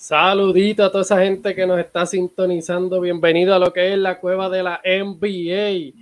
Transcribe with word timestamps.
Saludito 0.00 0.82
a 0.82 0.90
toda 0.90 1.02
esa 1.02 1.22
gente 1.22 1.54
que 1.54 1.66
nos 1.66 1.78
está 1.78 2.06
sintonizando. 2.06 3.02
Bienvenido 3.02 3.54
a 3.54 3.58
lo 3.58 3.70
que 3.70 3.92
es 3.92 3.98
la 3.98 4.18
cueva 4.18 4.48
de 4.48 4.62
la 4.62 4.80
NBA. 4.82 5.92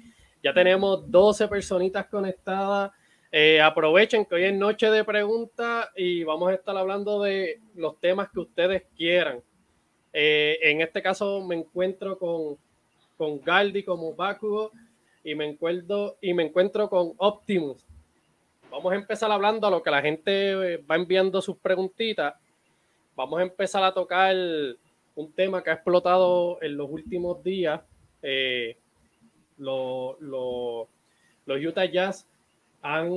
Ya 0.41 0.55
tenemos 0.55 1.11
12 1.11 1.49
personitas 1.49 2.07
conectadas. 2.07 2.93
Eh, 3.33 3.61
aprovechen 3.61 4.25
que 4.25 4.37
hoy 4.37 4.45
es 4.45 4.55
noche 4.55 4.89
de 4.89 5.03
preguntas 5.03 5.89
y 5.97 6.23
vamos 6.23 6.49
a 6.49 6.55
estar 6.55 6.77
hablando 6.77 7.21
de 7.21 7.59
los 7.75 7.99
temas 7.99 8.29
que 8.31 8.39
ustedes 8.39 8.85
quieran. 8.97 9.43
Eh, 10.13 10.61
en 10.63 10.81
este 10.81 11.03
caso 11.03 11.45
me 11.45 11.57
encuentro 11.57 12.17
con, 12.21 12.57
con 13.17 13.41
Galdi 13.41 13.83
como 13.83 14.15
Bakugo 14.15 14.71
y 15.25 15.35
me 15.35 15.45
encuentro, 15.45 16.19
y 16.21 16.35
me 16.35 16.45
encuentro 16.45 16.89
con 16.89 17.15
Optimus. 17.17 17.85
Vamos 18.71 18.93
a 18.93 18.95
empezar 18.95 19.33
hablando 19.33 19.67
a 19.67 19.73
lo 19.73 19.83
que 19.83 19.91
la 19.91 20.03
gente 20.03 20.77
va 20.89 20.95
enviando 20.95 21.43
sus 21.43 21.57
preguntitas 21.57 22.35
vamos 23.19 23.41
a 23.41 23.43
empezar 23.43 23.83
a 23.83 23.93
tocar 23.93 24.37
un 25.17 25.33
tema 25.33 25.61
que 25.65 25.71
ha 25.71 25.73
explotado 25.73 26.63
en 26.63 26.77
los 26.77 26.89
últimos 26.89 27.43
días. 27.43 27.81
Eh, 28.23 28.77
los 29.57 30.17
Utah 31.49 31.85
Jazz 31.85 32.29
han, 32.81 33.11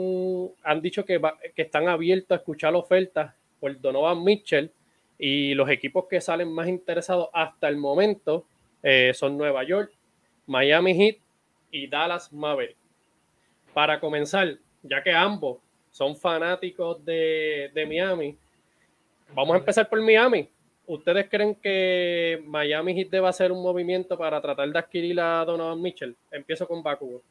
han 0.64 0.82
dicho 0.82 1.06
que, 1.06 1.22
están 1.56 1.88
abiertos 1.88 2.32
a 2.32 2.40
escuchar 2.40 2.74
ofertas 2.74 3.36
por 3.60 3.80
Donovan 3.80 4.24
Mitchell 4.24 4.72
y 5.20 5.54
los 5.54 5.70
equipos 5.70 6.06
que 6.10 6.20
salen 6.20 6.52
más 6.52 6.68
interesados 6.68 7.30
hasta 7.32 7.68
el 7.68 7.78
momento 7.78 8.48
eh, 8.82 9.12
son 9.14 9.38
Nueva 9.38 9.64
York, 9.64 9.94
Miami 10.48 10.96
Heat 10.96 11.18
y 11.70 11.86
Dallas 11.86 12.34
Maverick. 12.34 12.76
Para 13.72 14.00
comenzar, 14.00 14.58
ya 14.82 15.04
que 15.04 15.12
ambos 15.12 15.60
son 15.92 16.16
fanáticos 16.16 17.06
de 17.06 17.86
Miami, 17.88 18.36
Vamos 19.34 19.56
a 19.56 19.60
empezar 19.60 19.88
por 19.88 20.02
Miami. 20.02 20.50
¿Ustedes 20.86 21.30
creen 21.30 21.56
que 21.56 22.44
Miami 22.46 22.94
Heat 22.94 23.10
debe 23.10 23.28
hacer 23.28 23.52
un 23.52 23.64
movimiento 23.64 24.18
para 24.18 24.42
tratar 24.42 24.70
de 24.70 24.78
adquirir 24.78 25.20
a 25.22 25.46
Donovan 25.46 25.82
Mitchell? 25.82 26.18
Empiezo 26.30 26.68
con 26.68 26.84
Bakugo. 26.84 27.22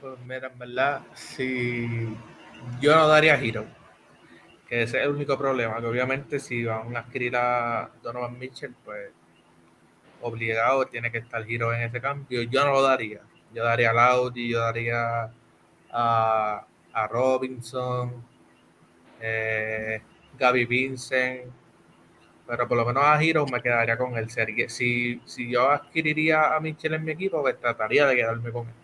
Pues 0.00 0.18
mira, 0.26 0.48
en 0.48 0.58
verdad, 0.58 1.02
si 1.14 1.86
yo 2.80 2.96
no 2.96 3.06
daría 3.06 3.36
giro, 3.38 3.64
que 4.68 4.82
ese 4.82 4.98
es 4.98 5.04
el 5.04 5.10
único 5.10 5.38
problema, 5.38 5.78
que 5.78 5.86
obviamente 5.86 6.40
si 6.40 6.64
van 6.64 6.96
a 6.96 7.00
adquirir 7.00 7.36
a 7.36 7.90
Donovan 8.02 8.36
Mitchell, 8.36 8.74
pues 8.84 9.10
obligado 10.22 10.86
tiene 10.86 11.12
que 11.12 11.18
estar 11.18 11.44
giro 11.44 11.72
en 11.72 11.82
ese 11.82 12.00
cambio. 12.00 12.42
Yo 12.42 12.64
no 12.64 12.72
lo 12.72 12.82
daría. 12.82 13.20
Yo 13.54 13.62
daría 13.62 13.90
a 13.90 13.94
Laudi, 13.94 14.50
yo 14.50 14.58
daría 14.60 15.30
a, 15.92 16.66
a 16.92 17.08
Robinson, 17.08 18.24
eh, 19.20 20.02
Gaby 20.40 20.64
Vincent, 20.64 21.52
pero 22.46 22.66
por 22.66 22.76
lo 22.78 22.84
menos 22.84 23.04
a 23.04 23.22
Hero 23.22 23.46
me 23.46 23.62
quedaría 23.62 23.96
con 23.96 24.16
él. 24.16 24.28
Si, 24.68 25.20
si 25.24 25.50
yo 25.50 25.70
adquiriría 25.70 26.56
a 26.56 26.60
Michel 26.60 26.94
en 26.94 27.04
mi 27.04 27.12
equipo, 27.12 27.40
pues 27.42 27.60
trataría 27.60 28.06
de 28.06 28.16
quedarme 28.16 28.50
con 28.50 28.66
él. 28.66 28.74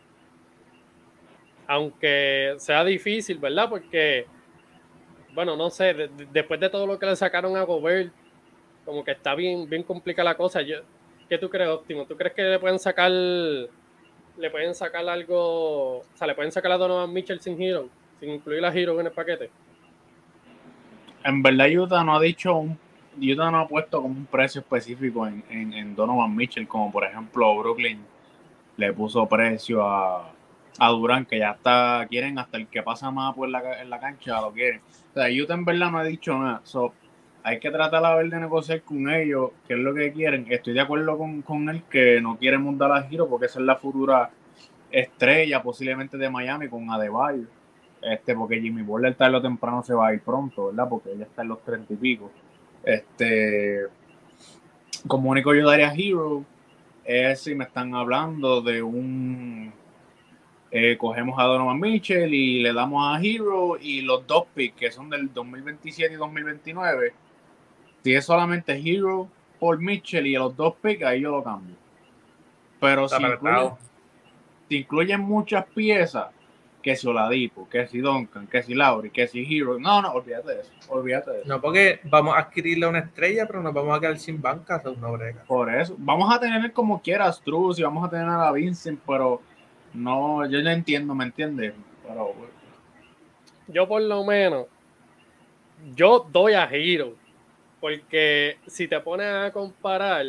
Aunque 1.67 2.55
sea 2.59 2.85
difícil, 2.85 3.39
¿verdad? 3.39 3.69
Porque, 3.69 4.27
bueno, 5.35 5.57
no 5.57 5.71
sé, 5.71 6.11
después 6.31 6.61
de 6.61 6.69
todo 6.69 6.87
lo 6.87 6.97
que 6.99 7.07
le 7.07 7.17
sacaron 7.17 7.57
a 7.57 7.63
Gobert, 7.63 8.13
como 8.85 9.03
que 9.03 9.11
está 9.11 9.35
bien, 9.35 9.69
bien 9.69 9.83
complicada 9.83 10.31
la 10.31 10.37
cosa. 10.37 10.63
Yo, 10.63 10.77
¿Qué 11.29 11.39
tú 11.39 11.51
crees, 11.51 11.69
Óptimo? 11.69 12.07
¿Tú 12.07 12.17
crees 12.17 12.35
que 12.35 12.43
le 12.43 12.59
pueden 12.61 12.79
sacar 12.79 13.11
le 13.11 14.51
pueden 14.51 14.75
sacar 14.75 15.09
algo, 15.09 15.99
o 15.99 16.05
sea, 16.15 16.27
le 16.27 16.35
pueden 16.35 16.53
sacar 16.53 16.71
a 16.71 16.77
Donovan 16.77 17.13
Mitchell 17.13 17.41
sin 17.41 17.61
Hero, 17.61 17.89
sin 18.21 18.31
incluir 18.31 18.65
a 18.65 18.73
Hero 18.73 19.01
en 19.01 19.07
el 19.07 19.13
paquete? 19.13 19.51
En 21.27 21.43
verdad 21.43 21.67
Utah 21.69 22.05
no 22.05 22.17
ha 22.17 22.21
dicho 22.21 22.57
un 22.57 22.79
Utah 23.21 23.51
no 23.51 23.61
ha 23.61 23.69
puesto 23.69 24.01
como 24.01 24.15
un 24.15 24.27
precio 24.27 24.61
específico 24.61 25.27
en, 25.27 25.43
en, 25.51 25.95
Donovan 25.97 26.37
Mitchell, 26.37 26.69
como 26.69 26.93
por 26.93 27.05
ejemplo 27.05 27.57
Brooklyn 27.59 27.99
le 28.77 28.93
puso 28.93 29.27
precio 29.27 29.89
a, 29.89 30.33
a 30.79 30.89
Durán, 30.91 31.25
que 31.25 31.39
ya 31.39 31.53
está, 31.53 32.07
quieren 32.11 32.39
hasta 32.39 32.59
el 32.59 32.69
que 32.69 32.83
pasa 32.83 33.11
más 33.11 33.35
por 33.35 33.49
en 33.49 33.91
la 33.91 33.99
cancha, 33.99 34.41
lo 34.43 34.53
quieren. 34.53 34.83
O 35.15 35.15
sea, 35.15 35.43
Utah 35.43 35.55
en 35.55 35.65
verdad 35.65 35.91
no 35.91 35.99
ha 35.99 36.05
dicho 36.05 36.39
nada. 36.39 36.61
So, 36.65 36.93
hay 37.43 37.59
que 37.59 37.71
tratar 37.71 38.05
a 38.05 38.17
ver 38.17 38.29
de 38.29 38.39
negociar 38.39 38.83
con 38.83 39.09
ellos, 39.09 39.53
qué 39.67 39.75
es 39.75 39.81
lo 39.81 39.95
que 39.95 40.13
quieren. 40.13 40.47
Estoy 40.51 40.75
de 40.75 40.81
acuerdo 40.83 41.17
con, 41.17 41.41
con 41.41 41.71
él 41.71 41.85
que 41.89 42.21
no 42.21 42.37
quieren 42.37 42.63
montar 42.63 42.93
a 42.93 43.03
Giro 43.05 43.29
porque 43.29 43.47
esa 43.47 43.61
es 43.61 43.65
la 43.65 43.77
futura 43.77 44.31
estrella 44.91 45.63
posiblemente 45.63 46.19
de 46.19 46.29
Miami 46.29 46.69
con 46.69 46.91
Adebayo 46.91 47.47
este, 48.07 48.35
porque 48.35 48.61
Jimmy 48.61 48.83
Butler 48.83 49.15
tarde 49.15 49.33
lo 49.33 49.43
temprano 49.43 49.83
se 49.83 49.95
va 49.95 50.09
a 50.09 50.15
ir 50.15 50.21
pronto, 50.21 50.67
¿verdad? 50.67 50.89
Porque 50.89 51.13
ella 51.13 51.25
está 51.25 51.43
en 51.43 51.49
los 51.49 51.63
treinta 51.65 51.93
y 51.93 51.97
pico. 51.97 52.31
Este, 52.85 53.87
como 55.09 55.31
único 55.31 55.55
yo 55.55 55.69
daría 55.69 55.93
Hero 55.93 56.45
es 57.05 57.41
si 57.41 57.55
me 57.55 57.65
están 57.65 57.95
hablando 57.95 58.61
de 58.61 58.83
un 58.83 59.73
eh, 60.71 60.97
cogemos 60.97 61.39
a 61.39 61.45
Donovan 61.45 61.81
Mitchell 61.81 62.33
y 62.33 62.63
le 62.63 62.73
damos 62.73 63.05
a 63.07 63.21
Hero 63.21 63.77
y 63.81 64.03
los 64.03 64.27
dos 64.27 64.47
picks 64.55 64.77
que 64.77 64.91
son 64.91 65.11
del 65.11 65.33
2027 65.33 66.15
y 66.15 66.17
2029 66.17 67.13
si 68.03 68.15
es 68.15 68.25
solamente 68.25 68.73
Hero 68.75 69.29
por 69.59 69.81
Mitchell 69.81 70.27
y 70.27 70.35
los 70.35 70.57
dos 70.57 70.75
picks 70.83 71.05
ahí 71.05 71.21
yo 71.21 71.31
lo 71.31 71.43
cambio 71.45 71.77
pero 72.81 73.09
si 73.09 73.17
si 74.69 74.77
incluyen 74.79 75.21
muchas 75.21 75.65
piezas 75.67 76.27
que 76.87 76.95
si 76.95 77.05
Oladipo, 77.09 77.69
que 77.69 77.89
si 77.89 77.99
Duncan, 77.99 78.47
que 78.47 78.63
si 78.63 78.73
Lauri, 78.73 79.11
que 79.11 79.27
si 79.27 79.41
Hero. 79.41 79.77
No, 79.77 80.01
no, 80.01 80.13
olvídate 80.13 80.55
de 80.55 80.61
eso. 80.61 80.71
Olvídate 80.89 81.33
de 81.33 81.39
eso. 81.41 81.49
No, 81.49 81.61
porque 81.61 81.99
vamos 82.05 82.37
a 82.37 82.39
adquirirle 82.39 82.87
una 82.87 83.01
estrella, 83.01 83.45
pero 83.45 83.61
nos 83.61 83.75
vamos 83.75 83.97
a 83.97 84.01
quedar 84.01 84.17
sin 84.21 84.41
banca, 84.41 84.81
una 84.97 85.09
brega. 85.09 85.43
Por 85.49 85.75
eso. 85.75 85.97
Vamos 85.99 86.33
a 86.33 86.39
tener 86.39 86.73
como 86.73 87.03
quieras 87.03 87.39
Struz 87.39 87.81
y 87.81 87.83
vamos 87.83 88.07
a 88.07 88.11
tener 88.11 88.27
a 88.29 88.39
la 88.39 88.53
Vincent, 88.53 89.01
pero 89.05 89.43
no, 89.95 90.49
yo 90.49 90.63
no 90.63 90.71
entiendo, 90.71 91.13
¿me 91.13 91.25
entiendes? 91.25 91.75
Pero, 92.07 92.35
yo 93.67 93.89
por 93.89 94.03
lo 94.03 94.23
menos, 94.23 94.67
yo 95.97 96.25
doy 96.31 96.53
a 96.53 96.69
Hero, 96.71 97.17
porque 97.81 98.59
si 98.69 98.87
te 98.87 99.01
pones 99.01 99.27
a 99.27 99.51
comparar, 99.51 100.27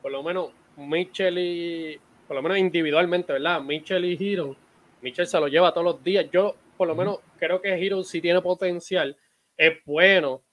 por 0.00 0.12
lo 0.12 0.22
menos 0.22 0.50
Mitchell 0.76 1.36
y, 1.36 1.98
por 2.28 2.36
lo 2.36 2.42
menos 2.42 2.58
individualmente, 2.58 3.32
¿verdad? 3.32 3.60
Mitchell 3.60 4.04
y 4.04 4.16
Hero 4.20 4.56
Mitchell 5.00 5.26
se 5.26 5.40
lo 5.40 5.48
lleva 5.48 5.72
todos 5.72 5.84
los 5.84 6.04
días. 6.04 6.26
Yo, 6.30 6.54
por 6.76 6.88
lo 6.88 6.94
menos, 6.94 7.18
creo 7.38 7.60
que 7.60 7.74
Hero 7.74 8.02
sí 8.02 8.20
tiene 8.20 8.40
potencial, 8.40 9.16
es 9.56 9.78
bueno, 9.84 10.44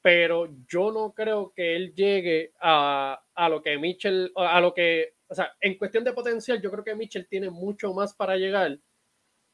pero 0.00 0.48
yo 0.68 0.92
no 0.92 1.12
creo 1.12 1.52
que 1.54 1.76
él 1.76 1.94
llegue 1.94 2.52
a, 2.60 3.20
lo 3.50 3.62
que 3.62 3.78
Mitchell, 3.78 4.32
a 4.36 4.60
lo 4.60 4.72
que, 4.72 5.14
o 5.28 5.34
sea, 5.34 5.52
en 5.60 5.76
cuestión 5.76 6.04
de 6.04 6.12
potencial, 6.12 6.60
yo 6.62 6.70
creo 6.70 6.84
que 6.84 6.94
Mitchell 6.94 7.28
tiene 7.28 7.50
mucho 7.50 7.92
más 7.92 8.14
para 8.14 8.36
llegar 8.36 8.78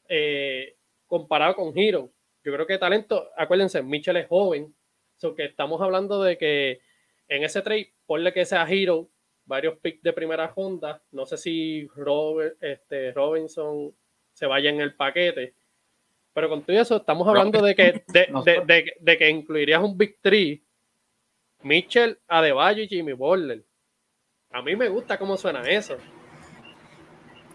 eh, 0.07 0.77
comparado 1.07 1.55
con 1.55 1.77
Hero. 1.77 2.11
Yo 2.43 2.53
creo 2.53 2.67
que 2.67 2.77
talento, 2.77 3.29
acuérdense, 3.35 3.81
Mitchell 3.81 4.17
es 4.17 4.27
joven, 4.27 4.75
so 5.17 5.33
que 5.33 5.45
estamos 5.45 5.81
hablando 5.81 6.21
de 6.21 6.37
que 6.37 6.81
en 7.27 7.43
ese 7.43 7.61
trade, 7.61 7.93
ponle 8.05 8.31
que 8.31 8.45
sea 8.45 8.67
Hero, 8.69 9.09
varios 9.45 9.79
picks 9.79 10.03
de 10.03 10.13
primera 10.13 10.47
ronda, 10.47 11.03
no 11.11 11.25
sé 11.25 11.37
si 11.37 11.87
Robert, 11.95 12.61
este, 12.61 13.11
Robinson 13.13 13.95
se 14.35 14.45
vaya 14.45 14.69
en 14.69 14.81
el 14.81 14.93
paquete. 14.93 15.55
Pero 16.33 16.49
con 16.49 16.61
todo 16.63 16.77
eso, 16.77 16.97
estamos 16.97 17.25
hablando 17.27 17.61
de 17.61 17.73
que, 17.73 18.03
de, 18.07 19.17
que 19.17 19.29
incluirías 19.29 19.81
un 19.81 19.97
Big 19.97 20.19
Three, 20.21 20.61
Mitchell, 21.63 22.19
Adebayo 22.27 22.83
y 22.83 22.87
Jimmy 22.89 23.13
Butler. 23.13 23.63
A 24.51 24.61
mí 24.61 24.75
me 24.75 24.89
gusta 24.89 25.17
cómo 25.17 25.37
suena 25.37 25.61
eso. 25.61 25.95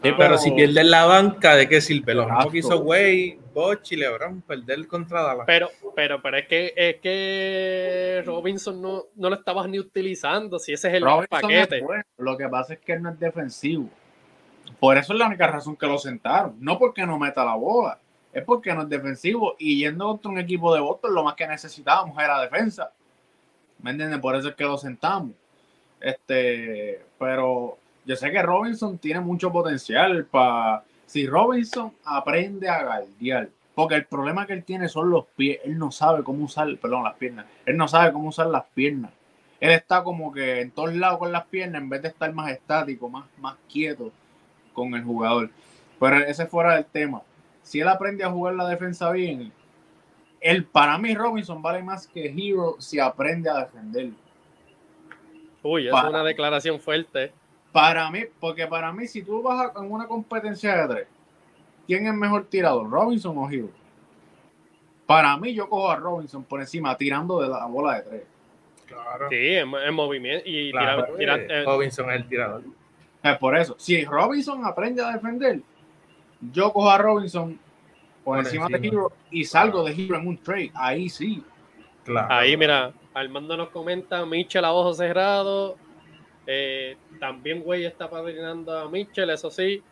Sí, 0.02 0.12
pero 0.16 0.38
si 0.38 0.50
pierden 0.52 0.90
la 0.90 1.04
banca, 1.04 1.56
¿de 1.56 1.68
qué 1.68 1.82
sirve? 1.82 2.14
Lo 2.14 2.26
mismo 2.26 2.50
que 2.50 2.58
hizo 2.58 2.78
Way, 2.78 3.38
Boch 3.52 3.92
y 3.92 3.96
LeBron, 3.96 4.40
perder 4.40 4.86
contra 4.86 5.20
Dallas. 5.20 5.44
Pero, 5.46 5.68
pero, 5.94 6.22
pero 6.22 6.38
es 6.38 6.48
que 6.48 6.72
es 6.74 6.96
que 7.02 8.22
Robinson 8.24 8.80
no, 8.80 9.04
no 9.14 9.28
lo 9.28 9.36
estabas 9.36 9.68
ni 9.68 9.78
utilizando, 9.78 10.58
si 10.58 10.72
ese 10.72 10.88
es 10.88 10.94
el 10.94 11.04
paquete. 11.28 11.84
Lo 12.16 12.38
que 12.38 12.48
pasa 12.48 12.72
es 12.72 12.80
que 12.80 12.94
él 12.94 13.02
no 13.02 13.10
es 13.10 13.20
defensivo. 13.20 13.90
Por 14.80 14.96
eso 14.96 15.12
es 15.12 15.18
la 15.18 15.26
única 15.26 15.46
razón 15.46 15.76
que 15.76 15.86
lo 15.86 15.98
sentaron. 15.98 16.56
No 16.58 16.78
porque 16.78 17.06
no 17.06 17.18
meta 17.18 17.44
la 17.44 17.54
bola, 17.54 17.98
es 18.32 18.42
porque 18.42 18.72
no 18.74 18.82
es 18.82 18.88
defensivo. 18.88 19.54
Y 19.58 19.78
yendo 19.78 20.06
contra 20.06 20.30
un 20.30 20.38
equipo 20.38 20.74
de 20.74 20.80
Boston, 20.80 21.14
lo 21.14 21.22
más 21.22 21.34
que 21.34 21.46
necesitábamos 21.46 22.18
era 22.18 22.40
defensa. 22.40 22.90
¿Me 23.82 23.90
entiendes? 23.90 24.18
Por 24.20 24.34
eso 24.34 24.48
es 24.48 24.54
que 24.54 24.64
lo 24.64 24.78
sentamos. 24.78 25.32
Este, 26.00 27.04
pero 27.18 27.76
yo 28.06 28.16
sé 28.16 28.30
que 28.30 28.42
Robinson 28.42 28.96
tiene 28.98 29.20
mucho 29.20 29.52
potencial 29.52 30.24
para. 30.24 30.82
Si 31.04 31.26
Robinson 31.26 31.92
aprende 32.04 32.68
a 32.68 32.84
guardiar, 32.84 33.48
porque 33.74 33.96
el 33.96 34.06
problema 34.06 34.46
que 34.46 34.52
él 34.52 34.64
tiene 34.64 34.88
son 34.88 35.10
los 35.10 35.26
pies, 35.36 35.58
él 35.64 35.76
no 35.76 35.90
sabe 35.90 36.22
cómo 36.22 36.44
usar, 36.44 36.74
perdón, 36.78 37.02
las 37.02 37.14
piernas, 37.14 37.46
él 37.66 37.76
no 37.76 37.88
sabe 37.88 38.12
cómo 38.12 38.28
usar 38.28 38.46
las 38.46 38.64
piernas. 38.74 39.10
Él 39.58 39.72
está 39.72 40.04
como 40.04 40.32
que 40.32 40.60
en 40.60 40.70
todos 40.70 40.94
lados 40.94 41.18
con 41.18 41.32
las 41.32 41.44
piernas 41.46 41.82
en 41.82 41.88
vez 41.88 42.00
de 42.00 42.08
estar 42.08 42.32
más 42.32 42.52
estático, 42.52 43.08
más, 43.08 43.26
más 43.38 43.56
quieto 43.68 44.12
con 44.80 44.94
el 44.94 45.04
jugador. 45.04 45.50
Pero 45.98 46.16
ese 46.16 46.46
fuera 46.46 46.74
del 46.74 46.86
tema. 46.86 47.22
Si 47.62 47.80
él 47.80 47.88
aprende 47.88 48.24
a 48.24 48.30
jugar 48.30 48.54
la 48.54 48.66
defensa 48.68 49.10
bien, 49.10 49.52
el, 50.40 50.64
para 50.64 50.96
mí 50.98 51.14
Robinson 51.14 51.60
vale 51.60 51.82
más 51.82 52.06
que 52.06 52.26
Hero 52.26 52.76
si 52.78 52.98
aprende 52.98 53.50
a 53.50 53.58
defender. 53.58 54.10
Uy, 55.62 55.88
es 55.88 55.92
una 55.92 56.24
declaración 56.24 56.80
fuerte. 56.80 57.32
Para 57.72 58.10
mí, 58.10 58.24
porque 58.40 58.66
para 58.66 58.92
mí, 58.92 59.06
si 59.06 59.22
tú 59.22 59.42
vas 59.42 59.70
a, 59.76 59.78
en 59.78 59.92
una 59.92 60.06
competencia 60.06 60.74
de 60.74 60.94
tres, 60.94 61.08
¿quién 61.86 62.06
es 62.06 62.14
mejor 62.14 62.46
tirador, 62.46 62.90
Robinson 62.90 63.36
o 63.36 63.48
Hero? 63.50 63.68
Para 65.06 65.36
mí, 65.36 65.52
yo 65.54 65.68
cojo 65.68 65.90
a 65.90 65.96
Robinson 65.96 66.42
por 66.42 66.60
encima 66.60 66.96
tirando 66.96 67.40
de 67.40 67.48
la 67.48 67.66
bola 67.66 67.96
de 67.96 68.02
tres. 68.02 68.22
Claro. 68.86 69.28
Sí, 69.28 69.54
en, 69.54 69.94
movimiento. 69.94 70.48
Y 70.48 70.70
eh, 70.70 71.64
Robinson 71.64 72.10
es 72.10 72.16
el 72.16 72.28
tirador. 72.28 72.62
Es 73.22 73.38
por 73.38 73.56
eso. 73.56 73.74
Si 73.78 74.04
Robinson 74.04 74.64
aprende 74.64 75.02
a 75.02 75.12
defender, 75.12 75.60
yo 76.52 76.72
cojo 76.72 76.90
a 76.90 76.98
Robinson 76.98 77.58
por, 78.24 78.38
encima, 78.38 78.66
de 78.68 78.86
Hero 78.86 79.12
y 79.30 79.44
salgo 79.44 79.84
de 79.84 79.92
Hero 79.92 80.16
en 80.16 80.26
un 80.26 80.38
trade. 80.38 80.70
Ahí 80.74 81.08
sí. 81.08 81.42
Claro. 82.04 82.28
Ahí, 82.32 82.56
mira, 82.56 82.92
Armando 83.12 83.56
nos 83.56 83.68
comenta, 83.70 84.24
Mitchell 84.24 84.64
a 84.64 84.72
ojos 84.72 84.96
cerrados. 84.96 85.74
Eh, 86.46 86.96
también, 87.18 87.62
güey, 87.62 87.84
está 87.84 88.08
padrinando 88.08 88.78
a 88.78 88.88
Mitchell, 88.88 89.30
eso 89.30 89.50
sí. 89.50 89.82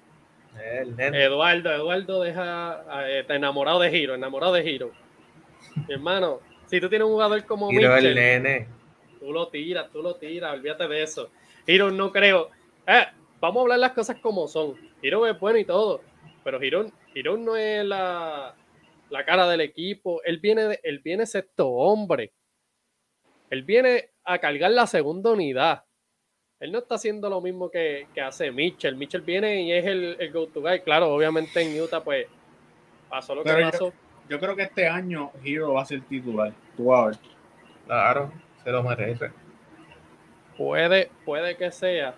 Eduardo, 0.99 1.71
Eduardo 1.71 2.23
deja 2.23 2.83
eh, 3.07 3.21
está 3.21 3.37
enamorado 3.37 3.81
de 3.81 3.89
Hero, 3.89 4.15
enamorado 4.15 4.55
de 4.55 4.69
Hero. 4.69 4.91
Mi 5.87 5.95
hermano, 5.95 6.41
si 6.67 6.81
tú 6.81 6.89
tienes 6.89 7.07
un 7.07 7.13
jugador 7.13 7.45
como 7.45 7.71
Mitchell, 7.71 8.67
tú 9.21 9.33
lo 9.33 9.49
tiras, 9.49 9.91
tú 9.91 10.03
lo 10.03 10.15
tiras, 10.17 10.55
olvídate 10.55 10.89
de 10.89 11.03
eso. 11.03 11.31
Hero 11.67 11.91
no 11.91 12.11
creo. 12.11 12.51
Eh, 12.87 13.07
vamos 13.41 13.59
a 13.59 13.63
hablar 13.63 13.79
las 13.79 13.93
cosas 13.93 14.17
como 14.21 14.49
son. 14.49 14.75
Hero 15.03 15.27
es 15.27 15.39
bueno 15.39 15.59
y 15.59 15.65
todo, 15.65 16.01
pero 16.45 16.61
Hero, 16.61 16.91
no 17.37 17.57
es 17.57 17.85
la, 17.85 18.55
la 19.11 19.25
cara 19.25 19.49
del 19.49 19.61
equipo. 19.61 20.23
Él 20.25 20.39
viene, 20.39 20.79
él 20.83 21.01
viene 21.01 21.27
sexto 21.27 21.69
hombre. 21.69 22.33
Él 23.51 23.63
viene 23.63 24.11
a 24.25 24.39
cargar 24.39 24.71
la 24.71 24.87
segunda 24.87 25.33
unidad. 25.33 25.85
Él 26.61 26.73
no 26.73 26.79
está 26.79 26.97
haciendo 26.97 27.31
lo 27.31 27.41
mismo 27.41 27.71
que, 27.71 28.09
hace 28.23 28.51
Mitchell. 28.51 28.97
Mitchell 28.97 29.23
viene 29.23 29.63
y 29.63 29.73
es 29.73 29.87
el, 29.87 30.17
el 30.19 30.33
go-to 30.33 30.61
guy. 30.61 30.81
Claro, 30.81 31.15
obviamente 31.15 31.61
en 31.61 31.81
Utah, 31.81 32.03
pues 32.03 32.27
pasó 33.09 33.35
lo 33.35 33.45
que 33.45 33.53
pasó. 33.53 33.93
Yo, 34.29 34.39
creo 34.39 34.55
que 34.57 34.63
este 34.63 34.87
año 34.87 35.31
Hero 35.45 35.75
va 35.75 35.83
a 35.83 35.87
ser 35.87 36.03
titular. 36.03 36.53
Tú 36.77 36.93
a 36.93 37.07
ver. 37.07 37.17
Claro, 37.87 38.33
se 38.63 38.71
lo 38.71 38.83
merece. 38.83 39.31
Puede, 40.57 41.11
puede 41.25 41.57
que 41.57 41.71
sea, 41.71 42.15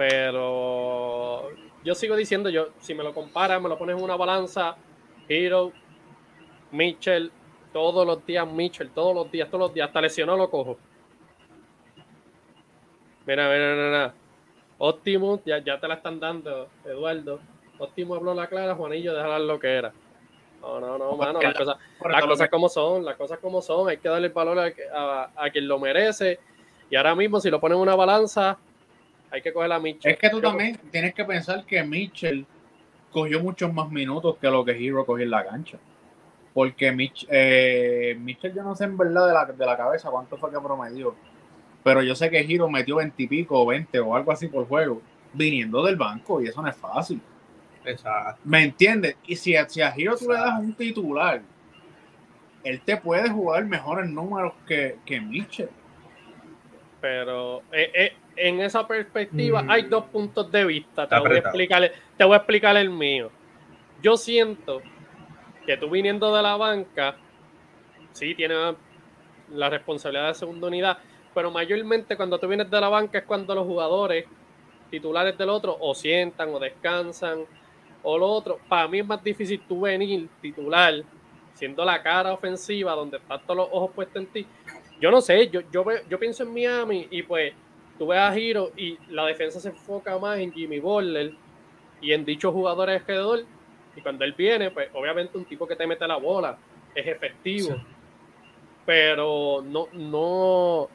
pero 0.00 1.50
yo 1.84 1.94
sigo 1.94 2.16
diciendo, 2.16 2.48
yo, 2.48 2.68
si 2.78 2.94
me 2.94 3.04
lo 3.04 3.12
comparas, 3.12 3.60
me 3.60 3.68
lo 3.68 3.76
pones 3.76 3.98
en 3.98 4.02
una 4.02 4.16
balanza, 4.16 4.74
Hero, 5.28 5.72
Mitchell, 6.70 7.30
todos 7.70 8.06
los 8.06 8.24
días 8.24 8.50
Mitchell, 8.50 8.88
todos 8.92 9.14
los 9.14 9.30
días, 9.30 9.50
todos 9.50 9.60
los 9.60 9.74
días, 9.74 9.88
hasta 9.88 10.00
lesionó 10.00 10.38
lo 10.38 10.48
cojo. 10.48 10.78
Mira, 13.26 13.46
mira, 13.50 13.74
mira, 13.74 13.86
mira. 13.88 14.14
Optimus, 14.78 15.40
ya, 15.44 15.58
ya 15.58 15.78
te 15.78 15.86
la 15.86 15.96
están 15.96 16.18
dando, 16.18 16.70
Eduardo. 16.86 17.38
Optimus 17.78 18.16
habló 18.16 18.32
la 18.32 18.46
clara, 18.46 18.74
Juanillo, 18.74 19.12
déjala 19.12 19.38
lo 19.38 19.60
que 19.60 19.68
era. 19.68 19.92
No, 20.62 20.80
no, 20.80 20.96
no, 20.96 21.14
mano, 21.14 21.42
las 21.42 21.54
cosas, 21.54 21.76
las 22.08 22.24
cosas 22.24 22.48
como 22.48 22.70
son, 22.70 23.04
las 23.04 23.16
cosas 23.16 23.38
como 23.38 23.60
son, 23.60 23.90
hay 23.90 23.98
que 23.98 24.08
darle 24.08 24.28
el 24.28 24.32
valor 24.32 24.60
a, 24.94 25.30
a, 25.36 25.50
quien 25.50 25.68
lo 25.68 25.78
merece. 25.78 26.40
Y 26.88 26.96
ahora 26.96 27.14
mismo, 27.14 27.38
si 27.38 27.50
lo 27.50 27.60
ponen 27.60 27.76
en 27.76 27.82
una 27.82 27.94
balanza, 27.94 28.58
hay 29.30 29.42
que 29.42 29.52
coger 29.52 29.72
a 29.72 29.78
Mitchell. 29.78 30.12
Es 30.12 30.18
que 30.18 30.30
tú 30.30 30.40
también 30.40 30.78
tienes 30.90 31.14
que 31.14 31.24
pensar 31.24 31.64
que 31.64 31.82
Mitchell 31.82 32.46
cogió 33.12 33.40
muchos 33.40 33.72
más 33.72 33.90
minutos 33.90 34.36
que 34.40 34.48
lo 34.48 34.64
que 34.64 34.72
Hero 34.72 35.04
cogió 35.04 35.24
en 35.24 35.30
la 35.30 35.44
cancha. 35.44 35.78
Porque 36.52 36.90
Mitch, 36.90 37.26
eh, 37.30 38.16
Mitchell, 38.18 38.54
yo 38.54 38.62
no 38.62 38.74
sé 38.74 38.84
en 38.84 38.96
verdad 38.96 39.26
de 39.28 39.32
la, 39.32 39.44
de 39.46 39.66
la 39.66 39.76
cabeza 39.76 40.10
cuánto 40.10 40.36
fue 40.36 40.50
que 40.50 40.58
promedió. 40.58 41.14
Pero 41.84 42.02
yo 42.02 42.14
sé 42.14 42.28
que 42.28 42.40
Hero 42.40 42.68
metió 42.68 42.96
20 42.96 43.22
y 43.22 43.26
pico, 43.26 43.64
20 43.66 44.00
o 44.00 44.16
algo 44.16 44.32
así 44.32 44.48
por 44.48 44.66
juego, 44.66 45.00
viniendo 45.32 45.84
del 45.84 45.96
banco, 45.96 46.42
y 46.42 46.48
eso 46.48 46.60
no 46.60 46.68
es 46.68 46.76
fácil. 46.76 47.20
Exacto. 47.84 48.40
¿Me 48.44 48.64
entiendes? 48.64 49.16
Y 49.26 49.36
si, 49.36 49.54
si 49.68 49.80
a 49.80 49.94
Hero 49.96 50.16
tú 50.16 50.28
le 50.28 50.34
das 50.34 50.60
un 50.60 50.74
titular, 50.74 51.40
él 52.64 52.80
te 52.82 52.96
puede 52.96 53.30
jugar 53.30 53.64
mejores 53.64 54.10
números 54.10 54.52
que, 54.66 54.98
que 55.06 55.20
Mitchell. 55.20 55.70
Pero 57.00 57.62
eh, 57.72 57.90
eh, 57.94 58.12
en 58.40 58.60
esa 58.60 58.88
perspectiva 58.88 59.64
hay 59.68 59.82
dos 59.82 60.06
puntos 60.06 60.50
de 60.50 60.64
vista. 60.64 61.06
Te 61.06 61.18
voy, 61.18 61.32
a 61.32 61.38
explicar, 61.38 61.92
te 62.16 62.24
voy 62.24 62.34
a 62.34 62.36
explicar 62.38 62.76
el 62.78 62.88
mío. 62.88 63.30
Yo 64.02 64.16
siento 64.16 64.80
que 65.66 65.76
tú 65.76 65.90
viniendo 65.90 66.34
de 66.34 66.42
la 66.42 66.56
banca, 66.56 67.16
sí, 68.12 68.34
tienes 68.34 68.74
la 69.50 69.68
responsabilidad 69.68 70.28
de 70.28 70.34
segunda 70.34 70.68
unidad, 70.68 70.98
pero 71.34 71.50
mayormente 71.50 72.16
cuando 72.16 72.38
tú 72.38 72.48
vienes 72.48 72.70
de 72.70 72.80
la 72.80 72.88
banca 72.88 73.18
es 73.18 73.24
cuando 73.24 73.54
los 73.54 73.66
jugadores 73.66 74.24
titulares 74.90 75.36
del 75.36 75.50
otro 75.50 75.76
o 75.78 75.94
sientan 75.94 76.48
o 76.54 76.58
descansan 76.58 77.44
o 78.02 78.16
lo 78.16 78.26
otro. 78.26 78.58
Para 78.70 78.88
mí 78.88 79.00
es 79.00 79.06
más 79.06 79.22
difícil 79.22 79.60
tú 79.68 79.82
venir 79.82 80.30
titular 80.40 80.94
siendo 81.52 81.84
la 81.84 82.02
cara 82.02 82.32
ofensiva 82.32 82.92
donde 82.92 83.18
están 83.18 83.42
todos 83.42 83.56
los 83.58 83.68
ojos 83.70 83.90
puestos 83.94 84.22
en 84.22 84.28
ti. 84.28 84.46
Yo 84.98 85.10
no 85.10 85.20
sé, 85.20 85.50
yo, 85.50 85.60
yo, 85.70 85.84
yo 86.08 86.18
pienso 86.18 86.42
en 86.42 86.54
Miami 86.54 87.06
y 87.10 87.22
pues 87.22 87.52
tú 88.00 88.06
ves 88.06 88.18
a 88.18 88.32
Giro 88.32 88.72
y 88.78 88.96
la 89.10 89.26
defensa 89.26 89.60
se 89.60 89.68
enfoca 89.68 90.18
más 90.18 90.38
en 90.38 90.50
Jimmy 90.54 90.78
Butler 90.78 91.34
y 92.00 92.14
en 92.14 92.24
dichos 92.24 92.50
jugadores 92.50 93.02
alrededor. 93.02 93.44
Y 93.94 94.00
cuando 94.00 94.24
él 94.24 94.32
viene, 94.32 94.70
pues 94.70 94.88
obviamente 94.94 95.36
un 95.36 95.44
tipo 95.44 95.66
que 95.66 95.76
te 95.76 95.86
mete 95.86 96.08
la 96.08 96.16
bola 96.16 96.56
es 96.94 97.06
efectivo. 97.06 97.76
Pero 98.86 99.62
no, 99.62 99.88
no, 99.92 100.88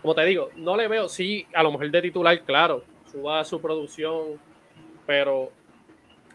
como 0.00 0.14
te 0.14 0.24
digo, 0.24 0.50
no 0.54 0.76
le 0.76 0.86
veo, 0.86 1.08
sí, 1.08 1.44
a 1.52 1.64
lo 1.64 1.72
mejor 1.72 1.90
de 1.90 2.02
titular, 2.02 2.40
claro, 2.42 2.84
suba 3.10 3.44
su 3.44 3.60
producción, 3.60 4.38
pero 5.04 5.50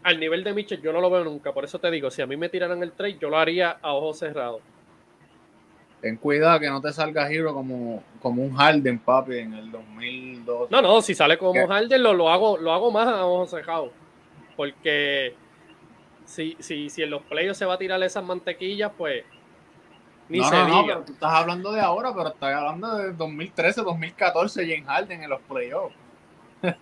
al 0.02 0.20
nivel 0.20 0.44
de 0.44 0.52
Mitchell 0.52 0.82
yo 0.82 0.92
no 0.92 1.00
lo 1.00 1.08
veo 1.08 1.24
nunca. 1.24 1.54
Por 1.54 1.64
eso 1.64 1.78
te 1.78 1.90
digo, 1.90 2.10
si 2.10 2.20
a 2.20 2.26
mí 2.26 2.36
me 2.36 2.50
tiraran 2.50 2.82
el 2.82 2.92
trade, 2.92 3.16
yo 3.18 3.30
lo 3.30 3.38
haría 3.38 3.78
a 3.80 3.94
ojos 3.94 4.18
cerrados. 4.18 4.60
Ten 6.02 6.16
cuidado 6.16 6.60
que 6.60 6.68
no 6.68 6.82
te 6.82 6.92
salga 6.92 7.30
Hero 7.30 7.54
como, 7.54 8.02
como 8.20 8.42
un 8.42 8.54
Harden, 8.54 8.98
papi, 8.98 9.38
en 9.38 9.54
el 9.54 9.70
2002. 9.70 10.70
No, 10.70 10.82
no, 10.82 11.00
si 11.00 11.14
sale 11.14 11.38
como 11.38 11.66
Harden, 11.66 12.02
lo, 12.02 12.12
lo, 12.12 12.28
hago, 12.28 12.58
lo 12.58 12.72
hago 12.72 12.90
más 12.90 13.08
a 13.08 13.24
ojos 13.24 13.50
cerrados. 13.50 13.90
Porque 14.56 15.34
si, 16.26 16.56
si, 16.58 16.90
si 16.90 17.02
en 17.02 17.10
los 17.10 17.22
playoffs 17.22 17.58
se 17.58 17.64
va 17.64 17.74
a 17.74 17.78
tirar 17.78 18.02
esas 18.02 18.24
mantequillas, 18.24 18.92
pues 18.98 19.24
no, 20.40 20.68
no, 20.68 20.86
pero 20.86 21.02
tú 21.02 21.12
estás 21.12 21.32
hablando 21.32 21.72
de 21.72 21.80
ahora, 21.80 22.12
pero 22.14 22.28
estás 22.28 22.54
hablando 22.54 22.96
de 22.96 23.12
2013, 23.12 23.82
2014, 23.82 24.66
James 24.66 24.86
Harden 24.86 25.22
en 25.22 25.30
los 25.30 25.40
playoffs. 25.42 25.94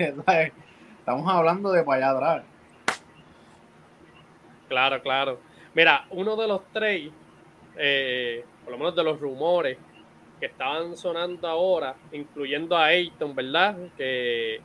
Estamos 0.98 1.28
hablando 1.32 1.72
de 1.72 1.82
para 1.82 2.08
allá 2.08 2.16
atrás. 2.16 2.44
Claro, 4.68 5.02
claro. 5.02 5.40
Mira, 5.74 6.06
uno 6.10 6.36
de 6.36 6.46
los 6.46 6.60
tres, 6.72 7.10
eh, 7.76 8.44
por 8.64 8.72
lo 8.72 8.78
menos 8.78 8.94
de 8.96 9.04
los 9.04 9.20
rumores 9.20 9.78
que 10.38 10.46
estaban 10.46 10.96
sonando 10.96 11.46
ahora, 11.48 11.94
incluyendo 12.12 12.76
a 12.76 12.86
Ayton, 12.86 13.34
¿verdad? 13.34 13.76
Que, 13.96 14.60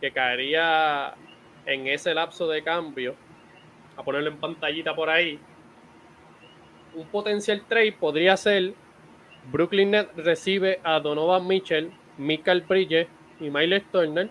que 0.00 0.10
caería 0.12 1.14
en 1.66 1.86
ese 1.86 2.14
lapso 2.14 2.48
de 2.48 2.62
cambio. 2.62 3.14
A 3.96 4.02
ponerlo 4.02 4.30
en 4.30 4.38
pantallita 4.38 4.94
por 4.94 5.10
ahí 5.10 5.38
un 6.94 7.06
potencial 7.06 7.62
trade 7.68 7.92
podría 7.92 8.36
ser 8.36 8.74
Brooklyn 9.50 9.92
Net 9.92 10.08
recibe 10.16 10.80
a 10.82 11.00
Donovan 11.00 11.46
Mitchell, 11.46 11.92
Michael 12.18 12.62
Bridges 12.62 13.06
y 13.40 13.50
Miles 13.50 13.84
Turner. 13.90 14.28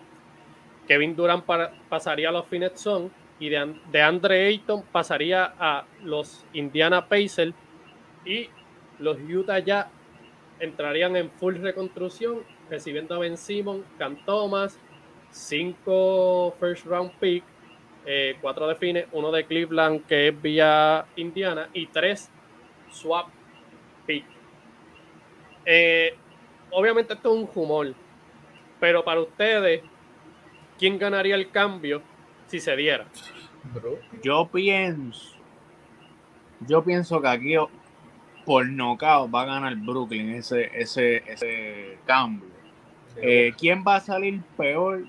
Kevin 0.86 1.16
Durant 1.16 1.44
pasaría 1.88 2.28
a 2.28 2.32
los 2.32 2.46
Phoenix 2.46 2.86
y 3.40 3.48
de, 3.48 3.74
de, 3.90 4.02
Andre 4.02 4.46
Ayton 4.46 4.84
pasaría 4.90 5.52
a 5.58 5.84
los 6.02 6.44
Indiana 6.52 7.06
Pacers 7.08 7.54
y 8.24 8.48
los 8.98 9.18
Utah 9.20 9.58
ya 9.58 9.90
entrarían 10.60 11.16
en 11.16 11.30
full 11.30 11.56
reconstrucción 11.56 12.42
recibiendo 12.68 13.14
a 13.14 13.18
Ben 13.18 13.36
Simon, 13.36 13.84
Cam 13.98 14.16
Thomas, 14.24 14.78
cinco 15.30 16.54
first 16.58 16.86
round 16.86 17.12
pick, 17.18 17.44
eh, 18.04 18.36
cuatro 18.40 18.66
de 18.66 18.74
Phoenix, 18.74 19.08
uno 19.12 19.30
de 19.30 19.44
Cleveland 19.44 20.04
que 20.06 20.28
es 20.28 20.42
vía 20.42 21.06
Indiana 21.16 21.68
y 21.72 21.86
tres 21.86 22.30
swap 22.90 23.28
pick. 24.06 24.24
Eh, 25.64 26.16
obviamente 26.70 27.14
esto 27.14 27.34
es 27.34 27.42
un 27.42 27.50
humor, 27.54 27.94
pero 28.80 29.04
para 29.04 29.20
ustedes, 29.20 29.82
¿quién 30.78 30.98
ganaría 30.98 31.34
el 31.34 31.50
cambio 31.50 32.02
si 32.46 32.60
se 32.60 32.74
diera? 32.74 33.06
Yo 34.22 34.48
pienso, 34.50 35.36
yo 36.66 36.82
pienso 36.82 37.20
que 37.20 37.28
aquí 37.28 37.54
por 38.48 38.66
knockout 38.66 39.28
va 39.32 39.42
a 39.42 39.44
ganar 39.44 39.76
Brooklyn 39.76 40.30
ese, 40.30 40.70
ese, 40.72 41.22
ese 41.26 41.98
cambio. 42.06 42.48
Eh, 43.16 43.52
¿Quién 43.58 43.84
va 43.86 43.96
a 43.96 44.00
salir 44.00 44.40
peor 44.56 45.04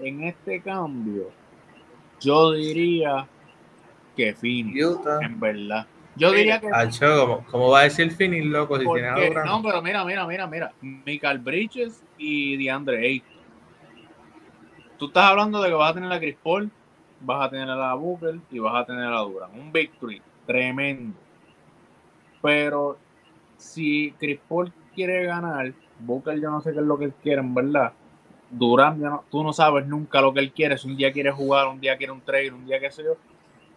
en 0.00 0.24
este 0.24 0.60
cambio? 0.60 1.30
Yo 2.20 2.50
diría 2.54 3.28
que 4.16 4.34
Phoenix, 4.34 4.98
en 5.22 5.38
verdad. 5.38 5.86
Yo 6.16 6.32
diría 6.32 6.58
que. 6.58 6.68
¿cómo, 6.98 7.46
¿cómo, 7.48 7.70
va 7.70 7.80
a 7.80 7.82
decir 7.84 8.10
Phoenix, 8.10 8.44
loco? 8.46 8.76
Si 8.76 8.86
tiene 8.92 9.06
a 9.06 9.44
No, 9.44 9.62
pero 9.62 9.80
mira, 9.80 10.04
mira, 10.04 10.26
mira, 10.26 10.48
mira. 10.48 10.72
Michael 10.80 11.38
Bridges 11.38 12.02
y 12.18 12.56
DeAndre 12.56 13.06
Ayton. 13.06 13.38
Tú 14.98 15.06
estás 15.06 15.30
hablando 15.30 15.62
de 15.62 15.68
que 15.68 15.76
vas 15.76 15.92
a 15.92 15.94
tener 15.94 16.10
a 16.10 16.18
Chris 16.18 16.36
Paul, 16.42 16.72
vas 17.20 17.46
a 17.46 17.50
tener 17.50 17.70
a 17.70 17.76
la 17.76 17.94
Booker 17.94 18.40
y 18.50 18.58
vas 18.58 18.82
a 18.82 18.84
tener 18.84 19.12
a 19.12 19.20
Durant. 19.20 19.54
Un 19.54 19.70
victory 19.72 20.20
tremendo. 20.44 21.27
Pero 22.48 22.96
si 23.58 24.12
Chris 24.12 24.40
Paul 24.48 24.72
quiere 24.94 25.26
ganar, 25.26 25.70
Booker 25.98 26.40
yo 26.40 26.50
no 26.50 26.62
sé 26.62 26.72
qué 26.72 26.78
es 26.78 26.86
lo 26.86 26.98
que 26.98 27.04
él 27.04 27.12
quiere, 27.22 27.42
en 27.42 27.52
verdad. 27.52 27.92
Durant, 28.48 28.98
tú 29.30 29.44
no 29.44 29.52
sabes 29.52 29.86
nunca 29.86 30.22
lo 30.22 30.32
que 30.32 30.40
él 30.40 30.50
quiere. 30.50 30.78
Si 30.78 30.88
un 30.88 30.96
día 30.96 31.12
quiere 31.12 31.30
jugar, 31.30 31.68
un 31.68 31.78
día 31.78 31.98
quiere 31.98 32.10
un 32.10 32.22
trade, 32.22 32.50
un 32.50 32.64
día 32.64 32.80
qué 32.80 32.90
sé 32.90 33.04
yo. 33.04 33.18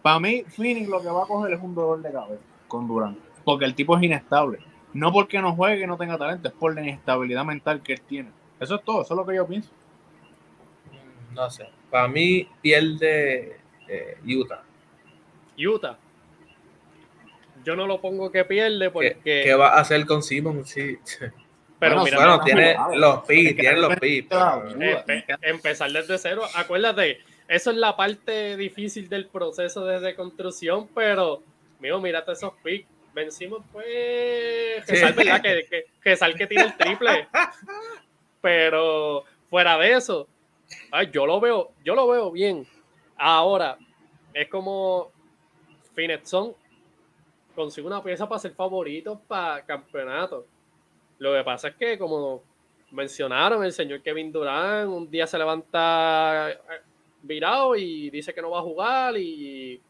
Para 0.00 0.18
mí, 0.20 0.42
Phoenix 0.44 0.88
lo 0.88 1.02
que 1.02 1.08
va 1.08 1.24
a 1.24 1.26
coger 1.26 1.52
es 1.52 1.60
un 1.60 1.74
dolor 1.74 2.00
de 2.00 2.12
cabeza 2.12 2.42
con 2.66 2.88
Durant. 2.88 3.18
Porque 3.44 3.66
el 3.66 3.74
tipo 3.74 3.94
es 3.94 4.02
inestable. 4.04 4.60
No 4.94 5.12
porque 5.12 5.42
no 5.42 5.54
juegue 5.54 5.84
y 5.84 5.86
no 5.86 5.98
tenga 5.98 6.16
talento, 6.16 6.48
es 6.48 6.54
por 6.54 6.74
la 6.74 6.80
inestabilidad 6.80 7.44
mental 7.44 7.82
que 7.82 7.92
él 7.92 8.00
tiene. 8.00 8.30
Eso 8.58 8.76
es 8.76 8.84
todo, 8.84 9.02
eso 9.02 9.12
es 9.12 9.18
lo 9.18 9.26
que 9.26 9.36
yo 9.36 9.46
pienso. 9.46 9.70
No 11.34 11.50
sé. 11.50 11.68
Para 11.90 12.08
mí 12.08 12.48
pierde 12.62 13.58
eh, 13.86 14.16
Utah. 14.24 14.62
Utah. 15.58 15.98
Yo 17.64 17.76
no 17.76 17.86
lo 17.86 18.00
pongo 18.00 18.30
que 18.30 18.44
pierde 18.44 18.90
porque. 18.90 19.16
¿Qué, 19.22 19.54
va 19.54 19.70
a 19.70 19.80
hacer 19.80 20.04
con 20.06 20.22
Simon? 20.22 20.64
Sí. 20.64 20.98
Pero 21.78 22.04
mira, 22.04 22.16
bueno, 22.16 22.40
tiene 22.40 22.76
los 22.94 23.24
pi, 23.24 23.54
tiene 23.54 23.80
los 23.80 23.96
pi. 23.96 24.28
empezar 25.42 25.90
desde 25.90 26.16
cero. 26.18 26.42
Acuérdate, 26.54 27.20
eso 27.48 27.70
es 27.70 27.76
la 27.76 27.96
parte 27.96 28.56
difícil 28.56 29.08
del 29.08 29.26
proceso 29.26 29.84
de 29.84 29.98
reconstrucción, 29.98 30.88
pero, 30.94 31.42
mío, 31.80 32.00
mírate 32.00 32.32
esos 32.32 32.52
picks. 32.62 32.88
Vencimos, 33.14 33.62
pues, 33.72 34.86
que 34.86 34.96
sal, 34.96 35.12
¿verdad? 35.12 35.42
Que, 35.42 35.66
que, 35.68 35.84
que 36.02 36.16
sal 36.16 36.34
que 36.34 36.46
tiene 36.46 36.64
el 36.64 36.76
triple. 36.78 37.28
Pero 38.40 39.24
fuera 39.50 39.76
de 39.76 39.92
eso, 39.92 40.26
Ay, 40.90 41.10
yo 41.12 41.26
lo 41.26 41.40
veo, 41.40 41.72
yo 41.84 41.94
lo 41.94 42.08
veo 42.08 42.30
bien. 42.30 42.66
Ahora, 43.16 43.78
es 44.34 44.48
como 44.48 45.10
Finetson 45.94 46.54
consigue 47.54 47.86
una 47.86 48.02
pieza 48.02 48.28
para 48.28 48.38
ser 48.38 48.52
favorito 48.52 49.20
para 49.26 49.64
campeonato. 49.64 50.46
Lo 51.18 51.32
que 51.34 51.44
pasa 51.44 51.68
es 51.68 51.76
que, 51.76 51.98
como 51.98 52.42
mencionaron, 52.90 53.64
el 53.64 53.72
señor 53.72 54.02
Kevin 54.02 54.32
Durant 54.32 54.88
un 54.88 55.10
día 55.10 55.26
se 55.26 55.38
levanta 55.38 56.50
eh, 56.50 56.58
virado 57.22 57.74
y 57.76 58.10
dice 58.10 58.34
que 58.34 58.42
no 58.42 58.50
va 58.50 58.58
a 58.58 58.62
jugar 58.62 59.16
y 59.16 59.80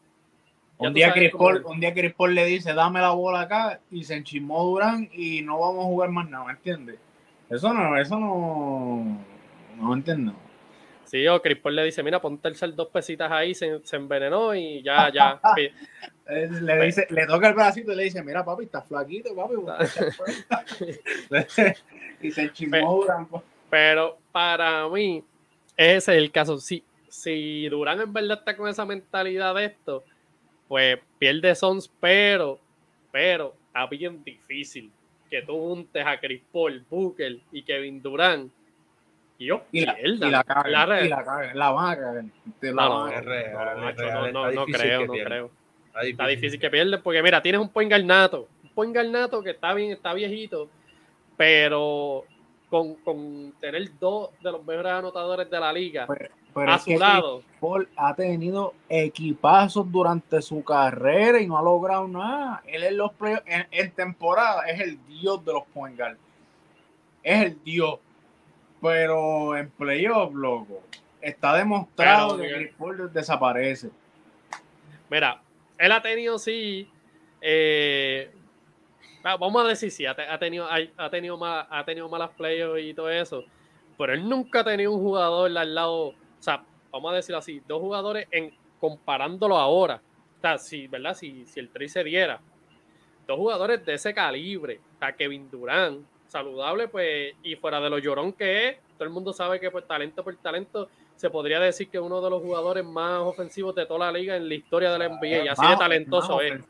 un 0.77 0.93
día, 0.93 1.13
Chris 1.13 1.31
Paul, 1.31 1.63
un 1.65 1.79
día 1.79 1.93
Chris 1.93 2.13
Paul 2.13 2.33
le 2.33 2.45
dice 2.45 2.73
dame 2.73 2.99
la 2.99 3.11
bola 3.11 3.41
acá 3.41 3.79
y 3.91 4.03
se 4.03 4.15
enchismó 4.15 4.63
Durán 4.63 5.09
y 5.13 5.41
no 5.41 5.59
vamos 5.59 5.85
a 5.85 5.87
jugar 5.87 6.09
más 6.09 6.29
nada, 6.29 6.45
¿me 6.45 6.51
entiendes? 6.53 6.99
Eso 7.49 7.73
no, 7.73 7.95
eso 7.97 8.17
no, 8.17 9.25
no 9.77 9.93
entiendo. 9.93 10.33
Sí, 11.05 11.27
o 11.27 11.41
Chris 11.41 11.59
Paul 11.59 11.75
le 11.75 11.83
dice, 11.83 12.01
mira, 12.01 12.19
ponte 12.19 12.49
el 12.49 12.75
dos 12.75 12.87
pesitas 12.87 13.31
ahí, 13.31 13.53
se, 13.53 13.79
envenenó 13.91 14.55
y 14.55 14.81
ya, 14.81 15.11
ya. 15.13 15.39
le, 16.27 16.85
dice, 16.85 17.07
le 17.09 17.25
toca 17.25 17.49
el 17.49 17.53
bracito 17.53 17.91
y 17.91 17.95
le 17.95 18.03
dice, 18.03 18.23
mira, 18.23 18.45
papi, 18.45 18.65
estás 18.65 18.87
flaquito, 18.87 19.35
papi. 19.35 19.55
y 22.21 22.31
se 22.31 22.53
chimó 22.53 23.05
pues. 23.29 23.43
Pero 23.69 24.17
para 24.31 24.87
mí, 24.89 25.23
ese 25.75 25.97
es 25.97 26.17
el 26.17 26.31
caso. 26.31 26.59
Si, 26.59 26.83
si 27.09 27.67
Durán 27.69 27.99
en 28.01 28.13
verdad 28.13 28.39
está 28.39 28.55
con 28.55 28.69
esa 28.69 28.85
mentalidad 28.85 29.55
de 29.55 29.65
esto, 29.65 30.03
pues 30.67 30.99
pierde 31.19 31.55
Sons, 31.55 31.91
pero, 31.99 32.59
pero 33.11 33.55
está 33.67 33.87
bien 33.87 34.23
difícil 34.23 34.91
que 35.29 35.41
tú 35.41 35.53
juntes 35.53 36.05
a 36.05 36.19
Chris 36.19 36.41
Paul, 36.51 36.85
Booker 36.89 37.39
y 37.51 37.63
Kevin 37.63 38.01
Durán 38.01 38.51
y 39.39 39.47
yo, 39.47 39.63
y 39.71 39.85
la, 39.85 39.99
y 39.99 40.17
la 40.17 40.43
caga, 40.43 40.85
la, 40.85 41.01
y 41.01 41.09
la 41.09 41.23
caga, 41.23 41.53
la 41.55 41.71
van 41.71 41.91
a 41.91 41.95
cagar. 41.95 42.23
No, 42.61 43.09
no, 44.31 44.51
no, 44.51 44.65
creo, 44.65 45.07
no 45.07 45.13
creo. 45.13 45.62
Está 46.01 46.27
difícil, 46.27 46.59
que 46.59 46.69
pierda 46.69 47.01
porque 47.01 47.21
mira, 47.21 47.41
tienes 47.41 47.61
un 47.61 47.69
point 47.69 47.91
nato, 48.03 48.47
un 48.63 48.69
point 48.69 48.95
nato 48.95 49.43
que 49.43 49.51
está 49.51 49.73
bien, 49.73 49.91
está 49.91 50.13
viejito, 50.13 50.69
pero 51.37 52.25
con, 52.69 52.95
con 52.95 53.53
tener 53.59 53.91
dos 53.99 54.31
de 54.41 54.51
los 54.51 54.65
mejores 54.65 54.91
anotadores 54.91 55.49
de 55.49 55.59
la 55.59 55.71
liga 55.71 56.07
a 56.55 56.79
su 56.79 56.97
lado. 56.97 57.43
Paul 57.59 57.87
ha 57.95 58.15
tenido 58.15 58.73
equipazos 58.89 59.91
durante 59.91 60.41
su 60.41 60.63
carrera 60.63 61.39
y 61.39 61.47
no 61.47 61.57
ha 61.57 61.61
logrado 61.61 62.07
nada. 62.07 62.63
Él 62.65 62.83
en 62.83 62.97
los 62.97 63.11
en, 63.45 63.67
en, 63.69 63.91
temporada 63.91 64.63
es 64.67 64.79
el 64.79 65.05
dios 65.07 65.43
de 65.45 65.53
los 65.53 65.63
point 65.73 65.97
guard. 65.97 66.17
Es 67.21 67.43
el 67.43 67.63
dios. 67.63 67.99
Pero 68.81 69.55
en 69.55 69.69
playoff, 69.69 70.33
loco, 70.33 70.81
está 71.21 71.55
demostrado 71.55 72.37
que 72.37 72.51
Chris 72.51 72.73
Paul 72.77 73.13
desaparece. 73.13 73.89
Mira, 75.09 75.42
él 75.83 75.91
ha 75.91 76.01
tenido, 76.01 76.39
sí, 76.39 76.89
eh, 77.41 78.31
vamos 79.21 79.65
a 79.65 79.67
decir, 79.67 79.91
sí, 79.91 80.05
ha, 80.05 80.15
tenido, 80.39 80.65
ha, 80.69 81.09
tenido, 81.09 81.37
ha 81.43 81.83
tenido 81.85 82.07
malas 82.07 82.29
playoffs 82.37 82.81
y 82.81 82.93
todo 82.93 83.09
eso, 83.09 83.43
pero 83.97 84.13
él 84.13 84.29
nunca 84.29 84.61
ha 84.61 84.63
tenido 84.63 84.93
un 84.93 85.01
jugador 85.01 85.57
al 85.57 85.75
lado, 85.75 86.07
o 86.07 86.15
sea, 86.39 86.63
vamos 86.89 87.11
a 87.11 87.15
decirlo 87.17 87.39
así, 87.39 87.61
dos 87.67 87.81
jugadores 87.81 88.29
en 88.31 88.53
comparándolo 88.79 89.57
ahora, 89.57 90.01
o 90.37 90.41
sea, 90.41 90.57
si, 90.57 90.87
¿verdad? 90.87 91.15
Si, 91.15 91.45
el 91.57 91.67
tri 91.67 91.89
se 91.89 92.01
diera, 92.01 92.39
dos 93.27 93.37
jugadores 93.37 93.85
de 93.85 93.95
ese 93.95 94.13
calibre, 94.13 94.79
o 95.01 95.17
Kevin 95.17 95.51
Durant, 95.51 96.05
saludable, 96.27 96.87
pues, 96.87 97.33
y 97.43 97.57
fuera 97.57 97.81
de 97.81 97.89
lo 97.89 97.97
llorón 97.97 98.31
que 98.31 98.69
es, 98.69 98.77
todo 98.97 99.03
el 99.03 99.09
mundo 99.09 99.33
sabe 99.33 99.59
que 99.59 99.69
por 99.69 99.83
talento 99.83 100.23
por 100.23 100.33
talento 100.37 100.87
se 101.15 101.29
podría 101.29 101.59
decir 101.59 101.89
que 101.89 101.99
uno 101.99 102.21
de 102.21 102.29
los 102.29 102.41
jugadores 102.41 102.83
más 102.83 103.19
ofensivos 103.19 103.73
de 103.75 103.85
toda 103.85 104.11
la 104.11 104.11
liga 104.11 104.35
en 104.35 104.47
la 104.47 104.55
historia 104.55 104.91
de 104.91 104.99
la 104.99 105.09
NBA, 105.09 105.45
y 105.45 105.47
así 105.47 105.65
de 105.65 105.77
talentoso 105.77 106.41
es. 106.41 106.61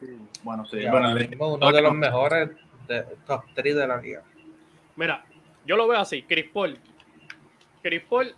Bueno, 0.43 0.65
sí, 0.65 0.85
bueno, 0.89 1.15
uno 1.39 1.71
de 1.71 1.81
los 1.81 1.93
mejores 1.93 2.49
de 2.87 3.03
top 3.25 3.43
3 3.55 3.75
de 3.75 3.87
la 3.87 3.97
liga. 4.01 4.23
Mira, 4.95 5.25
yo 5.65 5.75
lo 5.75 5.87
veo 5.87 5.99
así, 5.99 6.23
Chris 6.23 6.45
Paul. 6.53 6.77
Chris 7.81 8.03
Paul, 8.09 8.35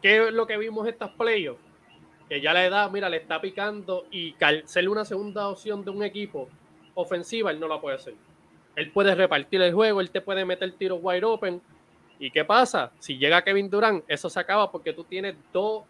¿qué 0.00 0.26
es 0.26 0.32
lo 0.32 0.46
que 0.46 0.56
vimos 0.56 0.86
estas 0.88 1.10
playoffs? 1.10 1.60
Que 2.28 2.40
ya 2.40 2.52
la 2.52 2.64
edad, 2.64 2.90
mira, 2.90 3.08
le 3.08 3.18
está 3.18 3.40
picando 3.40 4.06
y 4.10 4.34
ser 4.64 4.88
una 4.88 5.04
segunda 5.04 5.48
opción 5.48 5.84
de 5.84 5.90
un 5.90 6.02
equipo 6.02 6.48
ofensiva, 6.94 7.50
él 7.50 7.60
no 7.60 7.68
la 7.68 7.80
puede 7.80 7.96
hacer. 7.96 8.14
Él 8.74 8.90
puede 8.90 9.14
repartir 9.14 9.62
el 9.62 9.72
juego, 9.72 10.00
él 10.00 10.10
te 10.10 10.20
puede 10.20 10.44
meter 10.44 10.72
tiros 10.72 10.98
wide 11.02 11.24
open. 11.24 11.60
¿Y 12.18 12.30
qué 12.30 12.44
pasa? 12.44 12.92
Si 12.98 13.18
llega 13.18 13.42
Kevin 13.42 13.68
Durant, 13.68 14.04
eso 14.08 14.30
se 14.30 14.40
acaba 14.40 14.70
porque 14.70 14.92
tú 14.92 15.04
tienes 15.04 15.36
dos, 15.52 15.84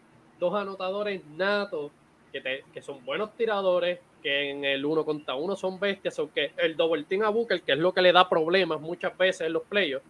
anotadores 0.53 1.25
natos 1.25 1.91
que, 2.31 2.63
que, 2.73 2.81
son 2.81 3.03
buenos 3.05 3.33
tiradores, 3.35 3.99
que 4.21 4.51
en 4.51 4.65
el 4.65 4.85
uno 4.85 5.05
contra 5.05 5.35
uno 5.35 5.55
son 5.55 5.79
bestias, 5.79 6.19
aunque 6.19 6.51
el 6.57 6.75
double 6.75 7.03
team 7.03 7.23
a 7.23 7.29
Booker, 7.29 7.61
que 7.61 7.71
es 7.71 7.77
lo 7.79 7.93
que 7.93 8.01
le 8.01 8.11
da 8.11 8.27
problemas 8.27 8.79
muchas 8.81 9.17
veces 9.17 9.47
en 9.47 9.53
los 9.53 9.63
playoffs, 9.63 10.05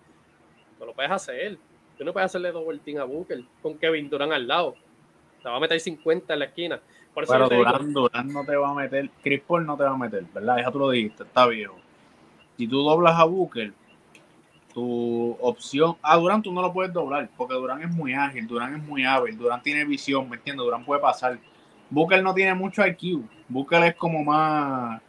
no 0.80 0.86
lo 0.86 0.94
puedes 0.94 1.12
hacer. 1.12 1.58
Tú 1.98 2.04
no 2.04 2.14
puedes 2.14 2.26
hacerle 2.26 2.52
double 2.52 2.80
team 2.80 3.00
a 3.00 3.04
Booker 3.06 3.44
con 3.62 3.78
Kevin 3.78 4.10
Durant 4.10 4.34
al 4.34 4.48
lado. 4.48 4.76
Te 5.42 5.50
va 5.50 5.58
a 5.58 5.60
meter 5.60 5.80
50 5.80 6.34
en 6.34 6.40
la 6.40 6.46
esquina. 6.46 6.80
Por 7.14 7.24
eso 7.24 7.34
Pero 7.34 7.50
Durant, 7.50 7.90
Durant 7.90 8.32
no 8.32 8.46
te 8.46 8.56
va 8.56 8.70
a 8.70 8.74
meter, 8.74 9.10
Chris 9.24 9.42
Paul 9.42 9.66
no 9.66 9.78
te 9.78 9.84
va 9.84 9.92
a 9.92 9.98
meter, 9.98 10.24
¿verdad? 10.34 10.58
Ya 10.58 10.72
tú 10.72 10.80
lo 10.80 10.90
dijiste, 10.90 11.24
está 11.24 11.48
viejo 11.48 11.78
si 12.58 12.68
tú 12.68 12.82
doblas 12.82 13.18
a 13.18 13.24
Booker, 13.24 13.72
tu 14.78 15.36
opción. 15.42 15.98
Ah, 16.04 16.18
Durán 16.18 16.44
tú 16.44 16.54
no 16.54 16.62
lo 16.62 16.72
puedes 16.72 16.94
doblar, 16.94 17.28
porque 17.36 17.56
Durán 17.56 17.82
es 17.82 17.90
muy 17.90 18.14
ágil, 18.14 18.46
Durán 18.46 18.76
es 18.76 18.84
muy 18.84 19.06
hábil, 19.06 19.36
Durán 19.36 19.60
tiene 19.64 19.84
visión, 19.84 20.30
¿me 20.30 20.36
entiendes? 20.36 20.64
Durán 20.64 20.86
puede 20.86 21.02
pasar. 21.02 21.40
Booker 21.90 22.22
no 22.22 22.32
tiene 22.32 22.54
mucho 22.54 22.86
IQ. 22.86 23.24
Booker 23.50 23.86
es 23.86 23.96
como 23.96 24.24
más. 24.24 25.02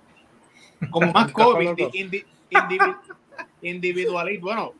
Como 0.90 1.12
más 1.12 1.30
COVID, 1.32 1.78
individualista. 3.60 4.42
Bueno, 4.42 4.72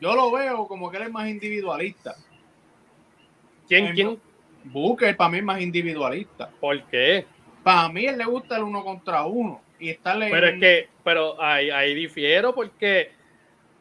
yo 0.00 0.16
lo 0.16 0.32
veo 0.32 0.66
como 0.66 0.90
que 0.90 0.96
él 0.96 1.02
es 1.02 1.12
más 1.12 1.28
individualista. 1.28 2.16
¿Quién? 3.68 3.94
¿Quién? 3.94 4.18
Booker 4.64 5.14
para 5.14 5.28
mí 5.28 5.38
es 5.38 5.44
más 5.44 5.60
individualista. 5.60 6.48
¿Por 6.58 6.82
qué? 6.84 7.26
Para 7.62 7.90
mí 7.90 8.06
él 8.06 8.16
le 8.16 8.24
gusta 8.24 8.56
el 8.56 8.62
uno 8.62 8.82
contra 8.82 9.26
uno 9.26 9.60
pero 10.04 10.46
es 10.46 10.60
que, 10.60 10.88
pero 11.04 11.40
ahí, 11.40 11.70
ahí 11.70 11.94
difiero 11.94 12.54
porque 12.54 13.10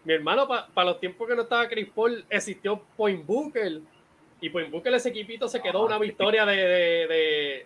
mi 0.04 0.14
hermano, 0.14 0.48
para 0.48 0.90
los 0.90 1.00
tiempos 1.00 1.28
que 1.28 1.36
no 1.36 1.44
estaba 1.44 1.68
Chris 1.68 1.88
Paul, 1.94 2.26
existió 2.30 2.82
Point 2.98 3.26
Booker. 3.26 3.82
Y 4.40 4.50
Point 4.50 4.72
Booker, 4.72 4.94
ese 4.96 5.10
equipito 5.10 5.48
se 5.48 5.62
quedó 5.62 5.86
una 5.86 6.00
victoria 6.00 6.46
de, 6.46 7.66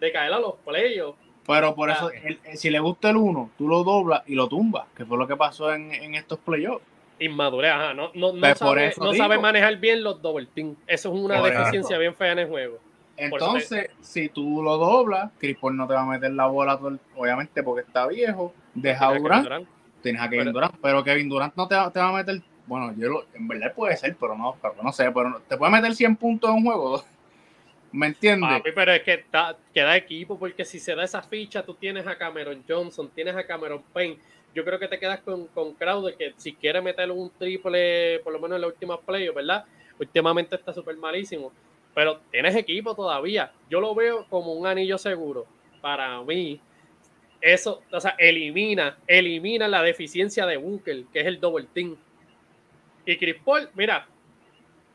caer 0.00 0.32
a 0.32 0.38
los 0.38 0.54
playoffs. 0.64 1.18
Pero 1.44 1.74
por 1.74 1.90
eso, 1.90 2.08
si 2.54 2.70
le 2.70 2.78
gusta 2.78 3.10
el 3.10 3.16
uno, 3.16 3.50
tú 3.58 3.66
lo 3.66 3.82
doblas 3.82 4.22
y 4.26 4.36
lo 4.36 4.48
tumbas, 4.48 4.86
que 4.96 5.04
fue 5.04 5.18
lo 5.18 5.26
que 5.26 5.36
pasó 5.36 5.72
en, 5.74 6.14
estos 6.14 6.38
playoffs. 6.38 6.84
Inmadurez, 7.18 7.74
No, 7.94 8.10
no, 8.14 8.32
no, 8.32 8.40
pues 8.40 8.58
sabe, 9.16 9.38
manejar 9.38 9.76
bien 9.76 10.02
los 10.02 10.22
double 10.22 10.46
team. 10.54 10.76
Eso 10.86 11.12
es 11.12 11.20
una 11.20 11.42
deficiencia 11.42 11.98
bien 11.98 12.14
fea 12.14 12.32
en 12.32 12.38
el 12.40 12.48
juego. 12.48 12.78
Entonces, 13.16 13.90
si 14.00 14.28
tú 14.28 14.62
lo 14.62 14.76
doblas, 14.76 15.30
Chris 15.38 15.56
Paul 15.58 15.76
no 15.76 15.86
te 15.86 15.94
va 15.94 16.02
a 16.02 16.06
meter 16.06 16.32
la 16.32 16.46
bola, 16.46 16.78
obviamente 17.16 17.62
porque 17.62 17.86
está 17.86 18.06
viejo. 18.06 18.54
Deja 18.74 19.08
a 19.08 19.18
Durant, 19.18 19.68
tienes 20.00 20.22
a 20.22 20.28
Kevin 20.28 20.52
Durant, 20.52 20.74
pero 20.80 21.04
Kevin 21.04 21.28
Durant 21.28 21.54
no 21.54 21.68
te 21.68 21.74
va, 21.74 21.90
te 21.90 22.00
va 22.00 22.08
a 22.08 22.12
meter, 22.12 22.42
bueno, 22.66 22.94
yo 22.96 23.24
en 23.34 23.48
verdad 23.48 23.74
puede 23.74 23.96
ser, 23.96 24.16
pero 24.18 24.36
no, 24.36 24.56
pero 24.60 24.74
no 24.82 24.92
sé, 24.92 25.10
pero 25.12 25.40
te 25.46 25.56
puede 25.56 25.72
meter 25.72 25.94
100 25.94 26.16
puntos 26.16 26.50
en 26.50 26.56
un 26.56 26.64
juego. 26.64 27.04
¿Me 27.92 28.06
entiendes? 28.06 28.62
pero 28.74 28.92
es 28.92 29.02
que 29.02 29.24
queda 29.74 29.96
equipo, 29.96 30.38
porque 30.38 30.64
si 30.64 30.78
se 30.78 30.94
da 30.94 31.04
esa 31.04 31.20
ficha, 31.20 31.62
tú 31.62 31.74
tienes 31.74 32.06
a 32.06 32.16
Cameron 32.16 32.64
Johnson, 32.66 33.10
tienes 33.14 33.36
a 33.36 33.46
Cameron 33.46 33.82
Payne. 33.92 34.16
Yo 34.54 34.64
creo 34.64 34.78
que 34.78 34.88
te 34.88 34.98
quedas 34.98 35.20
con, 35.20 35.46
con 35.48 35.74
Crowder, 35.74 36.16
que 36.16 36.32
si 36.38 36.54
quiere 36.54 36.80
meter 36.80 37.10
un 37.10 37.30
triple, 37.38 38.20
por 38.20 38.32
lo 38.32 38.40
menos 38.40 38.56
en 38.56 38.62
la 38.62 38.66
última 38.68 38.98
play, 38.98 39.28
¿verdad? 39.28 39.64
Últimamente 39.98 40.56
está 40.56 40.72
súper 40.72 40.96
malísimo. 40.96 41.52
Pero 41.94 42.20
tienes 42.30 42.54
equipo 42.56 42.94
todavía. 42.94 43.52
Yo 43.68 43.80
lo 43.80 43.94
veo 43.94 44.26
como 44.28 44.52
un 44.52 44.66
anillo 44.66 44.98
seguro. 44.98 45.46
Para 45.80 46.22
mí, 46.22 46.60
eso, 47.40 47.82
o 47.90 48.00
sea, 48.00 48.14
elimina, 48.18 48.98
elimina 49.06 49.68
la 49.68 49.82
deficiencia 49.82 50.46
de 50.46 50.56
Bunker, 50.56 51.04
que 51.12 51.20
es 51.20 51.26
el 51.26 51.40
double 51.40 51.66
team. 51.72 51.96
Y 53.04 53.16
Chris 53.16 53.36
Paul, 53.44 53.68
mira, 53.74 54.06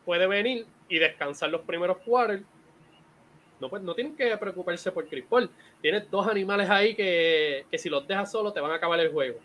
puede 0.06 0.27
venir 0.27 0.66
y 0.89 0.98
descansar 1.00 1.50
los 1.50 1.62
primeros 1.62 1.98
quarters 1.98 2.44
no, 3.60 3.70
pues, 3.70 3.82
no 3.82 3.96
tienen 3.96 4.16
que 4.16 4.36
preocuparse 4.38 4.92
por 4.92 5.08
Chris 5.08 5.25
Paul. 5.27 5.50
Tienes 5.82 6.10
dos 6.12 6.27
animales 6.27 6.70
ahí 6.70 6.96
que, 6.96 7.66
si 7.74 7.89
los 7.89 8.08
dejas 8.08 8.32
solos 8.32 8.54
te 8.54 8.60
van 8.60 8.72
a 8.72 8.75
acabar 8.75 9.00
el 9.00 9.12
juego. 9.12 9.39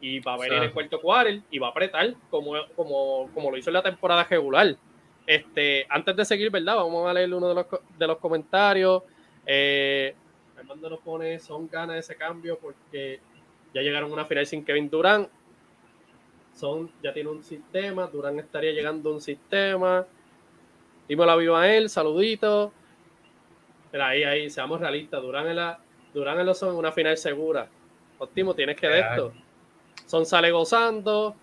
Y 0.00 0.18
va 0.18 0.34
a 0.34 0.38
venir 0.38 0.58
el 0.60 0.72
cuarto 0.72 1.00
quarter 1.00 1.42
y 1.50 1.58
va 1.60 1.68
a 1.68 1.70
apretar 1.70 2.14
como, 2.28 2.54
como, 2.74 3.30
como 3.32 3.50
lo 3.50 3.56
hizo 3.56 3.70
en 3.70 3.74
la 3.74 3.82
temporada 3.82 4.24
regular. 4.24 4.76
Este, 5.26 5.86
antes 5.88 6.16
de 6.16 6.24
seguir, 6.24 6.50
¿verdad? 6.50 6.76
Vamos 6.76 7.08
a 7.08 7.12
leer 7.12 7.32
uno 7.32 7.48
de 7.48 7.54
los, 7.54 7.66
de 7.98 8.06
los 8.06 8.18
comentarios. 8.18 9.02
Eh, 9.46 10.14
Armando 10.58 10.90
nos 10.90 11.00
pone, 11.00 11.38
son 11.38 11.68
ganas 11.68 11.94
de 11.94 12.00
ese 12.00 12.16
cambio 12.16 12.58
porque 12.58 13.20
ya 13.74 13.82
llegaron 13.82 14.10
a 14.10 14.14
una 14.14 14.24
final 14.24 14.46
sin 14.46 14.64
Kevin 14.64 14.90
Durant. 14.90 15.28
Son, 16.54 16.90
ya 17.02 17.12
tiene 17.12 17.30
un 17.30 17.42
sistema, 17.42 18.06
Durán 18.06 18.38
estaría 18.38 18.72
llegando 18.72 19.10
a 19.10 19.14
un 19.14 19.20
sistema. 19.20 20.06
Dímelo 21.08 21.30
a 21.30 21.36
viva 21.36 21.68
él, 21.68 21.88
saludito 21.88 22.72
Mira, 23.92 24.08
ahí, 24.08 24.24
ahí, 24.24 24.50
seamos 24.50 24.80
realistas. 24.80 25.20
Durán 25.20 25.46
en 25.48 25.56
la, 25.56 25.78
Durán 26.14 26.38
en 26.40 26.46
los 26.46 26.58
son 26.58 26.76
una 26.76 26.92
final 26.92 27.16
segura. 27.16 27.68
Óptimo, 28.18 28.54
tienes 28.54 28.76
que 28.76 28.88
ver 28.88 29.04
esto. 29.10 29.32
Son 30.06 30.24
sale 30.24 30.50
gozando. 30.50 31.36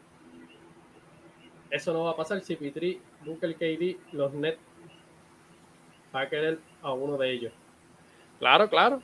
Eso 1.69 1.93
no 1.93 2.05
va 2.05 2.12
a 2.12 2.15
pasar 2.15 2.41
si 2.41 2.55
Pitri, 2.55 3.00
el 3.26 3.56
KD, 3.56 4.14
los 4.14 4.34
Nets 4.34 4.60
va 6.14 6.22
a 6.22 6.30
querer 6.30 6.60
a 6.82 6.94
uno 6.94 7.18
de 7.18 7.32
ellos. 7.32 7.54
Claro, 8.40 8.70
claro. 8.70 9.02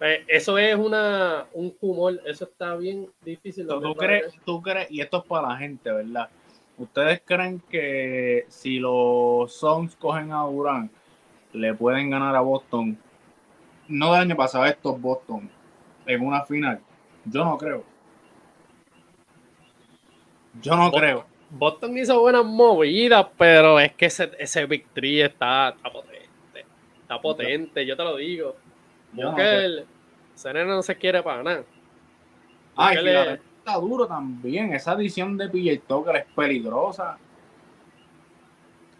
Eh, 0.00 0.24
eso 0.28 0.58
es 0.58 0.76
una, 0.76 1.46
un 1.52 1.74
humor, 1.80 2.20
eso 2.26 2.44
está 2.44 2.76
bien 2.76 3.08
difícil. 3.24 3.66
¿Tú, 3.66 3.94
crees, 3.94 4.34
tú 4.44 4.60
crees, 4.60 4.90
y 4.90 5.00
esto 5.00 5.18
es 5.18 5.24
para 5.24 5.48
la 5.48 5.56
gente, 5.56 5.90
¿verdad? 5.90 6.28
¿Ustedes 6.76 7.22
creen 7.24 7.62
que 7.70 8.44
si 8.48 8.78
los 8.78 9.52
Suns 9.52 9.96
cogen 9.96 10.32
a 10.32 10.42
Durán, 10.42 10.90
le 11.52 11.72
pueden 11.74 12.10
ganar 12.10 12.34
a 12.34 12.40
Boston, 12.40 12.98
no 13.88 14.12
del 14.12 14.22
año 14.22 14.36
pasado, 14.36 14.64
estos 14.64 15.00
Boston, 15.00 15.48
en 16.04 16.26
una 16.26 16.44
final. 16.44 16.80
Yo 17.24 17.44
no 17.44 17.56
creo. 17.56 17.84
Yo 20.60 20.76
no 20.76 20.90
creo. 20.90 21.33
Boston 21.50 21.96
hizo 21.98 22.20
buenas 22.20 22.44
movidas, 22.44 23.26
pero 23.38 23.78
es 23.78 23.92
que 23.94 24.06
ese, 24.06 24.30
ese 24.38 24.66
victory 24.66 25.22
está, 25.22 25.74
potente. 25.82 26.66
Está 27.02 27.20
potente, 27.20 27.86
yo 27.86 27.96
te 27.96 28.02
lo 28.02 28.16
digo. 28.16 28.56
Porque 29.14 29.64
el 29.64 29.86
no 30.66 30.82
se 30.82 30.96
quiere 30.96 31.22
para 31.22 31.42
nada. 31.42 31.64
Ay, 32.76 32.96
está 33.06 33.76
duro 33.76 34.06
también. 34.06 34.72
Esa 34.74 34.94
edición 34.94 35.36
de 35.36 35.48
PJ 35.48 35.82
Tucker 35.86 36.16
es 36.16 36.24
peligrosa. 36.34 37.18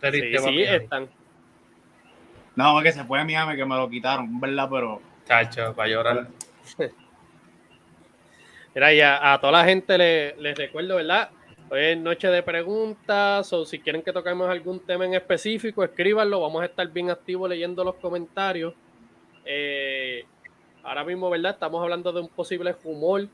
Sí, 0.00 0.38
sí, 0.38 0.62
están, 0.62 1.09
no, 2.57 2.80
que 2.83 2.92
se 2.92 3.04
fue 3.04 3.20
a 3.20 3.24
Miami, 3.24 3.57
que 3.57 3.64
me 3.64 3.76
lo 3.76 3.88
quitaron, 3.88 4.38
¿verdad? 4.40 4.68
Pero. 4.70 5.02
Chacho, 5.26 5.74
para 5.74 5.88
llorar. 5.88 6.28
Mira, 8.74 8.92
y 8.92 9.00
a, 9.00 9.38
toda 9.40 9.52
la 9.52 9.64
gente 9.64 9.96
les 9.96 10.37
le 10.38 10.54
recuerdo, 10.54 10.96
¿verdad? 10.96 11.30
Hoy 11.70 11.81
es 11.81 11.98
noche 11.98 12.29
de 12.29 12.42
preguntas, 12.42 13.50
o 13.55 13.64
si 13.64 13.79
quieren 13.79 14.03
que 14.03 14.12
toquemos 14.12 14.50
algún 14.50 14.81
tema 14.81 15.07
en 15.07 15.14
específico, 15.14 15.83
escríbanlo. 15.83 16.42
Vamos 16.42 16.62
a 16.62 16.66
estar 16.66 16.87
bien 16.88 17.11
activos 17.11 17.48
leyendo 17.48 17.83
los 17.83 17.94
comentarios. 17.94 18.74
Eh, 19.46 20.27
ahora 20.83 21.05
mismo, 21.05 21.31
¿verdad? 21.31 21.53
Estamos 21.53 21.83
hablando 21.83 22.12
de 22.12 22.20
un 22.20 22.29
posible 22.29 22.77
humor 22.85 23.29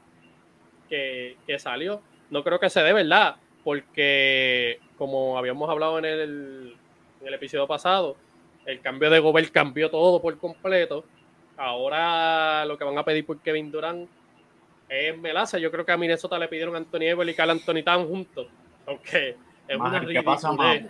que, 0.88 1.37
salió. 1.59 2.01
No 2.31 2.45
creo 2.45 2.61
que 2.61 2.71
se 2.71 2.81
dé, 2.83 2.93
¿verdad? 2.93 3.35
Porque, 3.64 4.79
como 4.97 5.37
habíamos 5.37 5.69
hablado 5.69 5.99
en 5.99 6.05
el, 6.05 6.77
en 7.21 7.27
el 7.27 7.35
episodio 7.35 7.66
pasado, 7.66 8.16
el 8.64 8.81
cambio 8.81 9.11
de 9.11 9.19
Gobert 9.19 9.51
cambió 9.51 9.90
todo 9.90 10.23
por 10.23 10.38
completo. 10.38 11.05
Ahora 11.57 12.64
lo 12.64 12.79
que 12.79 12.85
van 12.85 12.97
a 12.97 13.05
pedir 13.05 13.27
por 13.27 13.40
Kevin 13.40 13.73
Durant 13.73 14.09
es 14.90 15.16
melaza. 15.16 15.59
Yo 15.59 15.70
creo 15.70 15.87
que 15.87 15.92
a 15.92 15.96
Minnesota 15.96 16.38
le 16.38 16.48
pidieron 16.48 16.74
a 16.74 16.79
Anthony 16.79 17.03
Edwards 17.03 17.31
y 17.31 17.35
Carl 17.35 17.50
Anthony 17.50 17.83
Town 17.85 18.09
juntos. 18.09 18.48
Aunque 18.87 19.37
es 19.68 19.76
una 19.76 20.00
ridiculez. 20.00 20.87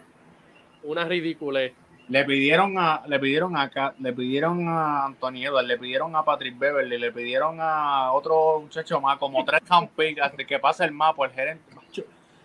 Una 0.82 1.04
ridiculez. 1.04 1.72
Le 2.08 2.24
pidieron 2.24 2.76
a, 2.76 3.02
le 3.06 3.20
pidieron 3.20 3.56
a 3.56 3.70
le 4.00 4.12
pidieron 4.12 4.66
a 4.66 5.04
Anthony 5.04 5.44
Edwards, 5.44 5.68
le 5.68 5.78
pidieron 5.78 6.16
a 6.16 6.24
Patrick 6.24 6.58
Beverly, 6.58 6.98
le 6.98 7.12
pidieron 7.12 7.58
a 7.60 8.10
otro 8.10 8.60
muchacho 8.62 9.00
más, 9.00 9.16
como 9.18 9.44
tres 9.46 9.60
campeones, 9.60 10.32
que 10.48 10.58
pasa 10.58 10.84
el 10.84 10.92
mapa, 10.92 11.26
el 11.26 11.32
gerente. 11.32 11.62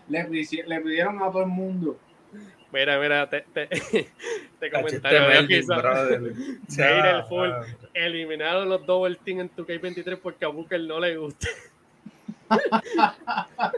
Le, 0.08 0.28
le 0.66 0.80
pidieron 0.80 1.20
a 1.20 1.32
todo 1.32 1.40
el 1.40 1.48
mundo. 1.48 1.98
Mira, 2.72 2.98
mira, 2.98 3.28
te, 3.28 3.42
te, 3.52 3.68
te 4.60 4.70
comentario 4.70 5.30
el 5.30 7.24
full. 7.24 7.50
Eliminaron 7.94 8.68
los 8.68 8.84
double 8.84 9.16
team 9.24 9.40
en 9.40 9.48
tu 9.48 9.64
K23 9.64 10.18
porque 10.18 10.44
a 10.44 10.48
Booker 10.48 10.80
no 10.80 11.00
le 11.00 11.16
gusta. 11.16 11.48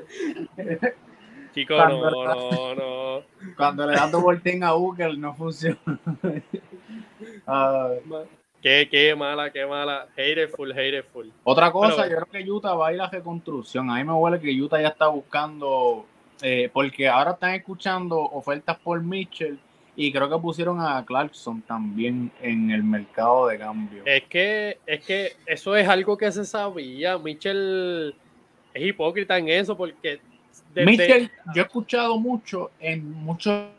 Chicos, 1.55 1.79
no, 1.79 2.11
no, 2.11 2.75
no. 2.75 3.23
Cuando 3.57 3.87
le 3.87 3.95
dan 3.95 4.11
double 4.11 4.39
team 4.41 4.63
a 4.63 4.73
Booker 4.73 5.17
no 5.17 5.35
funciona. 5.35 5.79
Qué, 8.61 8.89
qué 8.91 9.15
mala, 9.15 9.53
qué 9.53 9.65
mala. 9.67 10.09
Hateful, 10.17 10.73
hateful. 10.73 11.33
Otra 11.45 11.71
cosa, 11.71 12.09
yo 12.09 12.17
creo 12.17 12.27
que 12.27 12.51
Utah 12.51 12.75
va 12.75 12.89
a 12.89 12.93
ir 12.93 13.01
a 13.01 13.09
reconstrucción. 13.09 13.89
A 13.91 13.95
mí 13.97 14.05
me 14.05 14.13
huele 14.13 14.41
que 14.41 14.51
Utah 14.61 14.81
ya 14.81 14.89
está 14.89 15.07
buscando 15.07 16.07
eh, 16.43 16.71
porque 16.73 17.09
ahora 17.09 17.33
están 17.33 17.55
escuchando 17.55 18.19
ofertas 18.19 18.79
por 18.79 19.03
Mitchell 19.03 19.59
y 19.97 20.13
creo 20.13 20.31
que 20.31 20.39
pusieron 20.39 20.81
a 20.81 21.05
Clarkson 21.05 21.61
también 21.63 22.31
en 22.41 22.71
el 22.71 22.85
mercado 22.85 23.49
de 23.49 23.59
cambio. 23.59 24.05
Es 24.07 24.23
que, 24.25 24.79
es 24.87 25.05
que 25.05 25.33
eso 25.45 25.75
es 25.75 25.89
algo 25.89 26.17
que 26.17 26.31
se 26.31 26.45
sabía. 26.45 27.19
Mitchell 27.19 28.15
es 28.73 28.83
hipócrita 28.87 29.37
en 29.37 29.49
eso 29.49 29.77
porque... 29.77 30.21
Mitchell, 30.77 31.29
yo 31.53 31.63
he 31.63 31.65
escuchado 31.65 32.17
mucho 32.17 32.71
en 32.79 33.11
muchos... 33.11 33.71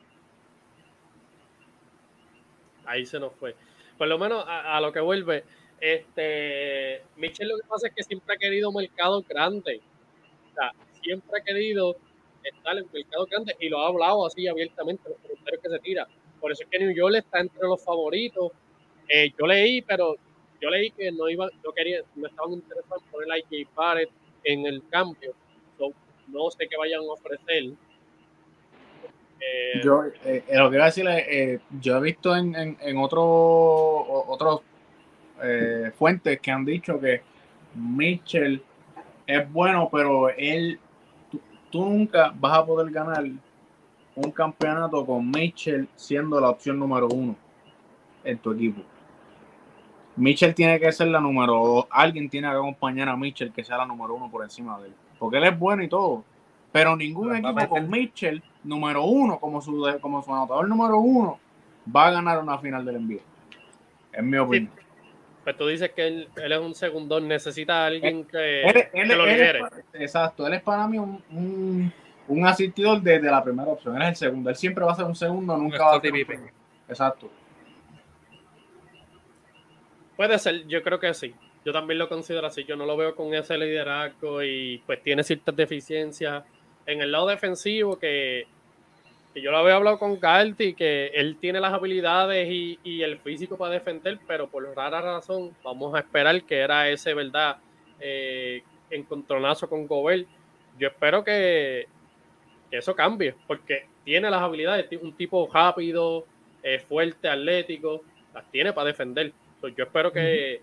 Ahí 2.85 3.05
se 3.05 3.17
nos 3.17 3.31
fue. 3.35 3.55
Por 3.97 4.09
lo 4.09 4.19
menos 4.19 4.43
a, 4.45 4.81
lo 4.81 4.91
que 4.91 4.99
vuelve, 4.99 5.45
este 5.79 7.01
Mitchell 7.15 7.47
lo 7.47 7.57
que 7.57 7.67
pasa 7.67 7.87
es 7.87 7.93
que 7.93 8.03
siempre 8.03 8.35
ha 8.35 8.37
querido 8.37 8.73
mercado 8.73 9.23
grande. 9.23 9.79
O 10.51 10.53
sea, 10.55 10.73
siempre 11.01 11.39
ha 11.39 11.43
querido 11.45 11.95
estar 12.43 12.77
en 12.77 12.85
mercado 12.91 13.25
grande 13.25 13.55
y 13.59 13.69
lo 13.69 13.79
ha 13.79 13.87
hablado 13.87 14.25
así 14.25 14.47
abiertamente 14.47 15.03
en 15.05 15.13
los 15.13 15.21
comentarios 15.21 15.63
que 15.63 15.69
se 15.69 15.79
tira. 15.79 16.07
Por 16.39 16.51
eso 16.51 16.63
es 16.63 16.69
que 16.69 16.79
New 16.79 16.91
York 16.91 17.15
está 17.15 17.39
entre 17.39 17.61
los 17.61 17.83
favoritos. 17.83 18.51
Eh, 19.07 19.31
yo 19.37 19.45
leí, 19.45 19.81
pero 19.81 20.15
yo 20.61 20.69
leí 20.69 20.91
que 20.91 21.11
no 21.11 21.29
iba, 21.29 21.49
yo 21.63 21.71
quería, 21.73 22.01
no 22.15 22.27
estaban 22.27 22.53
interesados 22.53 23.03
en 23.03 23.11
poner 23.11 23.31
a 23.31 23.35
J. 23.35 23.69
Barrett 23.75 24.09
en 24.43 24.65
el 24.65 24.83
cambio. 24.89 25.33
no 26.27 26.51
sé 26.51 26.67
qué 26.67 26.77
vayan 26.77 27.01
a 27.01 27.13
ofrecer. 27.13 27.71
Eh, 29.41 29.81
yo 29.83 30.03
eh, 30.25 30.43
lo 30.51 30.69
que 30.69 30.75
iba 30.75 30.83
a 30.83 30.87
decirle, 30.87 31.61
yo 31.79 31.97
he 31.97 32.01
visto 32.01 32.35
en, 32.35 32.55
en, 32.55 32.77
en 32.81 32.97
otro, 32.97 33.23
otros 34.27 34.61
fuentes 35.95 36.41
que 36.41 36.51
han 36.51 36.65
dicho 36.65 36.99
que 36.99 37.21
Mitchell 37.73 38.61
es 39.25 39.51
bueno, 39.51 39.89
pero 39.91 40.29
él 40.29 40.79
tú 41.69 41.85
nunca 41.85 42.33
vas 42.37 42.57
a 42.57 42.65
poder 42.65 42.91
ganar 42.91 43.23
un 44.15 44.31
campeonato 44.31 45.05
con 45.05 45.29
Mitchell 45.29 45.87
siendo 45.95 46.39
la 46.39 46.49
opción 46.49 46.77
número 46.77 47.07
uno 47.07 47.35
en 48.23 48.37
tu 48.37 48.51
equipo. 48.51 48.81
Mitchell 50.15 50.53
tiene 50.53 50.79
que 50.79 50.91
ser 50.91 51.07
la 51.07 51.21
número 51.21 51.53
dos. 51.53 51.85
Alguien 51.89 52.29
tiene 52.29 52.49
que 52.49 52.55
acompañar 52.55 53.07
a 53.07 53.15
Mitchell 53.15 53.53
que 53.53 53.63
sea 53.63 53.77
la 53.77 53.85
número 53.85 54.15
uno 54.15 54.29
por 54.29 54.43
encima 54.43 54.77
de 54.79 54.87
él. 54.87 54.93
Porque 55.17 55.37
él 55.37 55.45
es 55.45 55.57
bueno 55.57 55.81
y 55.81 55.87
todo. 55.87 56.23
Pero 56.71 56.95
ningún 56.95 57.35
equipo 57.35 57.69
con 57.69 57.89
Mitchell 57.89 58.43
número 58.63 59.03
uno 59.05 59.39
como 59.39 59.61
su, 59.61 59.85
como 60.01 60.21
su 60.21 60.33
anotador 60.33 60.67
número 60.67 60.99
uno 60.99 61.39
va 61.95 62.07
a 62.07 62.11
ganar 62.11 62.43
una 62.43 62.57
final 62.57 62.83
del 62.83 62.97
envío. 62.97 63.21
Es 64.11 64.23
mi 64.23 64.37
opinión. 64.37 64.71
Pues 65.43 65.57
tú 65.57 65.67
dices 65.67 65.91
que 65.91 66.05
él, 66.07 66.27
él 66.35 66.51
es 66.51 66.59
un 66.59 66.75
segundón, 66.75 67.27
necesita 67.27 67.83
a 67.83 67.87
alguien 67.87 68.25
que, 68.25 68.61
Él- 68.63 68.87
él- 68.93 69.07
que 69.09 69.15
lo 69.15 69.25
pa- 69.25 69.71
exacto, 69.93 70.45
él 70.47 70.53
es 70.53 70.61
para 70.61 70.87
mí 70.87 70.97
un, 70.97 71.23
un, 71.31 71.93
un 72.27 72.45
asistidor 72.47 73.01
desde 73.01 73.31
la 73.31 73.43
primera 73.43 73.69
opción. 73.69 73.95
Él 73.95 74.01
es 74.03 74.07
el 74.09 74.15
segundo. 74.15 74.49
Él 74.49 74.55
siempre 74.55 74.83
va 74.85 74.91
a 74.91 74.95
ser 74.95 75.05
un 75.05 75.15
segundo, 75.15 75.57
nunca 75.57 75.83
va 75.85 75.95
a 75.97 76.01
ser 76.01 76.11
un. 76.13 76.49
Exacto. 76.87 77.31
Puede 80.15 80.37
ser, 80.39 80.67
yo 80.67 80.83
creo 80.83 80.99
que 80.99 81.13
sí. 81.13 81.33
Yo 81.65 81.71
también 81.73 81.97
lo 81.99 82.09
considero 82.09 82.47
así. 82.47 82.63
Yo 82.65 82.75
no 82.75 82.85
lo 82.85 82.97
veo 82.97 83.15
con 83.15 83.33
ese 83.33 83.57
liderazgo 83.57 84.43
y 84.43 84.81
pues 84.85 85.01
tiene 85.03 85.23
ciertas 85.23 85.55
deficiencias 85.55 86.43
en 86.85 87.01
el 87.01 87.11
lado 87.11 87.27
defensivo 87.27 87.97
que, 87.99 88.45
que 89.39 89.45
yo 89.45 89.51
lo 89.51 89.57
había 89.59 89.75
hablado 89.75 89.97
con 89.97 90.19
Galti, 90.19 90.73
que 90.73 91.07
él 91.07 91.37
tiene 91.39 91.59
las 91.59 91.73
habilidades 91.73 92.49
y, 92.49 92.79
y 92.83 93.03
el 93.03 93.19
físico 93.19 93.57
para 93.57 93.73
defender, 93.73 94.19
pero 94.27 94.49
por 94.49 94.63
rara 94.75 95.01
razón 95.01 95.55
vamos 95.63 95.95
a 95.95 95.99
esperar 95.99 96.43
que 96.43 96.57
era 96.57 96.89
ese, 96.89 97.13
¿verdad? 97.13 97.57
Eh, 97.99 98.63
encontronazo 98.89 99.69
con 99.69 99.87
Gobert. 99.87 100.27
Yo 100.77 100.89
espero 100.89 101.23
que, 101.23 101.87
que 102.69 102.77
eso 102.77 102.95
cambie, 102.95 103.35
porque 103.47 103.85
tiene 104.03 104.29
las 104.29 104.41
habilidades, 104.41 104.87
un 105.01 105.13
tipo 105.13 105.49
rápido, 105.53 106.25
eh, 106.63 106.79
fuerte, 106.79 107.29
atlético, 107.29 108.03
las 108.33 108.49
tiene 108.51 108.73
para 108.73 108.87
defender. 108.87 109.31
Pues 109.61 109.75
yo 109.75 109.85
espero 109.85 110.11
que, 110.11 110.61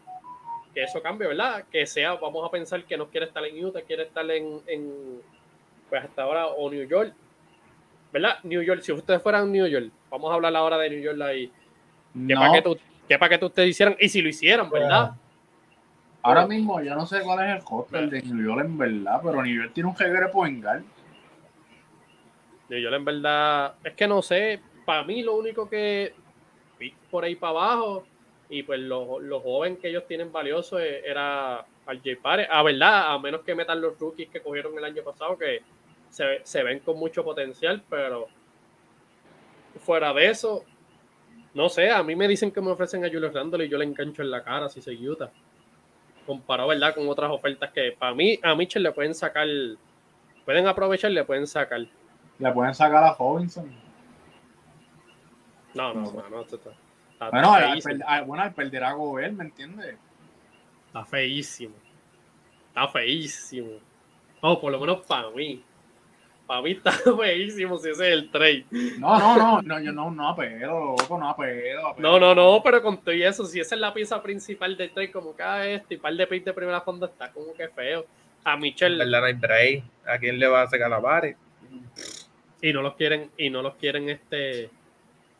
que 0.75 0.83
eso 0.83 1.01
cambie, 1.03 1.29
¿verdad? 1.29 1.65
Que 1.71 1.87
sea, 1.87 2.15
vamos 2.15 2.47
a 2.47 2.51
pensar 2.51 2.85
que 2.85 2.97
no 2.97 3.09
quiere 3.09 3.27
estar 3.27 3.45
en 3.45 3.65
Utah, 3.65 3.83
quiere 3.83 4.03
estar 4.05 4.31
en, 4.31 4.61
en, 4.67 5.23
pues 5.89 6.05
hasta 6.05 6.23
ahora, 6.23 6.47
o 6.49 6.71
New 6.71 6.87
York, 6.87 7.15
¿verdad? 8.17 8.39
New 8.45 8.63
York, 8.63 8.81
si 8.81 8.93
ustedes 8.93 9.23
fueran 9.23 9.53
New 9.53 9.67
York, 9.67 9.91
vamos 10.11 10.31
a 10.31 10.35
hablar 10.35 10.57
ahora 10.57 10.79
de 10.79 10.89
New 10.89 11.01
York 11.01 11.21
ahí. 11.21 11.49
¿Qué 11.49 12.35
No, 12.35 12.41
paquete, 12.41 12.81
qué 13.07 13.19
paquete 13.19 13.45
ustedes 13.45 13.69
hicieran? 13.71 13.95
Y 14.01 14.09
si 14.09 14.23
lo 14.23 14.31
hicieran, 14.31 14.71
¿verdad? 14.71 15.13
ahora 16.23 16.47
mismo 16.47 16.83
yo 16.83 16.95
no 16.97 17.07
sé 17.07 17.21
cuál 17.21 17.47
es 17.47 17.57
el 17.57 17.69
roster 17.69 18.09
de 18.09 18.23
New 18.23 18.47
York 18.47 18.65
en 18.65 18.79
verdad, 18.79 19.21
pero 19.23 19.43
New 19.43 19.55
York 19.55 19.73
tiene 19.75 19.91
un 19.91 19.97
jeguere 19.97 20.29
poengal. 20.29 20.83
New 22.71 22.81
York 22.81 22.95
en 22.97 23.05
verdad, 23.05 23.75
es 23.85 23.93
que 23.93 24.09
no 24.09 24.23
sé, 24.23 24.61
para 24.87 25.05
mí 25.05 25.23
lo 25.23 25.37
único 25.37 25.69
que 25.69 26.15
vi 26.81 26.95
por 27.11 27.23
ahí 27.23 27.37
para 27.37 27.51
abajo 27.51 28.07
y 28.49 28.63
pues 28.63 28.81
los 28.81 29.23
los 29.23 29.43
jóvenes 29.43 29.79
que 29.79 29.89
ellos 29.91 30.07
tienen 30.09 30.33
valioso 30.33 30.79
eh, 30.81 31.03
era 31.05 31.67
RJ 31.87 32.17
Pare, 32.23 32.49
a 32.51 32.63
verdad, 32.63 33.13
a 33.13 33.19
menos 33.19 33.43
que 33.43 33.55
metan 33.55 33.81
los 33.81 33.99
rookies 33.99 34.31
que 34.31 34.41
cogieron 34.41 34.77
el 34.79 34.85
año 34.85 35.03
pasado 35.03 35.37
que 35.37 35.61
se, 36.17 36.41
se 36.45 36.63
ven 36.63 36.79
con 36.81 36.99
mucho 36.99 37.23
potencial, 37.23 37.83
pero 37.91 38.27
fuera 39.85 40.15
de 40.15 40.31
eso, 40.31 40.65
no 41.53 41.69
sé, 41.69 41.91
a 41.91 42.03
mí 42.03 42.17
me 42.17 42.27
dicen 42.27 42.51
que 42.51 42.63
me 42.63 42.71
ofrecen 42.71 43.05
a 43.05 43.09
Julius 43.09 43.35
Randle 43.35 43.67
y 43.67 43.69
yo 43.69 43.77
le 43.77 43.85
engancho 43.85 44.23
en 44.23 44.31
la 44.31 44.43
cara 44.43 44.71
si 44.71 44.81
soy 44.81 45.07
Utah. 45.07 45.31
Comparado, 46.25 46.71
¿verdad? 46.71 46.95
Con 46.95 47.07
otras 47.07 47.31
ofertas 47.31 47.71
que 47.71 47.93
para 47.93 48.15
mí, 48.15 48.39
a 48.43 48.55
Mitchell 48.55 48.83
le 48.83 48.93
pueden 48.93 49.15
sacar, 49.15 49.47
pueden 50.47 50.67
aprovechar, 50.67 51.11
le 51.11 51.23
pueden 51.25 51.47
sacar. 51.47 51.81
Le 52.39 52.53
pueden 52.53 52.75
sacar 52.75 53.05
a 53.05 53.15
Robinson. 53.15 53.71
No, 55.75 55.93
no, 55.93 56.01
no, 56.13 56.29
no, 56.31 56.41
esto 56.41 56.57
está, 56.57 56.71
está 57.13 57.29
Bueno, 57.31 57.53
al, 57.53 57.79
al- 58.07 58.25
bueno, 58.25 58.43
al 58.43 58.55
perder 58.55 58.85
a 58.85 58.93
Gobert, 58.95 59.35
¿me 59.35 59.45
entiendes? 59.45 59.97
Está 60.87 61.05
feísimo. 61.05 61.75
Está 62.69 62.89
feísimo. 62.89 63.73
Oh, 64.41 64.59
por 64.59 64.73
lo 64.73 64.81
menos 64.81 65.05
para 65.07 65.29
mí. 65.31 65.63
Para 66.47 66.63
mí 66.63 66.71
está 66.85 66.93
feísimo 66.93 67.79
si 67.79 67.91
ese 67.91 68.09
es 68.09 68.13
el 68.15 68.31
trade. 68.31 68.65
No, 68.99 69.19
no, 69.19 69.37
no, 69.37 69.63
no, 69.63 69.81
yo 69.81 69.93
no, 69.93 70.11
no 70.11 70.29
apelo, 70.29 70.97
loco, 70.99 71.19
no 71.19 71.29
apelo. 71.29 71.89
apelo. 71.89 72.09
No, 72.09 72.21
no, 72.21 72.35
no, 72.35 72.63
pero 72.63 72.83
con 72.83 72.99
todo 72.99 73.15
y 73.15 73.23
eso, 73.23 73.45
si 73.45 73.61
esa 73.61 73.75
es 73.75 73.81
la 73.81 73.93
pieza 73.93 74.23
principal 74.23 74.77
del 74.77 74.91
trade, 74.91 75.11
como 75.11 75.35
cada 75.35 75.67
este 75.67 75.95
y 75.95 75.97
par 75.99 76.15
de 76.15 76.27
picks 76.27 76.45
de 76.45 76.53
primera 76.53 76.81
fondo 76.81 77.07
está 77.07 77.33
como 77.33 77.53
que 77.55 77.69
feo. 77.69 78.07
A 78.45 78.57
Michelle 78.57 78.97
verdad 78.97 79.21
no 79.21 79.27
hay 79.27 79.33
break. 79.33 79.85
¿A 80.07 80.19
quién 80.19 80.39
le 80.39 80.47
va 80.47 80.63
a 80.63 80.69
sacar 80.69 80.89
la 80.89 81.03
pared? 81.03 81.35
y 82.63 82.73
no 82.73 82.83
los 82.83 82.95
quieren, 82.95 83.31
y 83.37 83.51
no 83.51 83.63
los 83.63 83.75
quieren 83.77 84.09
este. 84.09 84.71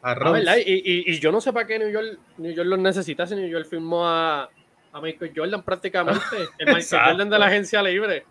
A 0.03 0.13
Ah. 0.13 0.59
Y, 0.59 0.73
y, 0.73 1.13
y 1.13 1.19
yo 1.19 1.33
no 1.33 1.41
sé 1.41 1.53
para 1.53 1.67
qué 1.67 1.79
New 1.79 1.91
York, 1.91 2.19
New 2.39 2.53
York 2.53 2.69
los 2.69 2.79
necesita 2.79 3.27
si 3.27 3.35
New 3.35 3.49
York 3.49 3.67
firmó 3.69 4.07
a, 4.07 4.49
a 4.93 5.01
Michael 5.01 5.33
Jordan 5.35 5.63
prácticamente. 5.63 6.37
El 6.59 6.75
Michael. 6.75 7.03
Jordan 7.05 7.31
de 7.31 7.39
la 7.39 7.47
agencia 7.47 7.83
libre. 7.83 8.25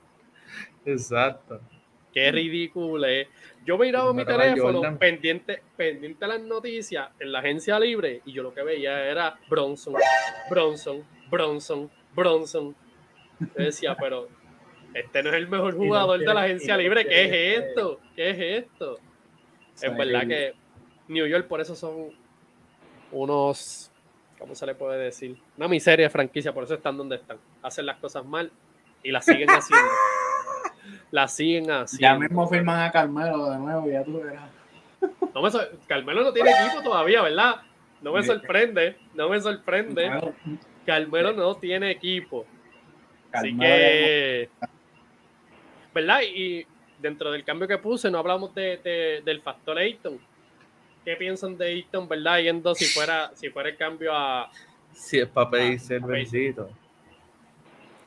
Exacto. 0.85 1.59
Qué 2.15 2.31
ridículo 2.31 3.05
es. 3.05 3.27
Yo 3.65 3.77
miraba 3.77 4.13
mi 4.13 4.23
teléfono 4.23 4.77
Jordan. 4.77 4.97
pendiente, 4.97 5.61
pendiente 5.75 6.23
a 6.23 6.29
las 6.29 6.41
noticias 6.41 7.09
en 7.19 7.33
la 7.33 7.39
agencia 7.39 7.77
libre 7.77 8.21
y 8.25 8.31
yo 8.31 8.41
lo 8.41 8.53
que 8.53 8.63
veía 8.63 9.05
era 9.05 9.37
Bronson, 9.49 9.95
Bronson, 10.49 11.03
Bronson, 11.29 11.91
Bronson. 12.15 12.73
Yo 13.41 13.47
decía, 13.65 13.97
pero 13.99 14.29
este 14.93 15.23
no 15.23 15.29
es 15.31 15.35
el 15.35 15.49
mejor 15.49 15.75
jugador 15.75 16.17
de 16.17 16.33
la 16.33 16.43
agencia 16.43 16.77
libre. 16.77 17.05
¿Qué 17.05 17.25
es 17.25 17.65
esto? 17.65 17.99
¿Qué 18.15 18.29
es 18.29 18.63
esto? 18.63 18.97
Es 19.81 19.97
verdad 19.97 20.25
que 20.25 20.53
New 21.09 21.27
York 21.27 21.49
por 21.49 21.59
eso 21.59 21.75
son 21.75 22.11
unos, 23.11 23.91
¿cómo 24.39 24.55
se 24.55 24.65
le 24.65 24.73
puede 24.73 25.03
decir? 25.03 25.37
Una 25.57 25.67
miseria 25.67 26.05
de 26.05 26.09
franquicia, 26.09 26.53
por 26.53 26.63
eso 26.63 26.75
están 26.75 26.95
donde 26.95 27.17
están. 27.17 27.39
Hacen 27.61 27.85
las 27.85 27.97
cosas 27.97 28.25
mal 28.25 28.49
y 29.03 29.11
las 29.11 29.25
siguen 29.25 29.49
haciendo. 29.49 29.85
las 31.15 31.33
siguen 31.33 31.71
haciendo. 31.71 32.01
Ya 32.01 32.19
mismo 32.19 32.47
firman 32.47 32.81
a 32.81 32.91
Carmelo 32.91 33.49
de 33.49 33.57
nuevo, 33.57 33.89
ya 33.89 34.03
tú 34.03 34.21
verás. 34.21 34.49
No 35.33 35.41
me 35.41 35.49
Carmelo 35.87 36.23
no 36.23 36.33
tiene 36.33 36.51
equipo 36.51 36.81
todavía, 36.83 37.21
¿verdad? 37.21 37.55
No 38.01 38.11
me 38.13 38.21
sorprende, 38.23 38.97
no 39.13 39.29
me 39.29 39.39
sorprende. 39.39 40.11
Carmelo, 40.85 41.31
no 41.33 41.55
tiene 41.55 41.91
equipo. 41.91 42.45
Así 43.31 43.57
que, 43.57 44.49
¿verdad? 45.93 46.19
Y 46.21 46.65
dentro 46.99 47.31
del 47.31 47.43
cambio 47.43 47.67
que 47.67 47.77
puse, 47.77 48.11
no 48.11 48.17
hablamos 48.19 48.53
de, 48.53 48.77
de- 48.77 49.21
del 49.23 49.41
factor 49.41 49.77
Ayton. 49.77 50.19
¿Qué 51.03 51.15
piensan 51.15 51.57
de 51.57 51.67
Ayton, 51.67 52.07
verdad? 52.07 52.39
Yendo 52.39 52.75
si 52.75 52.85
fuera, 52.85 53.31
si 53.35 53.49
fuera 53.49 53.69
el 53.69 53.77
cambio 53.77 54.11
a. 54.13 54.49
Si 54.91 55.19
es 55.19 55.27
para 55.27 55.49
pedirse 55.49 55.95
el 55.95 56.01
bendito. 56.03 56.69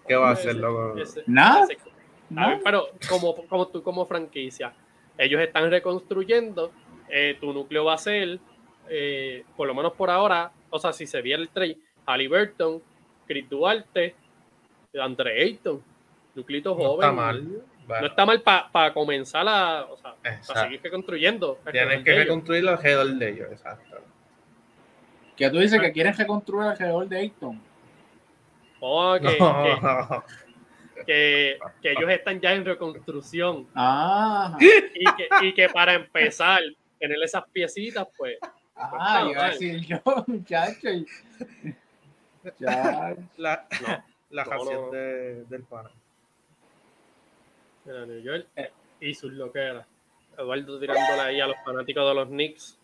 ¿Qué 0.06 0.14
va 0.16 0.30
a 0.30 0.32
hacer, 0.32 0.56
loco? 0.56 0.94
Nada. 1.26 1.66
Ese- 2.30 2.40
A 2.40 2.48
ver, 2.48 2.58
No, 2.58 2.64
pero 2.64 2.86
como, 3.08 3.34
como 3.46 3.68
tú 3.68 3.82
como 3.82 4.04
franquicia, 4.06 4.72
ellos 5.16 5.40
están 5.40 5.70
reconstruyendo, 5.70 6.72
eh, 7.08 7.36
tu 7.40 7.52
núcleo 7.52 7.84
va 7.84 7.94
a 7.94 7.98
ser, 7.98 8.38
eh, 8.88 9.44
por 9.56 9.66
lo 9.66 9.74
menos 9.74 9.92
por 9.94 10.10
ahora, 10.10 10.50
o 10.70 10.78
sea, 10.78 10.92
si 10.92 11.06
se 11.06 11.20
viera 11.22 11.40
el 11.42 11.48
trade, 11.48 11.78
Halliburton, 12.06 12.82
Chris 13.26 13.48
Duarte, 13.48 14.14
Andre 15.00 15.42
Ayton, 15.42 15.82
No 16.34 16.42
joven. 16.74 16.94
está 16.94 17.12
mal. 17.12 17.42
Bueno, 17.86 18.00
No 18.02 18.06
está 18.08 18.26
mal 18.26 18.42
para 18.42 18.92
comenzar 18.92 19.46
a, 19.48 19.84
o 19.86 19.96
sea, 19.96 20.14
para 20.46 20.62
seguir 20.64 20.80
reconstruyendo. 20.82 21.58
Tienen 21.72 22.04
que 22.04 22.14
reconstruir 22.14 22.68
alrededor 22.68 23.06
de 23.14 23.28
ellos, 23.30 23.48
exacto. 23.50 23.96
que 25.36 25.48
tú 25.50 25.58
dices 25.58 25.80
que 25.80 25.92
quieren 25.92 26.14
reconstruir 26.16 26.68
alrededor 26.68 27.06
de 27.08 27.16
Ayton. 27.18 27.60
Oh, 28.80 29.16
que, 29.20 29.38
No. 29.38 29.62
que, 29.64 30.47
que- 31.06 31.58
que 31.82 31.90
ellos 31.92 32.10
están 32.10 32.40
ya 32.40 32.52
en 32.54 32.64
reconstrucción. 32.64 33.66
Ah, 33.74 34.56
Y 34.60 35.04
que, 35.16 35.28
y 35.42 35.54
que 35.54 35.68
para 35.68 35.94
empezar, 35.94 36.60
tener 36.98 37.22
esas 37.22 37.44
piecitas, 37.50 38.06
pues, 38.16 38.38
ah, 38.74 39.26
iba 39.30 39.46
a 39.46 39.50
decir 39.50 39.80
yo, 39.86 40.00
muchacho. 40.26 40.88
y- 40.90 41.06
Ya, 42.58 43.14
La, 43.36 43.66
No. 43.86 44.04
la 44.30 44.44
canción 44.44 44.86
no. 44.86 44.90
de- 44.90 45.44
del 45.44 45.62
pana. 45.64 45.90
Mira, 47.84 48.06
New 48.06 48.20
York 48.20 48.46
Eh. 48.56 48.70
y 49.00 49.14
sus 49.14 49.32
loqueras. 49.32 49.86
Eduardo 50.36 50.78
tirándole 50.78 51.20
ahí 51.22 51.40
a 51.40 51.46
los 51.46 51.56
fanáticos 51.64 52.08
de 52.08 52.14
los 52.14 52.28
Knicks. 52.28 52.78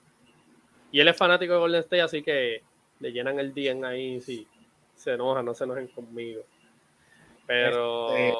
Y 0.90 1.00
él 1.00 1.08
es 1.08 1.16
fanático 1.16 1.52
de 1.52 1.58
Golden 1.58 1.80
State, 1.80 2.02
así 2.02 2.22
que 2.22 2.62
le 3.00 3.12
llenan 3.12 3.38
el 3.38 3.52
DM 3.54 3.84
ahí 3.84 4.20
si 4.20 4.46
se 4.94 5.12
enojan, 5.12 5.44
no 5.44 5.54
se 5.54 5.64
enojen 5.64 5.88
conmigo. 5.88 6.42
Pero 7.46 8.12
Este, 8.14 8.34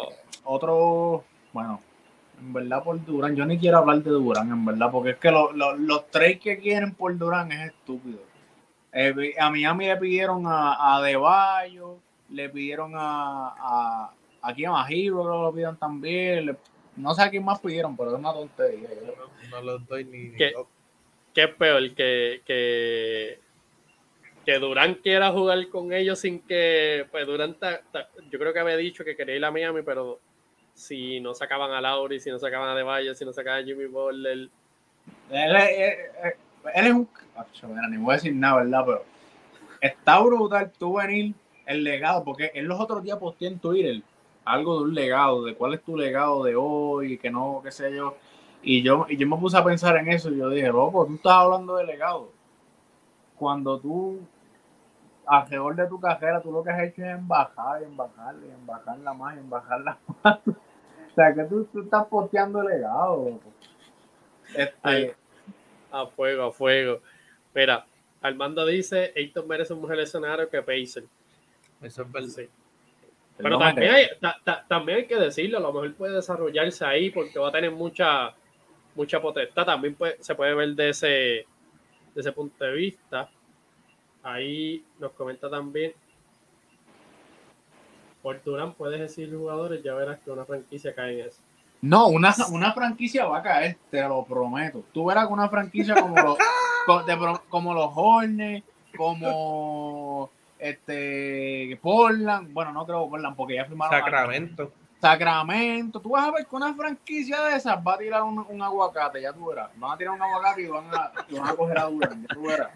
otro, 0.45 1.25
bueno, 1.53 1.81
en 2.41 2.53
verdad 2.53 2.83
por 2.83 3.05
Durán, 3.05 3.37
yo 3.37 3.45
ni 3.47 3.59
quiero 3.59 3.79
hablar 3.79 4.03
de 4.03 4.11
Durán, 4.11 4.51
en 4.51 4.65
verdad, 4.65 4.91
porque 4.91 5.11
es 5.11 5.17
que 5.19 5.31
lo- 5.31 5.53
lo- 5.53 5.77
los 5.77 6.11
trades 6.11 6.41
que 6.41 6.59
quieren 6.59 6.95
por 6.95 7.17
Durán 7.17 7.53
es 7.53 7.69
estúpido. 7.71 8.21
Eh, 8.93 9.35
a 9.39 9.51
Miami 9.51 9.87
le 9.87 9.97
pidieron 9.97 10.47
a, 10.47 10.97
a 10.97 11.03
Deballo, 11.03 11.97
le 12.31 12.49
pidieron 12.49 12.93
a, 12.95 13.49
a, 13.59 14.13
a 14.43 14.55
quién, 14.55 14.71
a 14.71 14.87
Hero 14.89 15.25
lo 15.43 15.53
pidieron 15.53 15.77
también, 15.77 16.47
le- 16.47 16.57
no 16.97 17.13
sé 17.15 17.23
a 17.23 17.31
quién 17.31 17.45
más 17.45 17.59
pidieron, 17.61 17.97
pero 17.97 18.13
es 18.13 18.19
una 18.19 18.33
tontería. 18.33 18.89
No, 19.51 19.59
no 19.59 19.63
los 19.63 19.87
doy 19.87 20.05
ni. 20.05 20.31
¿Qué? 20.37 20.53
loco. 20.53 20.69
¿qué 21.35 21.43
es 21.45 21.55
peor? 21.55 21.95
Que, 21.95 22.43
que, 22.47 23.41
que 24.45 24.59
Durán 24.59 24.95
quiera 24.97 25.31
jugar 25.33 25.69
con 25.69 25.93
ellos 25.93 26.19
sin 26.19 26.41
que, 26.41 27.07
pues 27.11 27.27
Durán, 27.27 27.55
ta- 27.55 27.81
yo 28.31 28.39
creo 28.39 28.53
que 28.53 28.61
había 28.61 28.77
dicho 28.77 29.05
que 29.05 29.17
quería 29.17 29.37
ir 29.37 29.45
a 29.45 29.51
Miami, 29.51 29.83
pero 29.83 30.21
si 30.75 31.21
no 31.21 31.35
sacaban 31.35 31.71
a 31.73 31.81
Lauri, 31.81 32.21
si 32.21 32.31
no 32.31 32.39
sacaban 32.39 32.69
a 32.69 32.75
De 32.75 32.83
Valle, 32.83 33.15
si 33.15 33.25
no 33.25 33.33
sacaban 33.33 33.63
a 33.63 33.65
Jimmy 33.67 33.87
Butler, 33.87 34.33
Él, 34.33 34.51
él- 35.31 35.97
es 36.75 36.93
un. 36.93 37.09
Ni 37.91 37.97
voy 37.99 38.13
a 38.13 38.17
decir 38.17 38.35
nada, 38.35 38.63
¿verdad? 38.63 38.83
Pero 38.87 39.05
está 39.81 40.21
brutal 40.21 40.73
tú 40.79 40.95
venir 40.95 41.35
el 41.67 41.85
legado, 41.85 42.25
porque 42.25 42.51
en 42.55 42.69
los 42.69 42.79
otros 42.81 43.03
días 43.03 43.19
posteé 43.19 43.49
en 43.49 43.59
Twitter 43.59 44.03
algo 44.45 44.79
de 44.79 44.85
un 44.85 44.95
legado, 44.95 45.45
de 45.45 45.55
cuál 45.55 45.75
es 45.75 45.83
tu 45.83 45.97
legado 45.97 46.45
de 46.45 46.55
hoy, 46.57 47.19
que 47.19 47.31
no, 47.31 47.61
qué 47.65 47.71
sé 47.71 47.95
yo. 47.95 48.17
Y 48.63 48.83
yo, 48.83 49.07
y 49.09 49.17
yo 49.17 49.27
me 49.27 49.37
puse 49.37 49.57
a 49.57 49.65
pensar 49.65 49.97
en 49.97 50.09
eso 50.09 50.31
y 50.31 50.39
yo 50.39 50.49
dije, 50.49 50.69
loco, 50.69 51.07
tú 51.07 51.15
estás 51.15 51.33
hablando 51.33 51.77
de 51.77 51.85
legado. 51.85 52.31
Cuando 53.39 53.79
tú, 53.79 54.21
alrededor 55.27 55.77
de 55.77 55.87
tu 55.87 56.01
carrera, 56.01 56.41
tú 56.41 56.53
lo 56.53 56.63
que 56.63 56.71
has 56.71 56.83
hecho 56.83 57.03
es 57.03 57.11
embajar 57.11 57.83
y 57.83 57.85
embajar 57.85 58.35
y 58.43 58.51
embajarla 58.51 59.15
más 59.15 59.37
y 59.37 59.39
embajarla 59.39 59.99
más. 60.23 60.39
o 60.47 61.15
sea, 61.15 61.35
que 61.35 61.45
tú, 61.45 61.65
tú 61.73 61.83
estás 61.83 62.07
posteando 62.07 62.63
legado. 62.63 63.41
Este, 64.55 65.17
a 65.91 66.07
fuego, 66.07 66.45
a 66.45 66.53
fuego. 66.53 67.01
Mira, 67.55 67.87
Armando 68.21 68.67
dice, 68.67 69.13
Ayton 69.17 69.47
merece 69.47 69.73
un 69.75 69.83
mejor 69.83 70.01
escenario 70.01 70.49
que 70.49 70.63
Pacer. 70.63 71.05
Eso 71.83 72.03
es 72.03 72.13
verdad. 72.13 72.29
Sí. 72.29 72.49
Pero 73.37 73.59
también 73.59 73.93
hay, 73.93 74.07
también 74.69 74.99
hay 74.99 75.07
que 75.07 75.17
decirlo, 75.17 75.59
a 75.59 75.61
lo 75.61 75.73
mejor 75.73 75.95
puede 75.95 76.15
desarrollarse 76.15 76.85
ahí 76.85 77.11
porque 77.11 77.39
va 77.39 77.49
a 77.49 77.53
tener 77.53 77.73
mucha, 77.73 78.33
mucha 78.95 79.21
potestad. 79.21 79.67
También 79.67 79.97
se 80.21 80.35
puede 80.35 80.55
ver 80.55 80.69
de 80.71 80.91
ese, 80.91 81.07
de 81.07 81.47
ese 82.15 82.33
punto 82.33 82.65
de 82.65 82.73
vista. 82.73 83.29
Ahí 84.25 84.83
nos 84.99 85.13
comenta 85.13 85.51
también. 85.51 85.93
Por 88.23 88.43
Durán 88.43 88.73
puedes 88.73 88.99
decir 88.99 89.31
jugadores, 89.37 89.83
ya 89.83 89.93
verás 89.93 90.19
que 90.21 90.31
una 90.31 90.47
franquicia 90.47 90.95
cae 90.95 91.21
en 91.21 91.29
eso. 91.29 91.43
No, 91.83 92.07
una, 92.09 92.35
una 92.51 92.73
franquicia 92.73 93.27
va 93.27 93.39
a 93.39 93.43
caer, 93.43 93.77
te 93.91 94.01
lo 94.09 94.25
prometo. 94.25 94.83
Tú 94.95 95.05
verás 95.05 95.27
que 95.27 95.33
una 95.35 95.51
franquicia 95.51 95.95
como 96.01 96.17
los, 96.17 96.39
como 97.51 97.75
los 97.75 97.91
Hornets, 97.95 98.67
como 98.97 100.31
este 100.59 101.79
Portland, 101.83 102.51
bueno, 102.55 102.73
no 102.73 102.87
creo 102.87 103.07
Portland 103.11 103.37
porque 103.37 103.57
ya 103.57 103.67
firmaron. 103.67 104.01
Sacramento. 104.01 104.73
Sacramento. 104.99 106.01
Tú 106.01 106.09
vas 106.09 106.27
a 106.27 106.31
ver 106.31 106.47
que 106.47 106.57
una 106.57 106.73
franquicia 106.73 107.43
de 107.43 107.57
esas 107.57 107.77
va 107.87 107.93
a 107.93 107.99
tirar 107.99 108.23
un, 108.23 108.63
aguacate, 108.63 109.21
ya 109.21 109.35
tú 109.35 109.49
verás. 109.49 109.69
Van 109.77 109.93
a 109.93 109.99
tirar 109.99 110.15
un 110.15 110.23
aguacate 110.23 110.63
y 110.63 110.69
van 110.69 110.87
a, 110.87 111.13
van 111.31 111.51
a 111.51 111.55
coger 111.55 111.79
a 111.79 111.85
Durán, 111.85 112.23
ya 112.27 112.35
tú 112.35 112.43
verás. 112.45 112.71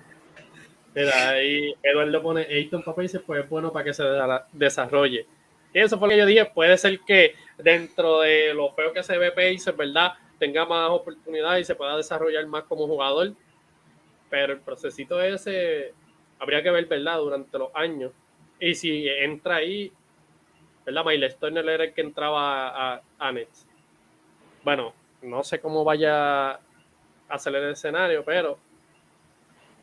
Mira, 0.99 1.29
ahí 1.29 1.73
Eduardo 1.81 2.21
pone 2.21 2.41
Ayton 2.43 2.83
Papá 2.83 3.03
dice, 3.03 3.21
pues 3.21 3.45
es 3.45 3.49
bueno 3.49 3.73
para 3.73 3.85
que 3.85 3.95
se 3.95 4.03
desarrolle. 4.53 5.27
Y 5.73 5.79
eso 5.79 5.97
fue 5.97 6.09
lo 6.09 6.13
que 6.15 6.19
yo 6.19 6.27
dije, 6.27 6.45
puede 6.47 6.77
ser 6.77 6.99
que 7.07 7.37
dentro 7.57 8.23
de 8.23 8.53
lo 8.53 8.73
feo 8.73 8.93
que 8.93 9.05
se 9.05 9.17
ve 9.17 9.31
Pacers, 9.31 9.77
¿verdad? 9.77 10.15
Tenga 10.41 10.67
más 10.67 10.91
oportunidades 10.91 11.61
y 11.61 11.65
se 11.67 11.77
pueda 11.77 11.97
desarrollar 11.97 12.45
más 12.49 12.65
como 12.65 12.89
jugador. 12.89 13.33
Pero 14.29 14.55
el 14.55 14.59
procesito 14.59 15.23
ese 15.23 15.95
habría 16.41 16.65
que 16.65 16.71
ver, 16.73 16.87
¿verdad? 16.87 17.19
Durante 17.19 17.57
los 17.59 17.71
años. 17.75 18.11
Y 18.59 18.75
si 18.75 19.09
entra 19.09 19.57
ahí, 19.57 19.93
¿verdad? 20.85 21.05
Miles 21.05 21.39
Turner 21.39 21.69
era 21.69 21.85
el 21.85 21.95
que 21.95 22.01
entraba 22.01 22.95
a, 22.95 23.03
a. 23.21 23.35
Bueno, 24.65 24.93
no 25.23 25.45
sé 25.45 25.61
cómo 25.61 25.85
vaya 25.85 26.55
a 26.55 26.61
hacer 27.29 27.55
el 27.55 27.71
escenario, 27.71 28.25
pero 28.25 28.59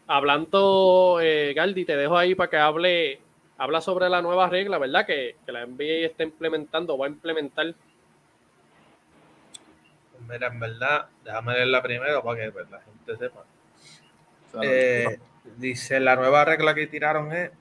hablando, 0.08 1.20
eh, 1.22 1.54
Galdi, 1.54 1.86
te 1.86 1.96
dejo 1.96 2.18
ahí 2.18 2.36
para 2.36 2.50
que 2.50 2.58
hable, 2.58 3.20
habla 3.58 3.82
sobre 3.82 4.10
la 4.10 4.22
nueva 4.22 4.50
regla, 4.50 4.78
¿verdad? 4.78 5.06
Que, 5.06 5.36
que 5.46 5.52
la 5.52 5.66
NBA 5.66 6.06
está 6.06 6.24
implementando, 6.24 6.98
va 6.98 7.08
a 7.08 7.10
implementar. 7.10 7.74
Mira, 10.28 10.48
en 10.48 10.60
verdad, 10.60 11.08
déjame 11.24 11.54
leerla 11.54 11.82
primero 11.82 12.24
para 12.24 12.42
que 12.42 12.52
pues, 12.52 12.70
la 12.70 12.82
gente 12.82 13.18
sepa. 13.18 13.44
Eh, 14.62 15.20
dice, 15.58 16.00
la 16.00 16.16
nueva 16.16 16.46
regla 16.46 16.74
que 16.74 16.88
tiraron 16.88 17.32
es, 17.34 17.52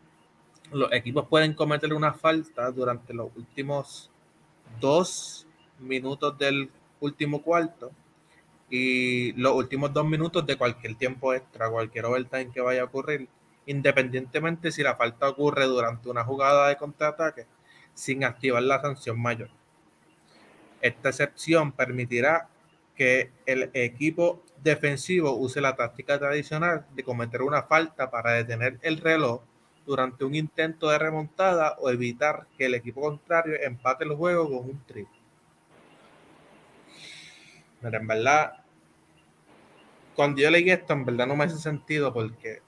los 0.73 0.93
equipos 0.93 1.29
pueden 1.29 1.55
cometer 1.55 1.93
una 1.93 2.15
falta 2.15 2.71
durante 2.71 3.13
los 3.13 3.29
últimos 3.37 4.11
dos 4.81 5.47
minutos 5.79 6.39
del 6.39 6.71
último 7.01 7.43
cuarto 7.43 7.91
y 8.77 9.33
los 9.35 9.53
últimos 9.53 9.93
dos 9.93 10.05
minutos 10.05 10.45
de 10.47 10.57
cualquier 10.57 10.97
tiempo 10.97 11.33
extra, 11.33 11.71
cualquier 11.71 12.07
overtime 12.07 12.51
que 12.51 12.61
vaya 12.61 12.81
a 12.81 12.87
ocurrir, 12.87 13.29
independientemente 13.67 14.73
si 14.73 14.83
la 14.83 14.97
falta 14.97 15.29
ocurre 15.29 15.67
durante 15.67 16.09
una 16.09 16.25
jugada 16.25 16.67
de 16.67 16.77
contraataque 16.77 17.47
sin 17.95 18.25
activar 18.25 18.65
la 18.65 18.81
sanción 18.81 19.23
mayor. 19.23 19.49
Esta 20.81 21.11
excepción 21.11 21.71
permitirá 21.71 22.49
que 22.97 23.31
el 23.47 23.71
equipo 23.75 24.43
defensivo 24.61 25.37
use 25.37 25.61
la 25.61 25.77
táctica 25.77 26.19
tradicional 26.19 26.85
de 26.97 27.05
cometer 27.05 27.43
una 27.43 27.63
falta 27.63 28.11
para 28.11 28.33
detener 28.33 28.81
el 28.83 28.97
reloj 28.97 29.43
durante 29.87 30.25
un 30.25 30.35
intento 30.35 30.91
de 30.91 30.99
remontada 30.99 31.77
o 31.79 31.91
evitar 31.91 32.49
que 32.59 32.67
el 32.67 32.75
equipo 32.75 33.03
contrario 33.03 33.55
empate 33.63 34.03
el 34.03 34.17
juego 34.17 34.49
con 34.49 34.71
un 34.71 34.85
triple. 34.85 35.21
Pero 37.81 37.99
en 37.99 38.07
verdad, 38.09 38.64
cuando 40.15 40.41
yo 40.41 40.51
leí 40.51 40.71
esto, 40.71 40.93
en 40.93 41.05
verdad 41.05 41.27
no 41.27 41.37
me 41.37 41.45
hace 41.45 41.59
sentido 41.59 42.13
porque 42.13 42.61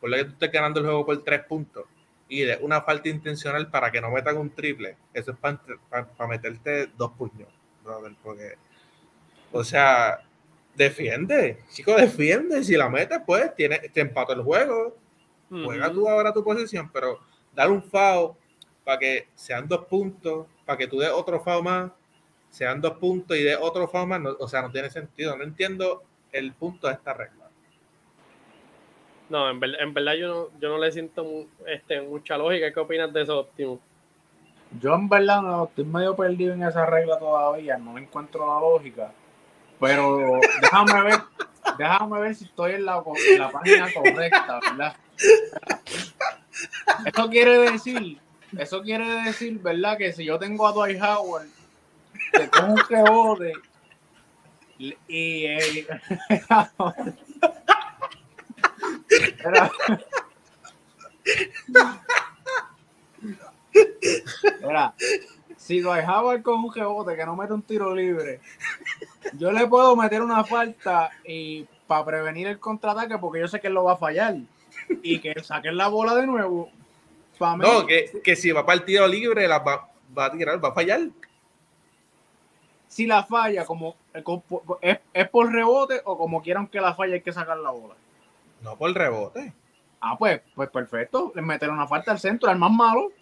por 0.00 0.10
lo 0.10 0.16
que 0.16 0.24
tú 0.24 0.32
estés 0.32 0.52
ganando 0.52 0.80
el 0.80 0.86
juego 0.86 1.06
por 1.06 1.22
tres 1.22 1.44
puntos 1.44 1.84
y 2.28 2.40
de 2.40 2.58
una 2.62 2.80
falta 2.80 3.08
intencional 3.08 3.70
para 3.70 3.90
que 3.90 4.00
no 4.00 4.10
metan 4.10 4.36
un 4.38 4.50
triple, 4.50 4.96
eso 5.12 5.32
es 5.32 5.36
para, 5.38 5.60
meterte 6.26 6.86
dos 6.96 7.12
puños, 7.12 7.48
brother, 7.84 8.14
porque, 8.22 8.54
o 9.52 9.62
sea, 9.62 10.22
defiende, 10.74 11.58
chico, 11.70 11.94
defiende. 11.94 12.64
Si 12.64 12.76
la 12.76 12.88
metes, 12.88 13.20
pues 13.26 13.54
tiene, 13.54 13.78
te 13.80 14.00
empata 14.00 14.32
el 14.32 14.42
juego. 14.42 14.96
Juega 15.50 15.92
tú 15.92 16.08
ahora 16.08 16.32
tu 16.32 16.42
posición, 16.42 16.90
pero 16.90 17.20
dar 17.54 17.70
un 17.70 17.82
FAO 17.82 18.38
para 18.84 18.98
que 18.98 19.28
sean 19.34 19.68
dos 19.68 19.84
puntos, 19.84 20.46
para 20.64 20.78
que 20.78 20.86
tú 20.86 20.98
des 20.98 21.10
otro 21.10 21.38
FAO 21.42 21.62
más, 21.62 21.92
sean 22.48 22.80
dos 22.80 22.96
puntos 22.96 23.36
y 23.36 23.42
de 23.42 23.56
otro 23.56 23.86
FAO 23.86 24.06
más, 24.06 24.20
o 24.38 24.48
sea, 24.48 24.62
no 24.62 24.70
tiene 24.70 24.88
sentido. 24.88 25.36
No 25.36 25.44
entiendo 25.44 26.02
el 26.32 26.52
punto 26.52 26.88
de 26.88 26.94
esta 26.94 27.12
regla. 27.14 27.42
No, 29.28 29.48
en, 29.48 29.60
verdad 29.94 30.14
yo 30.14 30.28
no, 30.28 30.60
yo 30.60 30.68
no 30.68 30.78
le 30.78 30.92
siento 30.92 31.46
este, 31.66 32.02
mucha 32.02 32.36
lógica. 32.36 32.72
¿Qué 32.72 32.80
opinas 32.80 33.12
de 33.12 33.22
eso, 33.22 33.40
Optimo? 33.40 33.80
Yo 34.80 34.94
en 34.94 35.08
verdad 35.08 35.42
no, 35.42 35.64
estoy 35.64 35.84
medio 35.84 36.16
perdido 36.16 36.54
en 36.54 36.62
esa 36.62 36.86
regla 36.86 37.18
todavía, 37.18 37.76
no 37.76 37.96
encuentro 37.98 38.46
la 38.46 38.60
lógica. 38.60 39.12
Pero 39.80 40.38
déjame 40.60 41.02
ver, 41.02 41.20
déjame 41.78 42.20
ver 42.20 42.34
si 42.34 42.44
estoy 42.44 42.72
en 42.72 42.84
la, 42.84 43.02
la 43.38 43.50
página 43.50 43.92
correcta, 43.92 44.60
¿verdad? 44.60 44.96
Eso 47.06 47.28
quiere 47.28 47.58
decir, 47.70 48.18
eso 48.58 48.82
quiere 48.82 49.06
decir, 49.24 49.58
¿verdad? 49.58 49.98
Que 49.98 50.12
si 50.12 50.24
yo 50.24 50.38
tengo 50.38 50.66
a 50.66 50.72
Dwight 50.72 51.02
Howard, 51.02 51.48
que 52.32 52.48
cojo 52.48 52.72
un 52.72 52.82
rebote 52.88 53.52
y, 55.08 55.46
eh, 55.46 55.86
Mira, 64.60 64.94
si 65.56 65.80
Dwight 65.80 66.08
Howard 66.08 66.42
con 66.42 66.64
un 66.64 66.74
rebote 66.74 67.16
que 67.16 67.24
no 67.24 67.36
mete 67.36 67.52
un 67.52 67.62
tiro 67.62 67.94
libre 67.94 68.40
yo 69.38 69.52
le 69.52 69.66
puedo 69.66 69.94
meter 69.96 70.22
una 70.22 70.44
falta 70.44 71.10
y 71.24 71.66
para 71.86 72.04
prevenir 72.04 72.48
el 72.48 72.58
contraataque 72.58 73.18
porque 73.18 73.40
yo 73.40 73.48
sé 73.48 73.60
que 73.60 73.68
él 73.68 73.74
lo 73.74 73.84
va 73.84 73.92
a 73.92 73.96
fallar 73.96 74.36
y 75.02 75.20
que 75.20 75.34
saquen 75.42 75.76
la 75.76 75.88
bola 75.88 76.14
de 76.14 76.26
nuevo. 76.26 76.70
no, 77.40 77.86
que, 77.86 78.36
si 78.36 78.52
va 78.52 78.64
para 78.64 78.78
el 78.78 78.84
tiro 78.84 79.06
libre 79.06 79.46
la 79.48 79.58
va, 79.58 79.88
a 80.16 80.32
tirar, 80.32 80.62
va 80.62 80.70
a 80.70 80.74
fallar. 80.74 81.00
Si 82.88 83.06
la 83.06 83.24
falla, 83.24 83.64
como 83.64 83.96
es, 84.80 84.98
es 85.12 85.28
por 85.28 85.52
rebote 85.52 86.00
o 86.04 86.18
como 86.18 86.42
quieran 86.42 86.66
que 86.66 86.80
la 86.80 86.94
falle 86.94 87.14
hay 87.14 87.22
que 87.22 87.32
sacar 87.32 87.58
la 87.58 87.70
bola. 87.70 87.94
No 88.62 88.76
por 88.76 88.92
rebote. 88.92 89.52
Ah, 90.00 90.16
pues, 90.18 90.40
pues 90.54 90.68
perfecto. 90.68 91.30
Le 91.34 91.42
meter 91.42 91.70
una 91.70 91.86
falta 91.86 92.10
al 92.10 92.18
centro, 92.18 92.50
al 92.50 92.58
más 92.58 92.72
malo. 92.72 93.12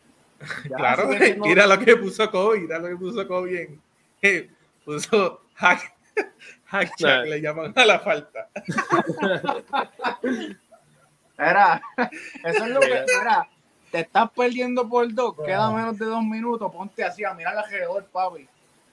claro, 0.75 1.09
mira 1.39 1.67
lo 1.67 1.79
que 1.79 1.97
puso 1.97 2.31
Kobe, 2.31 2.61
mira 2.61 2.79
lo 2.79 2.89
que 2.89 2.97
puso 2.97 3.29
Kobe 3.29 3.79
en, 4.23 4.57
puso 4.85 5.43
hack, 5.55 5.95
hack 6.67 7.01
le 7.01 7.41
llaman 7.41 7.73
a 7.77 7.85
la 7.85 7.99
falta. 7.99 8.49
Era, 11.37 11.83
eso 12.45 12.65
es 12.65 12.71
lo 12.71 12.81
que 12.81 12.93
era. 12.93 13.49
Te 13.91 14.01
estás 14.01 14.31
perdiendo 14.37 14.87
por 14.87 15.11
dos, 15.15 15.35
queda 15.43 15.71
menos 15.71 15.99
de 15.99 16.05
dos 16.05 16.23
minutos, 16.23 16.71
ponte 16.71 17.03
así 17.03 17.25
a 17.25 17.33
mirar 17.33 17.57
alrededor, 17.57 18.05
papi. 18.13 18.47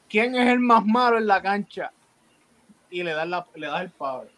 ¿Quién 0.10 0.36
es 0.36 0.48
el 0.48 0.60
más 0.60 0.86
malo 0.86 1.18
en 1.18 1.28
la 1.28 1.42
cancha? 1.42 1.92
Y 2.90 3.04
le 3.04 3.12
das, 3.12 3.28
la, 3.28 3.46
le 3.56 3.68
das 3.68 3.82
el 3.82 3.90
power. 3.90 4.30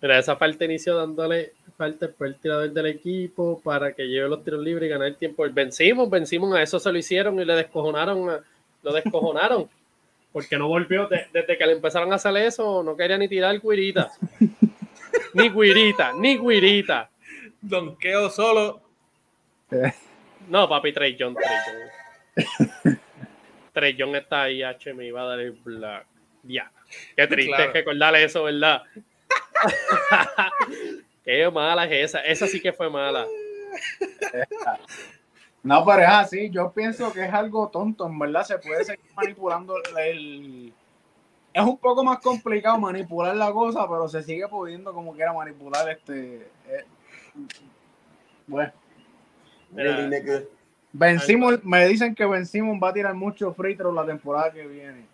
Mira, 0.00 0.18
esa 0.18 0.36
falta 0.36 0.64
inició 0.64 0.96
dándole 0.96 1.52
falta 1.76 2.08
por 2.08 2.26
el 2.26 2.36
tirador 2.36 2.70
del 2.70 2.86
equipo 2.86 3.60
para 3.62 3.92
que 3.92 4.04
lleve 4.04 4.28
los 4.28 4.42
tiros 4.42 4.62
libres 4.62 4.86
y 4.86 4.90
ganar 4.90 5.08
el 5.08 5.16
tiempo. 5.16 5.46
Vencimos, 5.50 6.08
vencimos, 6.08 6.54
a 6.54 6.62
eso 6.62 6.78
se 6.78 6.90
lo 6.90 6.98
hicieron 6.98 7.38
y 7.40 7.44
le 7.44 7.54
descojonaron, 7.54 8.42
lo 8.82 8.92
descojonaron 8.92 9.68
porque 10.32 10.58
no 10.58 10.68
volvió 10.68 11.08
desde 11.08 11.56
que 11.56 11.66
le 11.66 11.72
empezaron 11.72 12.12
a 12.12 12.16
hacer 12.16 12.36
eso, 12.36 12.82
no 12.82 12.96
quería 12.96 13.18
ni 13.18 13.28
tirar 13.28 13.58
guirita. 13.60 14.10
ni 15.34 15.48
guirita, 15.48 16.12
ni 16.12 16.38
guirita. 16.38 17.10
Donqueo 17.60 18.30
solo 18.30 18.82
No, 20.48 20.68
papi, 20.68 20.92
Trey 20.92 21.16
John, 21.18 21.34
Trey 21.34 21.56
John. 22.84 23.00
Trey 23.76 23.94
John 23.98 24.16
está 24.16 24.44
ahí, 24.44 24.62
H, 24.62 24.94
me 24.94 25.04
iba 25.04 25.20
a 25.20 25.26
dar 25.26 25.38
el 25.40 25.52
black. 25.52 26.06
Ya. 26.44 26.72
Qué 27.14 27.26
triste 27.26 27.54
Claro. 27.54 27.72
recordarle 27.74 28.24
eso, 28.24 28.44
¿verdad? 28.44 28.82
Qué 31.22 31.50
mala 31.50 31.84
es 31.84 31.92
esa. 32.10 32.20
Esa 32.20 32.46
sí 32.46 32.58
que 32.62 32.72
fue 32.72 32.88
mala. 32.88 33.26
No, 35.62 35.84
pero 35.84 36.00
es 36.02 36.08
así. 36.08 36.48
Yo 36.50 36.72
pienso 36.72 37.12
que 37.12 37.26
es 37.26 37.32
algo 37.34 37.68
tonto. 37.68 38.06
En 38.06 38.18
verdad, 38.18 38.44
se 38.44 38.58
puede 38.58 38.82
seguir 38.82 39.04
manipulando 39.14 39.74
el. 39.98 40.72
Es 41.52 41.62
un 41.62 41.76
poco 41.76 42.02
más 42.02 42.20
complicado 42.20 42.78
manipular 42.78 43.36
la 43.36 43.52
cosa, 43.52 43.86
pero 43.86 44.08
se 44.08 44.22
sigue 44.22 44.48
pudiendo 44.48 44.94
como 44.94 45.12
quiera 45.14 45.34
manipular 45.34 45.86
este. 45.90 46.48
eh, 46.68 46.84
Bueno, 48.46 48.72
Mira, 49.70 50.08
Nigga. 50.98 51.10
vencimos, 51.18 51.64
me 51.64 51.86
dicen 51.86 52.14
que 52.14 52.24
vencimos 52.26 52.78
va 52.82 52.88
a 52.88 52.92
tirar 52.94 53.14
mucho 53.14 53.52
free 53.54 53.76
throw 53.76 53.92
la 53.92 54.04
temporada 54.06 54.52
que 54.52 54.66
viene. 54.66 55.06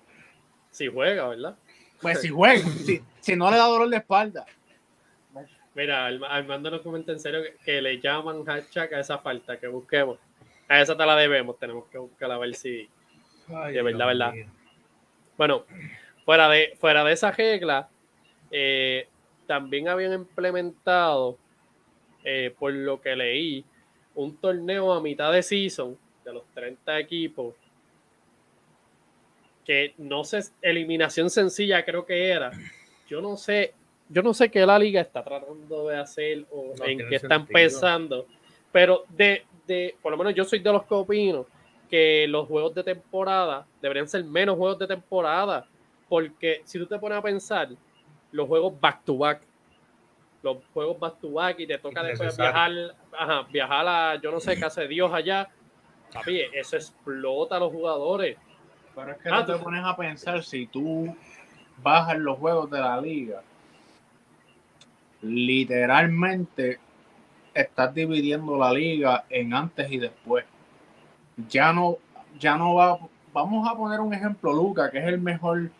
si 0.70 0.86
juega, 0.88 1.28
¿verdad? 1.28 1.56
Pues 2.00 2.20
si 2.20 2.28
juega, 2.30 2.60
si, 2.68 3.02
si 3.20 3.36
no 3.36 3.50
le 3.50 3.56
da 3.56 3.64
dolor 3.64 3.88
de 3.88 3.96
espalda. 3.96 4.46
Mira, 5.74 6.06
Arma- 6.06 6.28
Armando 6.28 6.70
nos 6.70 6.82
comenta 6.82 7.12
en 7.12 7.20
serio 7.20 7.42
que, 7.42 7.56
que 7.64 7.80
le 7.80 7.98
llaman 7.98 8.44
hashtag 8.44 8.92
a 8.94 9.00
esa 9.00 9.18
falta 9.18 9.58
que 9.58 9.66
busquemos. 9.68 10.18
A 10.68 10.80
esa 10.80 10.96
te 10.96 11.04
la 11.06 11.16
debemos, 11.16 11.58
tenemos 11.58 11.86
que 11.86 11.98
buscarla 11.98 12.34
a 12.34 12.38
ver 12.38 12.54
si. 12.54 12.88
Ay, 13.48 13.74
De 13.74 13.82
verdad, 13.82 14.06
verdad. 14.06 14.32
Bueno, 15.38 15.64
fuera 16.24 16.48
de, 16.50 16.76
fuera 16.78 17.02
de 17.04 17.12
esa 17.12 17.30
regla, 17.32 17.88
eh, 18.50 19.08
también 19.46 19.88
habían 19.88 20.12
implementado, 20.12 21.38
eh, 22.22 22.54
por 22.58 22.72
lo 22.72 23.00
que 23.00 23.16
leí, 23.16 23.64
un 24.14 24.36
torneo 24.36 24.92
a 24.92 25.00
mitad 25.00 25.32
de 25.32 25.42
season 25.42 25.96
de 26.24 26.32
los 26.32 26.44
30 26.54 26.98
equipos. 26.98 27.54
Que 29.64 29.94
no 29.98 30.24
sé, 30.24 30.40
eliminación 30.60 31.30
sencilla 31.30 31.84
creo 31.84 32.04
que 32.04 32.28
era. 32.28 32.50
Yo 33.08 33.20
no 33.20 33.36
sé, 33.36 33.74
yo 34.08 34.22
no 34.22 34.34
sé 34.34 34.50
qué 34.50 34.66
la 34.66 34.78
liga 34.78 35.00
está 35.00 35.22
tratando 35.22 35.88
de 35.88 35.96
hacer 35.98 36.44
o 36.50 36.74
No 36.78 36.84
en 36.84 36.98
qué 37.08 37.16
están 37.16 37.40
sentido. 37.46 37.54
pensando. 37.54 38.26
Pero 38.72 39.04
de, 39.10 39.44
de, 39.66 39.94
por 40.02 40.10
lo 40.12 40.18
menos 40.18 40.34
yo 40.34 40.44
soy 40.44 40.58
de 40.58 40.72
los 40.72 40.84
que 40.84 40.94
opino 40.94 41.46
que 41.88 42.26
los 42.26 42.48
juegos 42.48 42.74
de 42.74 42.82
temporada 42.82 43.66
deberían 43.80 44.08
ser 44.08 44.24
menos 44.24 44.56
juegos 44.56 44.78
de 44.78 44.86
temporada. 44.86 45.66
Porque 46.08 46.62
si 46.64 46.78
tú 46.78 46.86
te 46.86 46.98
pones 46.98 47.18
a 47.18 47.22
pensar, 47.22 47.68
los 48.32 48.48
juegos 48.48 48.78
back 48.80 49.04
to 49.04 49.16
back, 49.16 49.42
los 50.42 50.58
juegos 50.74 50.98
back 50.98 51.20
to 51.20 51.30
back 51.32 51.60
y 51.60 51.66
te 51.66 51.78
toca 51.78 52.02
después 52.02 52.36
viajar, 52.36 52.70
ajá, 53.16 53.42
viajar 53.50 53.86
a 53.88 54.20
yo 54.20 54.30
no 54.32 54.40
sé, 54.40 54.58
casa 54.58 54.80
de 54.82 54.88
Dios 54.88 55.12
allá, 55.12 55.48
papi, 56.12 56.40
eso 56.52 56.76
explota 56.76 57.56
a 57.56 57.60
los 57.60 57.72
jugadores. 57.72 58.36
Pero 58.94 59.12
es 59.12 59.18
que 59.18 59.28
Ah, 59.30 59.44
tú 59.44 59.52
te 59.52 59.58
tú- 59.58 59.64
pones 59.64 59.84
a 59.84 59.96
pensar, 59.96 60.42
si 60.42 60.66
tú 60.66 61.16
bajas 61.82 62.18
los 62.18 62.38
juegos 62.38 62.70
de 62.70 62.80
la 62.80 63.00
liga, 63.00 63.42
literalmente 65.22 66.78
estás 67.54 67.94
dividiendo 67.94 68.56
la 68.58 68.72
liga 68.72 69.24
en 69.30 69.54
antes 69.54 69.90
y 69.90 69.98
después. 69.98 70.44
Ya 71.48 71.72
no, 71.72 71.96
ya 72.38 72.56
no 72.56 72.74
va. 72.74 72.98
Vamos 73.32 73.66
a 73.68 73.74
poner 73.76 74.00
un 74.00 74.12
ejemplo, 74.12 74.52
Luca, 74.52 74.90
que 74.90 74.98
es 74.98 75.04
el 75.06 75.18
mejor 75.20 75.70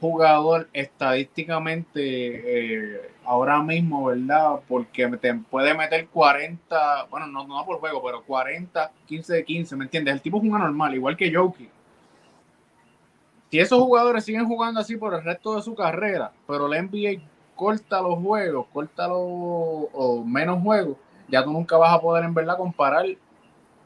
jugador 0.00 0.68
estadísticamente 0.72 2.00
eh, 2.00 3.10
ahora 3.24 3.62
mismo, 3.62 4.06
¿verdad? 4.06 4.60
Porque 4.68 5.06
te 5.18 5.34
puede 5.34 5.74
meter 5.74 6.08
40, 6.08 7.06
bueno, 7.10 7.26
no, 7.26 7.46
no 7.46 7.64
por 7.66 7.78
juego, 7.78 8.02
pero 8.02 8.22
40, 8.24 8.90
15 9.06 9.34
de 9.34 9.44
15, 9.44 9.76
¿me 9.76 9.84
entiendes? 9.84 10.14
El 10.14 10.22
tipo 10.22 10.38
es 10.38 10.44
un 10.44 10.54
anormal, 10.54 10.94
igual 10.94 11.16
que 11.16 11.34
Jokic 11.34 11.70
si 13.50 13.58
esos 13.58 13.80
jugadores 13.80 14.24
siguen 14.24 14.46
jugando 14.46 14.80
así 14.80 14.96
por 14.96 15.14
el 15.14 15.24
resto 15.24 15.56
de 15.56 15.62
su 15.62 15.74
carrera, 15.74 16.32
pero 16.46 16.68
la 16.68 16.82
NBA 16.82 17.22
corta 17.56 18.02
los 18.02 18.18
juegos, 18.18 18.66
corta 18.72 19.08
los 19.08 19.16
o 19.18 20.22
menos 20.24 20.62
juegos, 20.62 20.96
ya 21.28 21.42
tú 21.42 21.52
nunca 21.52 21.76
vas 21.76 21.94
a 21.94 22.00
poder 22.00 22.24
en 22.24 22.34
verdad 22.34 22.58
comparar 22.58 23.06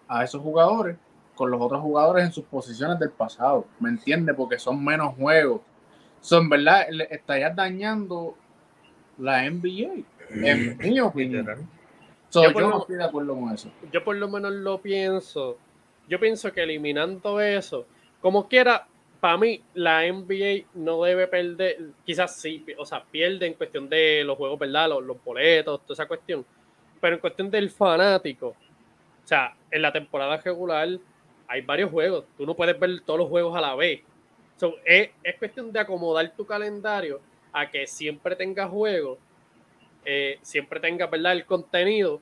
a 0.09 0.25
esos 0.25 0.43
jugadores 0.43 0.97
con 1.35 1.51
los 1.51 1.61
otros 1.61 1.81
jugadores 1.81 2.25
en 2.25 2.33
sus 2.33 2.45
posiciones 2.45 2.99
del 2.99 3.11
pasado, 3.11 3.65
¿me 3.79 3.89
entiendes? 3.89 4.35
Porque 4.37 4.59
son 4.59 4.85
menos 4.85 5.15
juegos. 5.15 5.61
Son, 6.23 6.49
¿verdad? 6.49 6.87
Le 6.91 7.07
estarías 7.11 7.55
dañando 7.55 8.35
la 9.19 9.45
NBA, 9.45 9.91
en 10.31 10.79
mi 10.79 11.01
opinión. 11.01 11.47
So, 12.31 12.43
Yo 12.45 12.49
yo 12.49 12.53
por 12.55 12.63
no 12.63 12.69
lo- 12.71 12.79
estoy 12.81 12.97
de 12.97 13.05
acuerdo 13.05 13.35
con 13.35 13.53
eso. 13.53 13.71
yo 13.93 14.03
por 14.03 14.17
lo 14.17 14.29
menos 14.29 14.53
lo 14.53 14.79
pienso. 14.81 15.59
Yo 16.09 16.19
pienso 16.19 16.51
que 16.53 16.63
eliminando 16.63 17.39
eso, 17.41 17.87
como 18.21 18.49
quiera, 18.49 18.87
para 19.21 19.37
mí 19.37 19.63
la 19.75 20.05
NBA 20.07 20.65
no 20.75 21.03
debe 21.03 21.27
perder, 21.29 21.91
quizás 22.05 22.37
sí, 22.37 22.65
o 22.79 22.87
sea, 22.87 23.05
pierde 23.05 23.47
en 23.47 23.55
cuestión 23.55 23.89
de 23.89 24.25
los 24.25 24.37
juegos, 24.39 24.59
¿verdad? 24.59 24.89
Los, 24.89 25.05
los 25.05 25.23
boletos, 25.23 25.81
toda 25.83 25.93
esa 25.95 26.07
cuestión. 26.07 26.45
Pero 27.01 27.15
en 27.17 27.21
cuestión 27.21 27.51
del 27.51 27.69
fanático, 27.71 28.49
o 28.49 29.27
sea, 29.27 29.55
en 29.71 29.83
la 29.83 29.93
temporada 29.93 30.37
regular 30.39 30.89
hay 31.49 31.61
varios 31.61 31.91
juegos. 31.91 32.25
Tú 32.39 32.47
no 32.47 32.55
puedes 32.55 32.79
ver 32.81 33.01
todos 33.05 33.19
los 33.21 33.29
juegos 33.29 33.57
a 33.57 33.61
la 33.61 33.75
vez. 33.75 34.01
So, 34.63 34.77
es, 34.85 35.11
es 35.25 35.37
cuestión 35.41 35.73
de 35.73 35.81
acomodar 35.81 36.31
tu 36.37 36.47
calendario 36.47 37.21
a 37.53 37.69
que 37.69 37.85
siempre 37.89 38.37
tengas 38.37 38.71
juegos, 38.71 39.19
eh, 40.05 40.39
siempre 40.43 40.79
tengas, 40.79 41.11
¿verdad? 41.11 41.33
El 41.33 41.45
contenido 41.47 42.21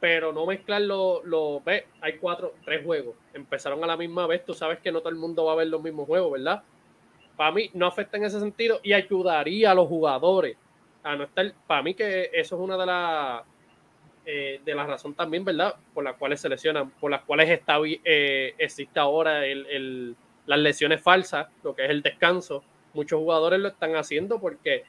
pero 0.00 0.32
no 0.32 0.46
mezclar 0.46 0.82
los 0.82 1.24
lo, 1.24 1.60
ve, 1.60 1.86
hay 2.00 2.14
cuatro, 2.14 2.54
tres 2.64 2.84
juegos. 2.84 3.14
Empezaron 3.34 3.84
a 3.84 3.86
la 3.86 3.96
misma 3.96 4.26
vez, 4.26 4.44
tú 4.44 4.52
sabes 4.52 4.80
que 4.80 4.90
no 4.90 4.98
todo 4.98 5.10
el 5.10 5.14
mundo 5.14 5.44
va 5.44 5.52
a 5.52 5.56
ver 5.56 5.68
los 5.68 5.80
mismos 5.80 6.08
juegos, 6.08 6.32
¿verdad? 6.32 6.64
Para 7.36 7.52
mí 7.52 7.70
no 7.72 7.86
afecta 7.86 8.16
en 8.16 8.24
ese 8.24 8.40
sentido 8.40 8.80
y 8.82 8.92
ayudaría 8.92 9.70
a 9.70 9.74
los 9.74 9.86
jugadores 9.86 10.56
a 11.04 11.14
no 11.14 11.22
estar, 11.22 11.54
para 11.68 11.84
mí 11.84 11.94
que 11.94 12.30
eso 12.32 12.56
es 12.56 12.60
una 12.60 12.76
de 12.76 12.86
las 12.86 13.42
eh, 14.26 14.60
de 14.64 14.74
las 14.74 14.88
razones 14.88 15.16
también, 15.16 15.44
¿verdad? 15.44 15.76
Por 15.94 16.02
las 16.02 16.16
cuales 16.16 16.40
se 16.40 16.48
lesionan, 16.48 16.90
por 16.90 17.12
las 17.12 17.22
cuales 17.22 17.48
está, 17.48 17.76
eh, 17.84 18.54
existe 18.58 18.98
ahora 18.98 19.46
el, 19.46 19.66
el, 19.66 20.16
las 20.50 20.58
lesiones 20.58 21.00
falsas, 21.00 21.46
lo 21.62 21.74
que 21.74 21.84
es 21.84 21.90
el 21.90 22.02
descanso. 22.02 22.62
Muchos 22.92 23.18
jugadores 23.20 23.60
lo 23.60 23.68
están 23.68 23.94
haciendo 23.94 24.40
porque, 24.40 24.82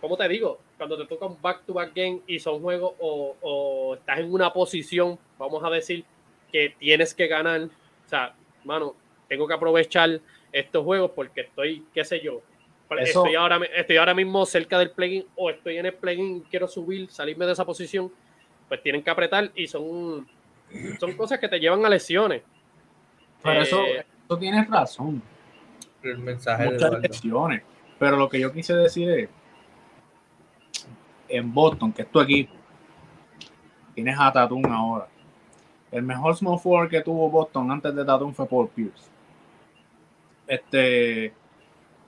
como 0.00 0.16
te 0.16 0.28
digo, 0.28 0.60
cuando 0.76 0.98
te 0.98 1.06
toca 1.06 1.26
un 1.26 1.40
back-to-back 1.40 1.92
game 1.94 2.20
y 2.26 2.38
son 2.38 2.60
juegos 2.60 2.92
o, 2.98 3.36
o 3.40 3.94
estás 3.94 4.18
en 4.20 4.32
una 4.32 4.52
posición, 4.52 5.18
vamos 5.38 5.64
a 5.64 5.70
decir, 5.70 6.04
que 6.52 6.74
tienes 6.78 7.14
que 7.14 7.26
ganar, 7.26 7.62
o 7.62 8.08
sea, 8.08 8.34
mano, 8.64 8.94
tengo 9.28 9.46
que 9.48 9.54
aprovechar 9.54 10.20
estos 10.52 10.84
juegos 10.84 11.12
porque 11.14 11.42
estoy, 11.42 11.84
qué 11.94 12.04
sé 12.04 12.20
yo, 12.20 12.42
Eso- 12.90 13.20
estoy, 13.24 13.34
ahora, 13.36 13.60
estoy 13.76 13.96
ahora 13.96 14.14
mismo 14.14 14.44
cerca 14.44 14.78
del 14.78 14.90
plugin 14.90 15.24
o 15.36 15.48
estoy 15.48 15.78
en 15.78 15.86
el 15.86 15.94
plugin 15.94 16.38
y 16.38 16.40
quiero 16.50 16.66
subir, 16.68 17.10
salirme 17.10 17.46
de 17.46 17.52
esa 17.52 17.64
posición, 17.64 18.12
pues 18.68 18.82
tienen 18.82 19.02
que 19.02 19.10
apretar 19.10 19.50
y 19.54 19.66
son, 19.68 20.28
son 20.98 21.12
cosas 21.16 21.38
que 21.38 21.48
te 21.48 21.58
llevan 21.60 21.84
a 21.86 21.88
lesiones. 21.88 22.42
Pero 23.42 23.62
eso, 23.62 23.80
Eh, 23.80 23.98
eso 24.00 24.08
tienes 24.38 24.68
razón. 24.68 25.22
El 26.02 26.18
mensaje 26.18 26.64
de 26.64 26.70
muchas 26.72 27.00
lesiones. 27.00 27.62
Pero 27.98 28.16
lo 28.16 28.28
que 28.28 28.40
yo 28.40 28.52
quise 28.52 28.74
decir 28.74 29.10
es, 29.10 29.28
en 31.28 31.52
Boston, 31.52 31.92
que 31.92 32.02
es 32.02 32.10
tu 32.10 32.20
equipo, 32.20 32.54
tienes 33.94 34.16
a 34.18 34.32
Tatum 34.32 34.64
ahora. 34.66 35.08
El 35.90 36.02
mejor 36.02 36.36
small 36.36 36.58
forward 36.58 36.88
que 36.88 37.02
tuvo 37.02 37.28
Boston 37.30 37.70
antes 37.70 37.94
de 37.94 38.04
Tatum 38.04 38.32
fue 38.32 38.46
Paul 38.46 38.68
Pierce. 38.68 39.08
Este, 40.46 41.32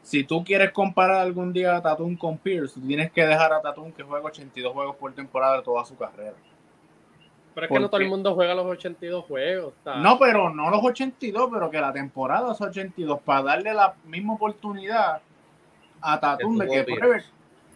si 0.03 0.25
tú 0.25 0.43
quieres 0.43 0.73
comparar 0.73 1.21
algún 1.21 1.53
día 1.53 1.77
a 1.77 1.83
Tatum 1.83 2.17
con 2.17 2.39
Pierce, 2.39 2.75
tú 2.75 2.87
tienes 2.87 3.13
que 3.13 3.27
dejar 3.27 3.53
a 3.53 3.61
Tatum 3.61 3.93
que 3.93 4.03
juega 4.03 4.27
82 4.27 4.73
juegos 4.73 4.97
por 4.97 5.13
temporada 5.13 5.59
de 5.59 5.63
toda 5.63 5.85
su 5.85 5.97
carrera. 5.97 6.35
Pero 7.55 7.67
es 7.67 7.69
que 7.69 7.75
no 7.75 7.81
¿por 7.83 7.91
todo 7.91 8.01
el 8.01 8.09
mundo 8.09 8.35
juega 8.35 8.55
los 8.55 8.67
82 8.67 9.25
juegos. 9.25 9.75
No, 9.97 10.19
pero 10.19 10.51
no 10.51 10.71
los 10.71 10.83
82, 10.83 11.49
pero 11.53 11.71
que 11.71 11.81
la 11.81 11.93
temporada 11.93 12.53
es 12.53 12.61
82 12.61 13.21
para 13.21 13.43
darle 13.43 13.75
la 13.75 13.95
misma 14.05 14.35
oportunidad 14.35 15.21
a 16.01 16.21
Tatum 16.21 16.59
de 16.59 16.69
Que 16.69 16.85
pruebe 16.85 17.23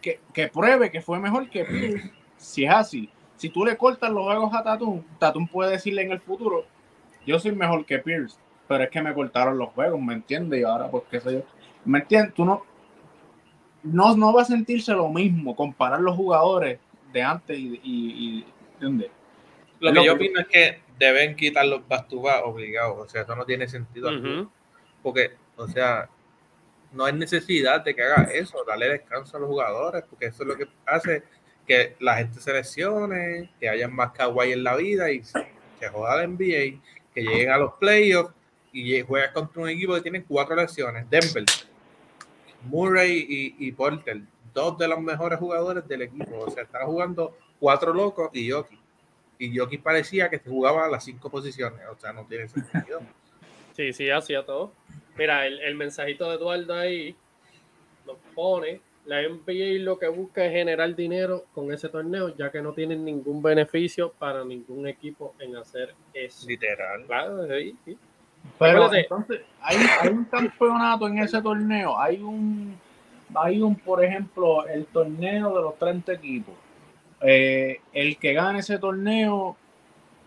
que, 0.03 0.21
que 0.33 0.49
pruebe 0.49 0.91
que 0.91 1.01
fue 1.01 1.19
mejor 1.19 1.49
que 1.49 1.65
Pierce. 1.65 2.11
Si 2.37 2.65
es 2.65 2.71
así, 2.71 3.11
si 3.37 3.49
tú 3.49 3.65
le 3.65 3.77
cortas 3.77 4.11
los 4.11 4.25
juegos 4.25 4.55
a 4.55 4.63
Tatum, 4.63 5.03
Tatum 5.19 5.47
puede 5.49 5.73
decirle 5.73 6.03
en 6.03 6.13
el 6.13 6.21
futuro, 6.21 6.65
yo 7.27 7.39
soy 7.39 7.53
mejor 7.53 7.85
que 7.85 7.99
Pierce, 7.99 8.39
pero 8.69 8.85
es 8.85 8.91
que 8.91 9.03
me 9.03 9.15
cortaron 9.15 9.59
los 9.59 9.71
juegos, 9.71 10.01
¿me 10.01 10.15
entiendes? 10.15 10.61
Y 10.61 10.65
ahora, 10.65 10.89
pues 10.91 11.05
qué 11.11 11.21
sé 11.21 11.33
yo. 11.35 11.43
¿Me 11.85 12.01
entiendes? 12.01 12.35
Tú 12.35 12.45
no, 12.45 12.63
no, 13.83 14.17
no 14.17 14.33
va 14.33 14.43
a 14.43 14.45
sentirse 14.45 14.93
lo 14.93 15.09
mismo 15.09 15.55
comparar 15.55 16.01
los 16.01 16.17
jugadores 16.17 16.79
de 17.13 17.23
antes 17.23 17.59
y, 17.59 17.81
y, 17.83 17.83
y- 17.85 18.47
¿entiendes? 18.75 19.11
Lo 19.81 19.93
que 19.93 20.05
yo 20.05 20.15
opino 20.15 20.41
es 20.41 20.47
que 20.47 20.81
deben 20.99 21.37
quitar 21.37 21.67
los 21.67 21.87
back 21.87 22.07
obligados. 22.13 22.99
O 22.99 23.09
sea, 23.09 23.23
eso 23.23 23.37
no 23.37 23.45
tiene 23.45 23.69
sentido. 23.69 24.09
alguno. 24.09 24.43
ujú. 24.43 24.51
Porque, 25.03 25.33
o 25.57 25.69
sea, 25.69 26.09
no 26.93 27.05
hay 27.05 27.13
necesidad 27.13 27.83
de 27.83 27.95
que 27.95 28.03
haga 28.03 28.25
eso, 28.33 28.65
darle 28.67 28.89
descanso 28.89 29.37
a 29.37 29.41
los 29.41 29.49
jugadores, 29.49 30.05
porque 30.09 30.27
eso 30.27 30.43
es 30.43 30.49
lo 30.49 30.57
que 30.57 30.67
hace 30.87 31.23
que 31.67 31.97
la 32.01 32.17
gente 32.17 32.41
se 32.41 32.53
lesione, 32.53 33.51
que 33.61 33.69
haya 33.69 33.89
más 33.89 34.13
kawaii 34.13 34.53
en 34.53 34.65
la 34.65 34.77
vida 34.77 35.11
y 35.11 35.21
que 35.81 35.89
joda 35.89 36.17
la 36.17 36.27
NBA, 36.27 36.81
que 37.13 37.23
lleguen 37.23 37.51
a 37.51 37.59
los 37.59 37.75
playoffs 37.75 38.33
y 38.73 39.01
juegas 39.03 39.33
contra 39.33 39.63
un 39.63 39.69
equipo 39.69 39.95
que 39.95 40.03
tiene 40.03 40.25
cuatro 40.25 40.55
lesiones. 40.55 41.09
Denver, 41.11 41.45
Murray 42.65 43.27
y, 43.29 43.67
y 43.67 43.73
Porter, 43.73 44.23
dos 44.55 44.79
de 44.79 44.89
los 44.89 45.01
mejores 45.01 45.39
jugadores 45.39 45.87
del 45.89 46.03
equipo. 46.03 46.39
O 46.39 46.51
sea, 46.51 46.63
están 46.63 46.87
jugando 46.87 47.37
cuatro 47.59 47.93
locos 47.93 48.31
y 48.33 48.47
Yoki. 48.47 48.79
Y 49.39 49.53
Yoki 49.53 49.79
parecía 49.79 50.31
que 50.31 50.39
jugaba 50.39 50.87
a 50.87 50.89
las 50.89 51.05
cinco 51.05 51.31
posiciones. 51.31 51.81
O 51.91 51.97
sea, 51.97 52.13
no 52.13 52.27
tiene 52.27 52.49
sentido. 52.49 53.01
Sí, 53.73 53.93
sí, 53.93 54.11
hacía 54.11 54.45
todo. 54.45 54.73
Mira, 55.17 55.47
el, 55.47 55.61
el 55.61 55.75
mensajito 55.75 56.29
de 56.29 56.37
Eduardo 56.37 56.75
ahí 56.75 57.15
nos 58.07 58.17
pone 58.35 58.81
la 59.07 59.23
NBA 59.23 59.85
lo 59.85 59.99
que 59.99 60.09
busca 60.09 60.45
es 60.45 60.53
generar 60.53 60.95
dinero 60.95 61.45
con 61.55 61.73
ese 61.73 61.89
torneo, 61.89 62.37
ya 62.37 62.51
que 62.51 62.61
no 62.61 62.73
tienen 62.73 63.05
ningún 63.05 63.41
beneficio 63.41 64.13
para 64.19 64.45
ningún 64.45 64.87
equipo 64.89 65.35
en 65.39 65.57
hacer 65.57 65.95
eso. 66.13 66.47
Literal. 66.49 67.05
Claro, 67.07 67.47
sí, 67.47 67.77
sí. 67.85 67.97
Pero 68.59 68.93
entonces, 68.93 69.41
hay, 69.61 69.77
hay, 70.01 70.09
un 70.09 70.25
campeonato 70.25 71.09
en 71.09 71.19
ese 71.19 71.41
torneo, 71.41 71.99
hay 71.99 72.21
un, 72.21 72.77
hay 73.35 73.61
un, 73.61 73.75
por 73.77 74.05
ejemplo, 74.05 74.67
el 74.67 74.87
torneo 74.87 75.57
de 75.57 75.63
los 75.63 75.79
30 75.79 76.13
equipos. 76.13 76.55
Eh, 77.21 77.81
el 77.93 78.19
que 78.19 78.33
gane 78.33 78.61
ese 78.61 78.79
torneo, 78.79 79.57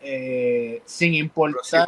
eh, 0.02 0.82
sin 0.86 1.14
importar, 1.14 1.88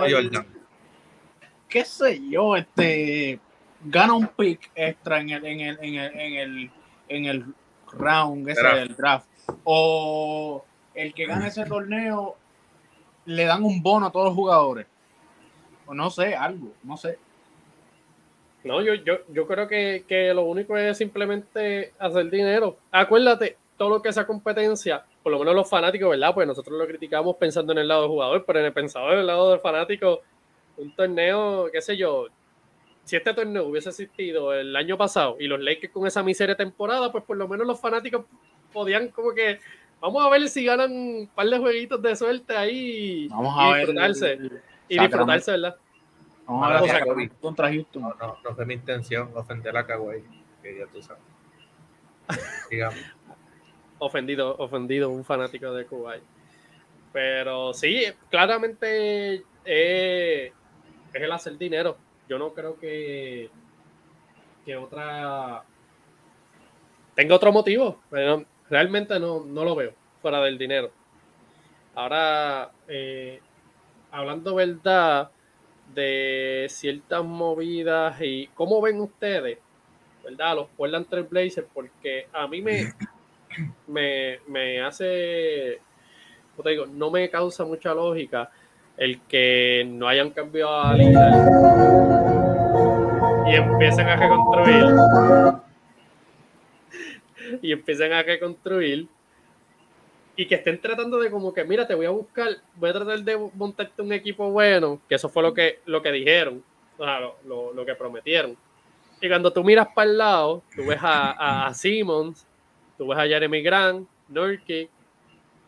qué 1.68 1.86
sé 1.86 2.22
yo, 2.30 2.56
este, 2.56 3.40
gana 3.84 4.14
un 4.14 4.28
pick 4.28 4.72
extra 4.76 5.22
en 5.22 5.30
el, 5.30 5.46
en 5.46 5.60
el, 5.62 5.78
en 5.82 5.96
el, 5.96 6.20
en 6.20 6.34
el, 6.36 6.72
en 7.10 7.26
el 7.26 7.46
round 7.94 8.48
ese 8.50 8.68
del 8.68 8.96
draft. 8.96 9.28
O 9.64 10.64
el 10.94 11.14
que 11.14 11.26
gane 11.26 11.48
ese 11.48 11.66
torneo 11.66 12.38
le 13.26 13.46
dan 13.46 13.64
un 13.64 13.82
bono 13.82 14.08
a 14.08 14.12
todos 14.12 14.28
los 14.28 14.36
jugadores 14.36 14.86
no 15.94 16.10
sé, 16.10 16.36
algo, 16.36 16.74
no 16.84 16.98
sé. 16.98 17.18
No, 18.64 18.82
yo, 18.82 18.94
yo, 18.94 19.20
yo 19.30 19.48
creo 19.48 19.68
que, 19.68 20.06
que, 20.08 20.34
lo 20.34 20.44
único 20.44 20.78
es 20.78 20.98
simplemente 20.98 21.94
hacer 21.98 22.30
dinero. 22.30 22.78
Acuérdate, 22.92 23.58
todo 23.82 23.90
lo 23.90 24.02
que 24.04 24.14
sea 24.14 24.28
competencia, 24.28 25.04
por 25.24 25.32
lo 25.32 25.40
menos 25.40 25.56
los 25.56 25.68
fanáticos, 25.68 26.12
¿verdad? 26.12 26.36
Pues 26.36 26.46
nosotros 26.46 26.78
lo 26.78 26.86
criticamos 26.86 27.36
pensando 27.38 27.72
en 27.74 27.80
el 27.80 27.88
lado 27.88 28.02
del 28.02 28.12
jugador, 28.12 28.44
pero 28.46 28.60
en 28.60 28.66
el 28.66 28.74
pensado 28.74 29.12
en 29.12 29.18
el 29.18 29.26
lado 29.26 29.50
del 29.50 29.60
fanático, 29.60 30.22
un 30.78 30.96
torneo, 30.96 31.68
qué 31.74 31.82
sé 31.82 31.98
yo, 31.98 32.28
si 33.06 33.16
este 33.16 33.34
torneo 33.34 33.66
hubiese 33.66 33.90
existido 33.90 34.54
el 34.54 34.76
año 34.76 35.00
pasado 35.00 35.36
y 35.40 35.48
los 35.48 35.60
Lakers 35.60 35.92
con 35.92 36.06
esa 36.06 36.22
miseria 36.22 36.56
temporada, 36.56 37.12
pues 37.12 37.24
por 37.24 37.38
lo 37.38 37.48
menos 37.48 37.66
los 37.66 37.82
fanáticos 37.82 38.26
podían 38.72 39.08
como 39.08 39.34
que 39.34 39.60
vamos 40.00 40.24
a 40.24 40.30
ver 40.30 40.48
si 40.48 40.64
ganan 40.64 40.92
un 40.92 41.32
par 41.34 41.48
de 41.48 41.58
jueguitos 41.58 42.00
de 42.04 42.16
suerte 42.16 42.56
ahí 42.56 43.30
vamos 43.30 43.56
a 43.58 43.70
ver 43.78 43.90
y 44.90 45.00
disfrutarse, 45.00 45.52
¿verdad? 45.54 45.76
Vamos 46.46 46.70
a 46.70 46.84
ver 46.84 47.32
contra 47.42 47.68
Houston. 47.70 48.04
No, 48.04 48.14
no, 48.14 48.38
no 48.44 48.56
fue 48.56 48.64
mi 48.64 48.76
intención 48.76 49.32
ofender 49.34 49.76
a 49.76 49.88
Kawhi, 49.88 50.24
que 50.62 50.78
ya 50.78 50.86
tú 50.86 51.02
sabes. 51.02 51.24
Digamos. 52.70 53.00
Ofendido, 54.02 54.56
ofendido, 54.58 55.10
un 55.10 55.24
fanático 55.24 55.72
de 55.74 55.86
Kawhi. 55.86 56.20
Pero 57.14 57.74
sí, 57.74 58.06
claramente 58.30 59.44
eh, 59.64 60.52
es 61.14 61.22
el 61.22 61.32
hacer 61.32 61.58
dinero. 61.58 61.98
Yo 62.28 62.40
no 62.40 62.54
creo 62.54 62.80
que, 62.80 63.50
que 64.66 64.76
otra 64.76 65.64
tenga 67.16 67.36
otro 67.36 67.52
motivo. 67.52 68.02
Pero 68.10 68.44
realmente 68.70 69.20
no, 69.20 69.46
no 69.46 69.64
lo 69.64 69.76
veo 69.76 69.94
fuera 70.22 70.42
del 70.42 70.58
dinero. 70.58 70.92
Ahora, 71.94 72.72
eh, 72.88 73.40
hablando 74.12 74.56
verdad 74.56 75.30
de 75.94 76.68
ciertas 76.70 77.24
movidas 77.24 78.20
y 78.22 78.48
cómo 78.56 78.82
ven 78.82 79.00
ustedes, 79.00 79.60
¿verdad? 80.24 80.56
Los 80.56 80.70
Portland 80.70 81.08
Trail 81.08 81.28
Blazers, 81.30 81.68
porque 81.74 82.28
a 82.32 82.48
mí 82.48 82.62
me, 82.62 82.94
me, 83.88 84.82
hace, 84.82 85.80
¿cómo 86.56 86.64
te 86.64 86.70
digo? 86.72 86.86
No 86.86 87.12
me 87.12 87.30
causa 87.30 87.66
mucha 87.66 87.94
lógica 87.94 88.50
el 88.98 89.22
que 89.22 89.86
no 89.88 90.08
hayan 90.08 90.32
cambiado 90.32 90.80
a 90.80 90.94
Lillard 90.94 91.34
y 93.48 93.56
empiecen 93.56 94.08
a 94.08 94.16
reconstruir 94.16 94.86
y 97.62 97.72
empiecen 97.72 98.14
a 98.14 98.24
reconstruir 98.24 99.08
y 100.36 100.46
que 100.46 100.56
estén 100.56 100.80
tratando 100.80 101.20
de 101.20 101.30
como 101.30 101.54
que, 101.54 101.64
mira, 101.64 101.86
te 101.86 101.94
voy 101.94 102.06
a 102.06 102.10
buscar, 102.10 102.50
voy 102.76 102.90
a 102.90 102.94
tratar 102.94 103.20
de 103.20 103.38
montarte 103.54 104.02
un 104.02 104.14
equipo 104.14 104.50
bueno, 104.50 105.02
que 105.08 105.16
eso 105.16 105.30
fue 105.30 105.44
lo 105.44 105.54
que, 105.54 105.80
lo 105.86 106.02
que 106.02 106.12
dijeron, 106.12 106.64
o 106.98 107.06
lo, 107.46 107.74
lo, 107.74 107.86
que 107.86 107.96
prometieron. 107.96 108.56
Y 109.20 109.28
cuando 109.28 109.52
tú 109.52 109.64
miras 109.64 109.90
para 109.94 110.10
el 110.10 110.18
lado, 110.18 110.64
tú 110.76 110.86
ves 110.86 111.00
a, 111.02 111.68
a, 111.68 111.74
Simmons, 111.74 112.48
tú 113.02 113.08
ves 113.08 113.18
a 113.18 113.24
Jeremy 113.24 113.64
Grant, 113.64 114.08
Nurkic, 114.30 114.88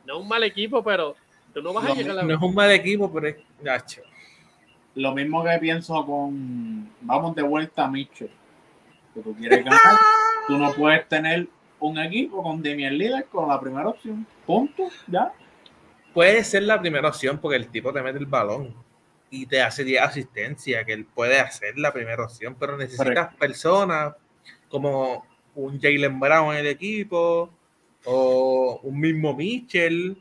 no 0.06 0.18
es 0.18 0.22
un 0.22 0.28
mal 0.28 0.44
equipo, 0.44 0.84
pero 0.84 1.16
tú 1.52 1.64
no 1.64 1.74
vas 1.74 1.90
a 1.90 1.96
llegar 1.96 2.12
a 2.12 2.14
la... 2.14 2.22
No 2.22 2.36
es 2.36 2.42
un 2.44 2.54
mal 2.54 2.70
equipo, 2.70 3.12
pero 3.12 3.28
es 3.28 3.38
gacho. 3.60 4.04
Lo 4.94 5.16
mismo 5.16 5.44
que 5.44 5.58
pienso 5.58 6.06
con, 6.06 6.92
vamos 7.02 7.36
de 7.36 7.42
vuelta 7.42 7.86
a 7.86 7.88
Mitchell, 7.90 8.30
que 9.16 9.22
tú 9.22 9.36
quieres 9.36 9.66
ganar, 9.66 9.80
tú 10.48 10.60
no 10.60 10.74
puedes 10.74 11.10
tener 11.10 11.48
un 11.80 11.98
equipo 11.98 12.44
con 12.44 12.62
Demian 12.62 12.96
Lillard 12.96 13.26
con 13.26 13.50
la 13.50 13.60
primera 13.60 13.90
opción. 13.90 14.28
Punto, 14.46 14.90
ya. 15.08 15.34
Puede 16.14 16.44
ser 16.44 16.62
la 16.62 16.80
primera 16.80 17.10
opción 17.10 17.40
porque 17.40 17.58
el 17.58 17.68
tipo 17.70 17.92
te 17.92 18.04
mete 18.04 18.20
el 18.20 18.28
balón 18.28 18.76
y 19.32 19.48
te 19.48 19.60
hace 19.60 19.84
10 19.84 20.04
asistencias, 20.04 20.86
que 20.86 20.94
él 20.94 21.06
puede 21.06 21.40
hacer 21.40 21.80
la 21.80 21.92
primera 21.92 22.26
opción, 22.26 22.56
pero 22.60 22.78
necesitas 22.78 23.34
personas 23.38 24.14
como 24.70 25.33
un 25.56 25.80
Jalen 25.80 26.20
Brown 26.20 26.54
en 26.54 26.60
el 26.60 26.68
equipo 26.68 27.50
o 28.06 28.80
un 28.84 29.00
mismo 29.00 29.34
Mitchell 29.34 30.18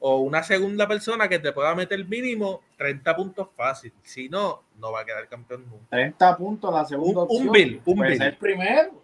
o 0.00 0.18
una 0.18 0.42
segunda 0.42 0.88
persona 0.88 1.28
que 1.28 1.38
te 1.38 1.52
pueda 1.52 1.74
meter 1.74 2.04
mínimo 2.06 2.62
30 2.76 3.16
puntos 3.16 3.48
fácil. 3.56 3.92
Si 4.02 4.28
no, 4.28 4.62
no 4.78 4.90
va 4.90 5.00
a 5.00 5.04
quedar 5.04 5.28
campeón 5.28 5.64
nunca. 5.70 5.86
30 5.90 6.36
puntos 6.36 6.74
la 6.74 6.84
segunda 6.84 7.20
un, 7.20 7.26
opción. 7.26 7.46
Un 7.46 7.52
bill, 7.52 7.82
un 7.84 8.00
bill. 8.00 8.36
primero. 8.38 9.02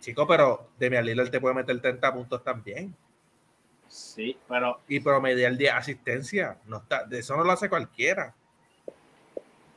Chico, 0.00 0.26
pero 0.26 0.68
Demian 0.78 1.04
Lillard 1.04 1.30
te 1.30 1.40
puede 1.40 1.54
meter 1.54 1.78
30 1.78 2.14
puntos 2.14 2.42
también. 2.42 2.94
Sí, 3.86 4.38
pero. 4.48 4.80
Y 4.88 5.00
promediar 5.00 5.56
10 5.56 5.72
asistencia. 5.74 6.56
No 6.66 6.78
está, 6.78 7.04
de 7.04 7.18
eso 7.18 7.36
no 7.36 7.44
lo 7.44 7.52
hace 7.52 7.68
cualquiera. 7.68 8.34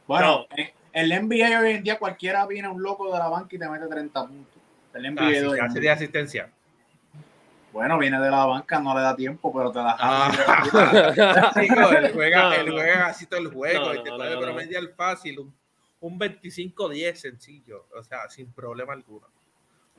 Bueno, 0.08 0.46
en 0.56 0.72
el 0.94 1.28
NBA 1.28 1.60
hoy 1.60 1.72
en 1.72 1.84
día 1.84 2.00
cualquiera 2.00 2.46
viene 2.46 2.70
un 2.70 2.82
loco 2.82 3.12
de 3.12 3.20
la 3.20 3.28
banca 3.28 3.56
y 3.56 3.60
te 3.60 3.68
mete 3.68 3.88
30 3.88 4.28
puntos. 4.28 4.53
El 4.94 5.18
ah, 5.18 5.66
hace 5.66 5.80
10 5.80 5.94
asistencia. 5.94 6.50
Bueno, 7.72 7.98
viene 7.98 8.20
de 8.20 8.30
la 8.30 8.46
banca, 8.46 8.80
no 8.80 8.96
le 8.96 9.02
da 9.02 9.16
tiempo, 9.16 9.52
pero 9.52 9.72
te 9.72 9.80
da. 9.80 9.96
Ah. 10.00 11.52
Chico, 11.60 11.90
él 11.90 12.12
juega, 12.14 12.56
él 12.56 12.72
juega 12.72 13.08
así 13.08 13.26
todo 13.26 13.40
el 13.40 13.48
juego 13.48 13.96
y 13.96 14.04
te 14.04 14.12
puede 14.12 14.38
promediar 14.38 14.88
fácil 14.96 15.40
un, 15.40 15.56
un 16.02 16.20
25-10 16.20 17.16
sencillo, 17.16 17.88
o 17.96 18.04
sea, 18.04 18.30
sin 18.30 18.52
problema 18.54 18.94
alguno. 18.94 19.28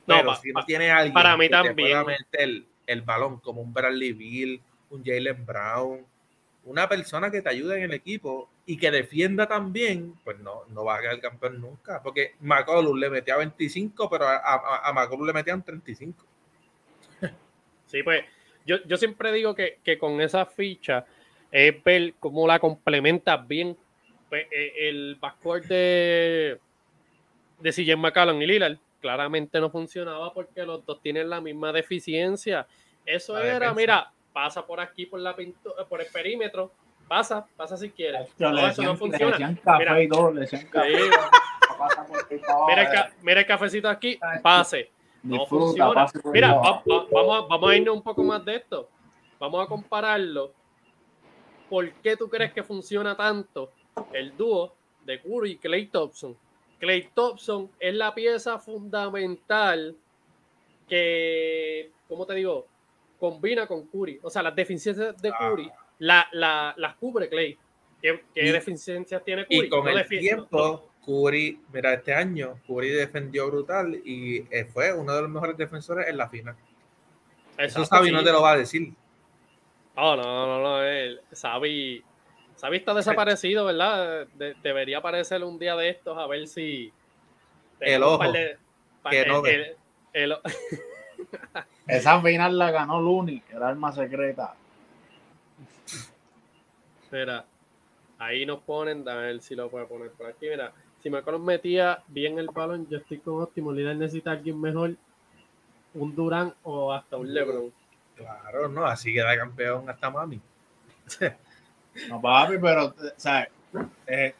Pero 0.05 0.23
no, 0.23 0.35
si 0.37 0.53
no 0.53 0.63
tiene 0.63 0.89
alguien 0.89 1.13
para 1.13 1.35
mí 1.35 1.47
que 1.47 1.49
también. 1.49 1.75
Te 1.75 1.81
pueda 1.81 2.03
meter 2.05 2.63
el 2.87 3.01
balón 3.01 3.39
como 3.41 3.61
un 3.61 3.73
Bradley 3.73 4.13
Bill, 4.13 4.61
un 4.89 5.03
Jalen 5.03 5.45
Brown, 5.45 6.05
una 6.63 6.87
persona 6.87 7.29
que 7.29 7.41
te 7.41 7.49
ayude 7.49 7.77
en 7.77 7.83
el 7.83 7.93
equipo 7.93 8.49
y 8.65 8.77
que 8.77 8.89
defienda 8.89 9.47
también, 9.47 10.15
pues 10.23 10.39
no, 10.39 10.63
no 10.69 10.83
va 10.83 10.97
a 10.97 11.01
quedar 11.01 11.19
campeón 11.19 11.61
nunca. 11.61 12.01
Porque 12.01 12.35
McCollum 12.39 12.97
le 12.97 13.09
metía 13.09 13.37
25, 13.37 14.09
pero 14.09 14.27
a, 14.27 14.37
a, 14.37 14.89
a 14.89 14.93
McCollum 14.93 15.27
le 15.27 15.33
metían 15.33 15.63
35. 15.63 16.25
Sí, 17.85 18.01
pues 18.01 18.25
yo, 18.65 18.77
yo 18.87 18.97
siempre 18.97 19.31
digo 19.31 19.53
que, 19.53 19.77
que, 19.83 19.99
con 19.99 20.19
esa 20.19 20.47
ficha 20.47 21.05
es 21.51 21.83
ver 21.83 22.15
cómo 22.19 22.47
la 22.47 22.57
complementa 22.57 23.37
bien 23.37 23.77
pues, 24.27 24.47
eh, 24.51 24.73
el 24.89 25.15
backcourt 25.21 25.65
de, 25.65 26.59
de 27.59 27.71
CJ 27.71 27.95
McCallum 27.95 28.41
y 28.41 28.47
Lillard 28.47 28.77
claramente 28.99 29.59
no 29.59 29.69
funcionaba 29.69 30.33
porque 30.33 30.65
los 30.65 30.83
dos 30.83 30.99
tienen 30.99 31.29
la 31.29 31.39
misma 31.39 31.71
deficiencia. 31.71 32.65
Eso 33.05 33.37
era, 33.37 33.71
mira, 33.71 34.11
pasa 34.33 34.65
por 34.65 34.79
aquí 34.79 35.05
por 35.05 35.19
la 35.19 35.35
pintura, 35.35 35.85
por 35.85 36.01
el 36.01 36.07
perímetro, 36.07 36.71
pasa, 37.07 37.45
pasa 37.55 37.77
si 37.77 37.89
quieres. 37.89 38.29
No, 38.37 38.67
eso 38.67 38.81
no 38.83 38.95
funciona. 38.95 39.37
mira, 39.37 39.95
mira, 43.21 43.39
el, 43.41 43.45
cafecito 43.45 43.89
aquí, 43.89 44.19
pase. 44.41 44.89
No 45.23 45.45
funciona. 45.45 46.05
Mira, 46.31 46.53
vamos, 46.53 47.09
vamos 47.49 47.69
a 47.69 47.75
irnos 47.75 47.95
un 47.95 48.03
poco 48.03 48.23
más 48.23 48.43
de 48.45 48.57
esto. 48.57 48.89
Vamos 49.39 49.63
a 49.63 49.67
compararlo. 49.67 50.53
¿Por 51.69 51.91
qué 51.93 52.15
tú 52.15 52.29
crees 52.29 52.53
que 52.53 52.63
funciona 52.63 53.15
tanto 53.15 53.71
el 54.13 54.35
dúo 54.37 54.75
de 55.03 55.19
Curry 55.21 55.51
y 55.51 55.57
Clay 55.57 55.87
Thompson? 55.87 56.37
Clay 56.79 57.09
Thompson 57.13 57.71
es 57.79 57.95
la 57.95 58.13
pieza 58.13 58.59
fundamental 58.59 59.95
que, 60.87 61.91
¿cómo 62.07 62.25
te 62.25 62.35
digo? 62.35 62.67
Combina 63.19 63.65
con 63.65 63.87
Curry. 63.87 64.19
O 64.21 64.29
sea, 64.29 64.43
las 64.43 64.55
deficiencias 64.55 65.19
de 65.19 65.31
Curry 65.31 65.71
la, 65.99 66.27
la, 66.31 66.73
las 66.77 66.95
cubre 66.95 67.29
Clay. 67.29 67.57
¿Qué, 68.01 68.23
qué 68.33 68.45
Y- 68.47 68.51
deficiencias 68.51 69.23
tiene 69.23 69.43
Curry? 69.45 69.65
Y 69.65 69.69
con 69.69 69.85
No 69.85 69.89
el 69.91 70.07
tiempo, 70.07 70.89
Curry, 71.05 71.59
mira, 71.73 71.93
este 71.93 72.13
año, 72.13 72.59
Curry 72.67 72.89
defendió 72.89 73.47
brutal 73.49 73.95
y 74.05 74.45
eh, 74.51 74.65
fue 74.65 74.93
uno 74.93 75.13
de 75.15 75.21
los 75.21 75.29
mejores 75.29 75.57
defensores 75.57 76.07
en 76.07 76.17
la 76.17 76.27
final. 76.29 76.55
Eso 77.57 77.79
Exacto, 77.79 77.85
Sabi 77.85 78.07
sí. 78.09 78.13
no 78.13 78.23
te 78.23 78.31
lo 78.31 78.41
va 78.41 78.51
a 78.51 78.57
decir. 78.57 78.91
Oh, 79.95 80.15
no, 80.15 80.23
no, 80.23 80.61
no, 80.61 80.83
él, 80.83 81.21
Sabi, 81.31 82.03
Sabi 82.55 82.77
está 82.77 82.93
desaparecido, 82.93 83.63
¿verdad? 83.65 84.27
De- 84.35 84.55
debería 84.61 84.97
aparecer 84.97 85.41
un 85.43 85.57
día 85.57 85.75
de 85.75 85.89
estos 85.89 86.17
a 86.17 86.27
ver 86.27 86.47
si... 86.47 86.91
El 87.79 88.03
ojo, 88.03 88.31
de- 88.31 88.57
que 89.09 89.25
no 89.25 89.37
el- 89.37 89.41
ve. 89.43 89.75
el- 90.13 90.31
el- 90.33 90.37
Esa 91.87 92.21
final 92.21 92.57
la 92.57 92.71
ganó 92.71 92.99
Looney, 92.99 93.41
el 93.53 93.63
arma 93.63 93.91
secreta. 93.91 94.55
Mira, 97.15 97.45
ahí 98.19 98.45
nos 98.45 98.59
ponen, 98.59 99.07
a 99.07 99.15
ver 99.15 99.41
si 99.41 99.55
lo 99.55 99.69
puedo 99.69 99.87
poner 99.87 100.11
por 100.11 100.27
aquí. 100.27 100.49
Mira, 100.49 100.73
si 101.01 101.09
McCollum 101.09 101.45
metía 101.45 102.03
bien 102.07 102.37
el 102.39 102.47
balón, 102.47 102.87
yo 102.89 102.97
estoy 102.97 103.19
con 103.19 103.41
óptimo. 103.41 103.71
Líder 103.71 103.95
necesita 103.95 104.31
alguien 104.31 104.59
mejor, 104.59 104.95
un 105.93 106.13
Durán 106.13 106.53
o 106.63 106.91
hasta 106.91 107.15
un 107.15 107.33
LeBron. 107.33 107.71
Claro, 108.15 108.67
no, 108.67 108.85
así 108.85 109.13
queda 109.13 109.37
campeón 109.37 109.89
hasta 109.89 110.09
mami. 110.09 110.41
No, 112.09 112.19
papi, 112.21 112.55
pero, 112.61 112.93
¿sabes? 113.15 113.47
Eh, 114.05 114.35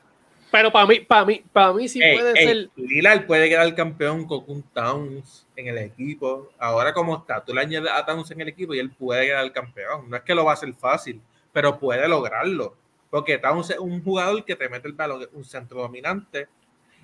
Pero 0.51 0.73
para 0.73 0.85
mí, 0.87 0.99
para 0.99 1.23
mí, 1.23 1.41
para 1.53 1.71
mí 1.71 1.87
sí 1.87 2.01
Ey, 2.03 2.17
puede 2.17 2.37
ey, 2.37 2.45
ser. 2.45 2.69
Lillard 2.75 3.25
puede 3.25 3.47
quedar 3.47 3.73
campeón 3.73 4.27
con 4.27 4.43
un 4.47 4.61
Towns 4.61 5.47
en 5.55 5.67
el 5.69 5.77
equipo. 5.77 6.49
Ahora 6.59 6.93
como 6.93 7.15
está, 7.15 7.41
tú 7.45 7.53
le 7.53 7.61
añades 7.61 7.89
a 7.89 8.05
Towns 8.05 8.29
en 8.31 8.41
el 8.41 8.49
equipo 8.49 8.73
y 8.73 8.79
él 8.79 8.91
puede 8.91 9.27
quedar 9.27 9.49
campeón. 9.53 10.09
No 10.09 10.17
es 10.17 10.23
que 10.23 10.35
lo 10.35 10.43
va 10.43 10.51
a 10.51 10.55
hacer 10.55 10.73
fácil, 10.73 11.21
pero 11.55 11.79
puede 11.79 12.05
lograrlo. 12.09 12.75
Porque 13.09 13.37
Towns 13.37 13.69
es 13.69 13.79
un 13.79 14.03
jugador 14.03 14.43
que 14.43 14.57
te 14.57 14.67
mete 14.67 14.89
el 14.89 14.93
balón, 14.93 15.25
un 15.31 15.45
centro 15.45 15.79
dominante 15.83 16.49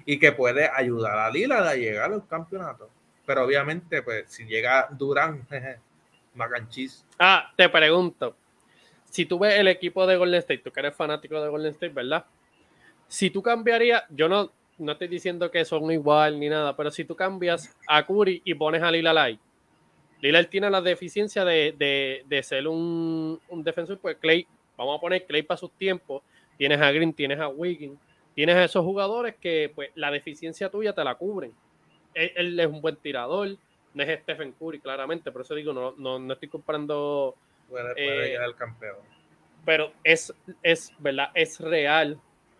y 0.05 0.19
que 0.19 0.33
puede 0.33 0.69
ayudar 0.75 1.17
a 1.19 1.31
Lillard 1.31 1.65
a 1.65 1.75
llegar 1.75 2.11
a 2.11 2.15
los 2.15 2.25
campeonatos. 2.25 2.89
Pero 3.25 3.45
obviamente, 3.45 4.03
pues, 4.03 4.25
si 4.27 4.43
llega 4.43 4.89
Durán, 4.91 5.47
jeje, 5.49 5.79
mac 6.35 6.51
and 6.53 6.67
cheese. 6.67 7.05
Ah, 7.17 7.49
te 7.55 7.69
pregunto. 7.69 8.35
Si 9.09 9.25
tú 9.25 9.39
ves 9.39 9.57
el 9.57 9.69
equipo 9.69 10.05
de 10.05 10.17
Golden 10.17 10.39
State, 10.39 10.63
tú 10.65 10.69
que 10.69 10.81
eres 10.81 10.97
fanático 10.97 11.41
de 11.41 11.47
Golden 11.47 11.71
State, 11.71 11.93
¿verdad? 11.93 12.25
Si 13.07 13.29
tú 13.29 13.41
cambiarías, 13.41 14.03
yo 14.09 14.27
no, 14.27 14.51
no 14.79 14.91
estoy 14.91 15.07
diciendo 15.07 15.49
que 15.49 15.63
son 15.63 15.89
igual 15.91 16.37
ni 16.37 16.49
nada, 16.49 16.75
pero 16.75 16.91
si 16.91 17.05
tú 17.05 17.15
cambias 17.15 17.73
a 17.87 18.05
Curry 18.05 18.41
y 18.43 18.53
pones 18.53 18.83
a 18.83 18.91
Lillard 18.91 19.17
ahí, 19.17 19.39
Lillard 20.21 20.47
tiene 20.47 20.69
la 20.69 20.81
deficiencia 20.81 21.43
de, 21.43 21.73
de- 21.77 22.23
de 22.27 22.43
ser 22.43 22.67
un, 22.67 23.39
un 23.49 23.63
defensor, 23.63 23.97
pues 23.99 24.17
Clay, 24.17 24.45
vamos 24.77 24.97
a 24.97 25.01
poner 25.01 25.25
Clay 25.25 25.41
para 25.43 25.57
sus 25.57 25.71
tiempos, 25.71 26.21
tienes 26.57 26.79
a 26.79 26.91
Green, 26.91 27.13
tienes 27.13 27.39
a 27.39 27.47
Wiggins, 27.47 27.99
tienes 28.35 28.55
a 28.55 28.63
esos 28.65 28.85
jugadores 28.85 29.35
que 29.35 29.71
pues 29.73 29.89
la 29.95 30.11
deficiencia 30.11 30.69
tuya 30.69 30.93
te 30.93 31.03
la 31.03 31.15
cubren. 31.15 31.51
Él, 32.13 32.31
él 32.35 32.59
es 32.59 32.67
un 32.67 32.81
buen 32.81 32.95
tirador, 32.97 33.49
no 33.93 34.03
es 34.03 34.19
Stephen 34.21 34.53
Curry, 34.53 34.79
claramente, 34.79 35.31
por 35.31 35.41
eso 35.41 35.55
digo, 35.55 35.73
no, 35.73 35.93
no, 35.97 36.19
no 36.19 36.33
estoy 36.33 36.49
comparando 36.49 37.35
Puede, 37.67 37.93
puede 37.93 38.35
Eh, 38.35 38.37
campeón. 38.57 38.97
pero 39.65 39.91
es, 40.03 40.33
es 40.61 40.93
verdad, 40.99 41.29
es 41.33 41.59
real 41.59 42.19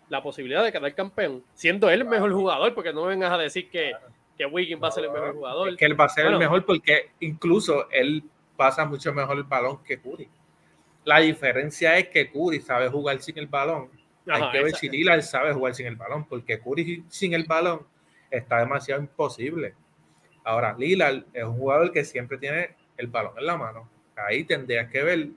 la 0.09 0.21
posibilidad 0.23 0.63
de 0.63 0.71
quedar 0.71 0.93
campeón, 0.95 1.43
siendo 1.53 1.89
él 1.89 2.01
el 2.01 2.07
mejor 2.07 2.31
jugador, 2.33 2.73
porque 2.73 2.91
no 2.93 3.03
me 3.03 3.09
vengas 3.09 3.31
a 3.31 3.37
decir 3.37 3.69
que, 3.69 3.93
que 4.41 4.47
Wiggins 4.47 4.81
va 4.81 4.87
a 4.87 4.91
ser 4.91 5.03
el 5.05 5.11
mejor 5.11 5.35
jugador. 5.35 5.69
Es 5.69 5.75
que 5.77 5.85
él 5.85 5.99
va 5.99 6.05
a 6.05 6.09
ser 6.09 6.23
Bueno. 6.23 6.37
el 6.37 6.43
mejor 6.43 6.65
porque 6.65 7.11
incluso 7.19 7.87
él 7.91 8.23
pasa 8.57 8.85
mucho 8.85 9.13
mejor 9.13 9.37
el 9.37 9.43
balón 9.43 9.83
que 9.83 9.99
Curry. 9.99 10.27
La 11.03 11.19
diferencia 11.19 11.95
es 11.97 12.07
que 12.09 12.31
Curry 12.31 12.59
sabe 12.61 12.87
jugar 12.89 13.21
sin 13.21 13.37
el 13.37 13.45
balón. 13.45 13.89
Hay 14.27 14.41
Ajá, 14.41 14.51
que 14.51 14.63
ver 14.63 14.73
si 14.75 14.89
Lillard 14.89 15.21
sabe 15.21 15.53
jugar 15.53 15.75
sin 15.75 15.85
el 15.85 15.95
balón, 15.95 16.25
porque 16.25 16.59
Curry 16.59 17.05
sin 17.07 17.35
el 17.35 17.43
balón 17.43 17.85
está 18.31 18.59
demasiado 18.59 19.01
imposible. 19.01 19.75
Ahora, 20.43 20.75
Lillard 20.77 21.23
es 21.33 21.43
un 21.43 21.57
jugador 21.57 21.91
que 21.91 22.03
siempre 22.03 22.39
tiene 22.39 22.75
el 22.97 23.07
balón 23.07 23.33
en 23.37 23.45
la 23.45 23.57
mano. 23.57 23.87
Ahí 24.15 24.43
tendrías 24.43 24.89
que 24.89 25.03
ver 25.03 25.27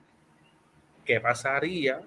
qué 1.04 1.20
pasaría 1.20 2.00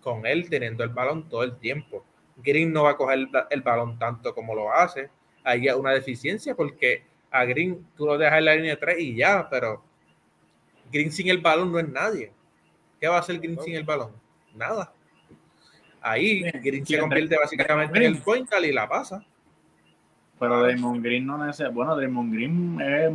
con 0.00 0.26
él 0.26 0.50
teniendo 0.50 0.82
el 0.82 0.90
balón 0.90 1.28
todo 1.28 1.44
el 1.44 1.56
tiempo. 1.56 2.04
Green 2.36 2.72
no 2.72 2.82
va 2.84 2.90
a 2.90 2.96
coger 2.96 3.18
el, 3.20 3.28
el 3.50 3.62
balón 3.62 3.96
tanto 3.96 4.34
como 4.34 4.56
lo 4.56 4.72
hace. 4.72 5.08
Hay 5.44 5.68
una 5.70 5.90
deficiencia 5.92 6.54
porque 6.54 7.04
a 7.30 7.44
Green 7.44 7.86
tú 7.96 8.06
lo 8.06 8.18
dejas 8.18 8.38
en 8.38 8.44
la 8.44 8.54
línea 8.54 8.70
de 8.72 8.76
3 8.76 8.98
y 9.00 9.16
ya, 9.16 9.48
pero 9.50 9.82
Green 10.92 11.10
sin 11.10 11.28
el 11.28 11.38
balón 11.38 11.72
no 11.72 11.78
es 11.78 11.88
nadie. 11.88 12.32
¿Qué 13.00 13.08
va 13.08 13.16
a 13.16 13.20
hacer 13.20 13.38
Green 13.38 13.58
sin 13.60 13.74
el 13.74 13.84
balón? 13.84 14.12
Nada. 14.54 14.92
Ahí. 16.00 16.42
Green 16.62 16.84
se 16.84 16.98
convierte 16.98 17.36
básicamente 17.36 17.98
en 17.98 18.04
el 18.04 18.18
point 18.18 18.48
y 18.62 18.72
la 18.72 18.88
pasa. 18.88 19.24
Pero 20.38 20.60
Draymond 20.60 21.04
Green 21.04 21.24
no 21.24 21.38
necesita. 21.38 21.68
Bueno, 21.68 21.94
Draymond 21.94 22.34
Green 22.34 22.80
es 22.80 23.12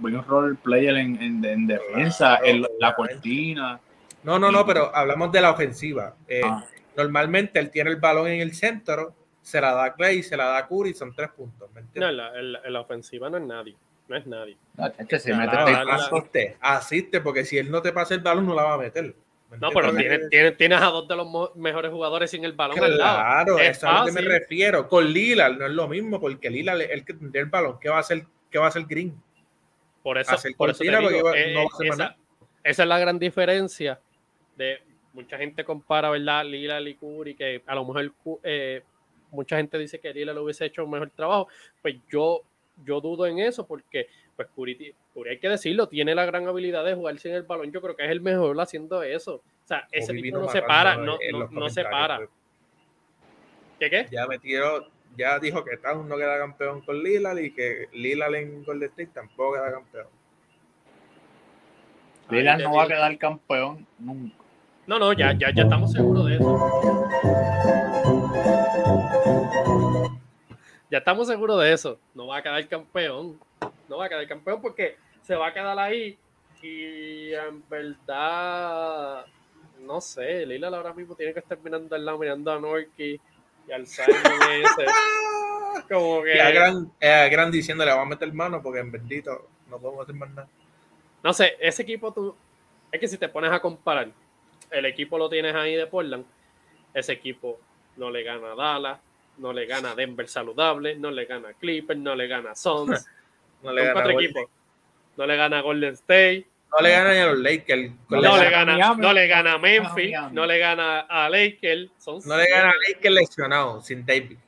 buen 0.00 0.24
role 0.24 0.56
player 0.62 0.96
en, 0.96 1.20
en, 1.20 1.44
en 1.44 1.66
defensa, 1.66 2.38
Claro, 2.38 2.46
en 2.46 2.66
la 2.78 2.94
cortina. 2.94 3.80
No, 4.22 4.38
no, 4.38 4.52
no, 4.52 4.64
pero 4.64 4.94
hablamos 4.94 5.32
de 5.32 5.40
la 5.40 5.50
ofensiva. 5.50 6.14
Eh, 6.28 6.40
Ah. 6.44 6.64
Normalmente 6.96 7.58
él 7.58 7.70
tiene 7.70 7.90
el 7.90 7.96
balón 7.96 8.28
en 8.28 8.40
el 8.40 8.52
centro, 8.54 9.14
se 9.50 9.60
la 9.60 9.72
da 9.74 9.94
Clay, 9.94 10.22
se 10.22 10.36
la 10.36 10.46
da 10.46 10.66
Curry, 10.66 10.94
son 10.94 11.14
tres 11.14 11.30
puntos. 11.30 11.68
¿me 11.72 11.80
No, 11.82 11.86
entiendes? 11.86 12.10
en 12.10 12.16
la, 12.16 12.38
en 12.38 12.52
la- 12.52 12.60
en 12.64 12.72
la 12.72 12.80
ofensiva 12.80 13.28
no 13.30 13.36
es 13.38 13.42
nadie, 13.44 13.76
no 14.08 14.16
es 14.16 14.26
nadie. 14.26 14.56
Es 14.98 15.06
que 15.06 15.18
se 15.18 15.30
Ya, 15.30 15.36
mete 15.36 15.54
la- 15.56 15.64
seis 15.64 15.76
la- 15.78 15.84
la- 15.84 15.90
pasos. 15.92 16.12
asiste, 16.18 16.56
asiste, 16.60 17.20
porque 17.20 17.44
si 17.44 17.58
él 17.58 17.70
no 17.70 17.82
te 17.82 17.92
pasa 17.92 18.14
el 18.14 18.20
balón, 18.20 18.46
no 18.46 18.54
la 18.54 18.64
va 18.64 18.74
a 18.74 18.78
meter. 18.78 19.14
¿me 19.50 19.58
No, 19.58 19.70
pero 19.74 19.92
tienes, 19.96 20.28
tienes, 20.28 20.56
tienes 20.56 20.80
a 20.80 20.86
dos 20.86 21.08
de 21.08 21.16
los 21.16 21.56
mejores 21.56 21.90
jugadores 21.90 22.30
sin 22.30 22.44
el 22.44 22.52
balón 22.52 22.78
al 22.78 22.96
lado. 22.96 23.18
Claro, 23.18 23.58
Es 23.58 23.78
eso 23.78 23.86
es 23.88 23.92
a 23.92 23.98
lo 24.00 24.06
que 24.06 24.12
me 24.12 24.20
refiero. 24.20 24.86
Con 24.88 25.12
Lillard 25.12 25.58
no 25.58 25.66
es 25.66 25.72
lo 25.72 25.88
mismo, 25.88 26.20
porque 26.20 26.48
Lillard 26.50 26.80
es 26.82 26.90
el 26.90 27.04
que 27.04 27.14
tendría 27.14 27.42
el 27.42 27.48
balón. 27.48 27.78
¿Qué 27.80 27.88
va 27.88 27.96
a 27.96 28.00
hacer, 28.00 28.24
qué 28.48 28.58
va 28.60 28.66
a 28.66 28.68
hacer 28.68 28.84
Green? 28.84 29.20
Por 30.04 30.18
eso, 30.18 30.36
por 30.56 30.70
eso 30.70 30.82
digo, 30.84 31.00
va- 31.24 31.36
eh, 31.36 31.52
no 31.52 31.60
va 31.60 31.64
a 31.64 31.74
hacer 31.74 31.88
más 31.88 31.98
esa, 31.98 32.16
es 32.62 32.78
la 32.88 32.98
gran 32.98 33.18
diferencia 33.18 34.00
de 34.56 34.80
mucha 35.12 35.36
gente 35.36 35.64
compara, 35.64 36.10
¿verdad? 36.10 36.44
Lillard 36.44 36.86
y 36.86 36.94
Curry, 36.94 37.34
que 37.34 37.62
a 37.66 37.74
lo 37.74 37.84
mejor 37.84 38.12
eh, 38.44 38.82
mucha 39.30 39.56
gente 39.56 39.78
dice 39.78 39.98
que 39.98 40.12
Lillard 40.12 40.34
lo 40.34 40.44
hubiese 40.44 40.66
hecho 40.66 40.84
un 40.84 40.90
mejor 40.90 41.10
trabajo. 41.10 41.48
Pues 41.82 41.96
yo, 42.10 42.42
yo 42.84 43.00
dudo 43.00 43.26
en 43.26 43.38
eso 43.38 43.66
porque 43.66 44.08
pues 44.36 44.48
Curry, 44.56 44.94
hay 45.28 45.38
que 45.38 45.48
decirlo, 45.48 45.88
tiene 45.88 46.14
la 46.14 46.24
gran 46.24 46.48
habilidad 46.48 46.84
de 46.84 46.94
jugar 46.94 47.18
sin 47.18 47.32
el 47.32 47.42
balón. 47.42 47.70
Yo 47.72 47.82
creo 47.82 47.94
que 47.94 48.04
es 48.04 48.10
el 48.10 48.22
mejor 48.22 48.58
haciendo 48.58 49.02
eso. 49.02 49.34
O 49.34 49.66
sea, 49.66 49.86
ese 49.92 50.14
tipo 50.14 50.38
no 50.38 50.48
se 50.48 50.62
para, 50.62 50.96
no, 50.96 51.18
no, 51.50 51.68
se 51.68 51.84
para. 51.84 52.16
pues. 52.18 52.30
¿Qué 53.78 53.90
qué? 53.90 54.06
Ya 54.10 54.26
metió, 54.26 54.86
ya 55.16 55.38
dijo 55.38 55.64
que 55.64 55.76
Town 55.76 56.08
no 56.08 56.16
queda 56.16 56.38
campeón 56.38 56.80
con 56.82 57.02
Lillard 57.02 57.38
y 57.38 57.52
que 57.52 57.88
Lillard 57.92 58.34
en 58.34 58.64
Golden 58.64 58.88
State 58.88 59.10
tampoco 59.14 59.54
queda 59.54 59.72
campeón. 59.72 60.06
Te 62.30 62.42
no 62.42 62.74
va 62.74 62.84
a 62.84 62.88
quedar 62.88 63.18
campeón 63.18 63.86
nunca. 63.98 64.36
No, 64.86 64.98
no, 64.98 65.12
ya, 65.12 65.32
ya, 65.32 65.52
ya 65.54 65.62
estamos 65.64 65.92
seguros 65.92 66.26
de 66.26 66.36
eso. 66.36 67.49
Ya 70.90 70.98
estamos 70.98 71.28
seguros 71.28 71.62
de 71.62 71.72
eso. 71.72 71.98
No 72.14 72.26
va 72.26 72.38
a 72.38 72.42
quedar 72.42 72.66
campeón. 72.66 73.38
No 73.88 73.98
va 73.98 74.06
a 74.06 74.08
quedar 74.08 74.26
campeón 74.26 74.60
porque 74.60 74.96
se 75.22 75.36
va 75.36 75.48
a 75.48 75.54
quedar 75.54 75.78
ahí. 75.78 76.18
Y 76.62 77.32
en 77.32 77.62
verdad, 77.68 79.24
no 79.80 80.00
sé, 80.00 80.44
Lillard 80.44 80.74
ahora 80.74 80.92
mismo 80.92 81.14
tiene 81.14 81.32
que 81.32 81.38
estar 81.38 81.58
mirando 81.60 81.94
al 81.94 82.04
lado, 82.04 82.18
mirando 82.18 82.52
a 82.52 82.58
Norky 82.58 83.18
y 83.66 83.72
al 83.72 83.86
Simon 83.86 84.10
ese. 84.64 84.86
Como 85.88 86.22
que, 86.22 86.36
Y 86.36 86.38
a 86.38 86.50
Gran, 86.50 86.92
a 87.00 87.28
Gran 87.28 87.50
diciéndole, 87.50 87.92
vamos 87.92 88.06
a 88.06 88.10
meter 88.10 88.32
mano 88.34 88.60
porque 88.60 88.80
en 88.80 88.90
bendito 88.90 89.48
no 89.70 89.78
podemos 89.78 90.02
hacer 90.02 90.16
más 90.16 90.30
nada. 90.30 90.48
no 91.22 91.32
sé, 91.32 91.56
ese 91.60 91.82
equipo 91.82 92.12
tú, 92.12 92.34
es 92.92 93.00
que 93.00 93.08
si 93.08 93.16
te 93.16 93.28
pones 93.28 93.52
a 93.52 93.60
comparar, 93.60 94.10
el 94.70 94.84
equipo 94.84 95.16
lo 95.16 95.30
tienes 95.30 95.54
ahí 95.54 95.76
de 95.76 95.86
Portland, 95.86 96.26
ese 96.92 97.12
equipo 97.12 97.58
no 97.96 98.10
le 98.10 98.22
gana 98.22 98.52
a 98.52 98.54
Dallas, 98.56 99.00
no 99.40 99.52
le 99.52 99.66
gana 99.66 99.92
a 99.92 99.94
Denver 99.94 100.28
saludable, 100.28 100.96
no 100.96 101.10
le 101.10 101.24
gana 101.24 101.48
a 101.48 101.52
Clippers, 101.54 101.98
no 101.98 102.14
le 102.14 102.26
gana 102.28 102.52
a 102.52 102.54
Suns, 102.54 103.06
No 103.62 103.72
le 103.72 103.80
son 103.80 103.86
gana, 103.88 103.92
cuatro 103.92 104.10
a 104.10 104.14
Golden- 104.14 104.30
equipos, 104.30 104.50
no 105.16 105.26
le 105.26 105.36
gana 105.36 105.58
a 105.58 105.62
Golden 105.62 105.94
State, 105.94 106.46
no 106.72 106.80
le 106.82 106.90
gana 106.90 107.12
ni 107.12 107.18
a 107.18 107.26
los 107.26 107.38
Lakers. 107.38 107.92
No 108.10 108.20
le 108.38 108.50
gana, 108.50 108.76
Miami. 108.76 109.02
no 109.02 109.12
le 109.12 109.26
gana 109.26 109.52
a 109.54 109.58
Memphis, 109.58 110.10
Miami. 110.12 110.34
no 110.34 110.46
le 110.46 110.58
gana 110.58 111.00
a 111.00 111.28
Lakers, 111.28 111.90
son 111.98 112.20
no 112.26 112.36
le 112.36 112.46
gana 112.48 112.70
a 112.70 112.74
Lakers 112.88 113.14
lesionado, 113.14 113.80
sin 113.82 114.06
David. 114.06 114.38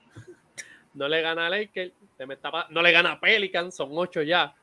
no 0.95 1.09
le 1.09 1.21
gana 1.21 1.47
a 1.47 1.51
Lakers, 1.51 1.93
se 2.17 2.27
me 2.27 2.35
está 2.35 2.51
no 2.71 2.81
le 2.83 2.93
gana 2.93 3.13
a 3.13 3.21
Pelicans, 3.21 3.75
son 3.75 3.89
ocho 3.93 4.23
ya, 4.23 4.55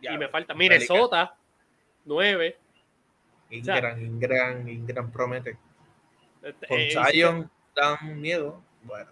y 0.00 0.08
me 0.18 0.28
falta 0.28 0.52
Minnesota, 0.54 1.34
nueve, 2.04 2.58
Ingram, 3.50 4.00
Ingram, 4.02 4.68
Ingram 4.68 5.10
promete. 5.12 5.56
Este, 6.42 6.66
Con 6.66 6.78
eh, 6.78 6.90
Zion 7.10 7.50
dan 7.74 8.20
miedo. 8.20 8.60
Bueno, 8.82 9.10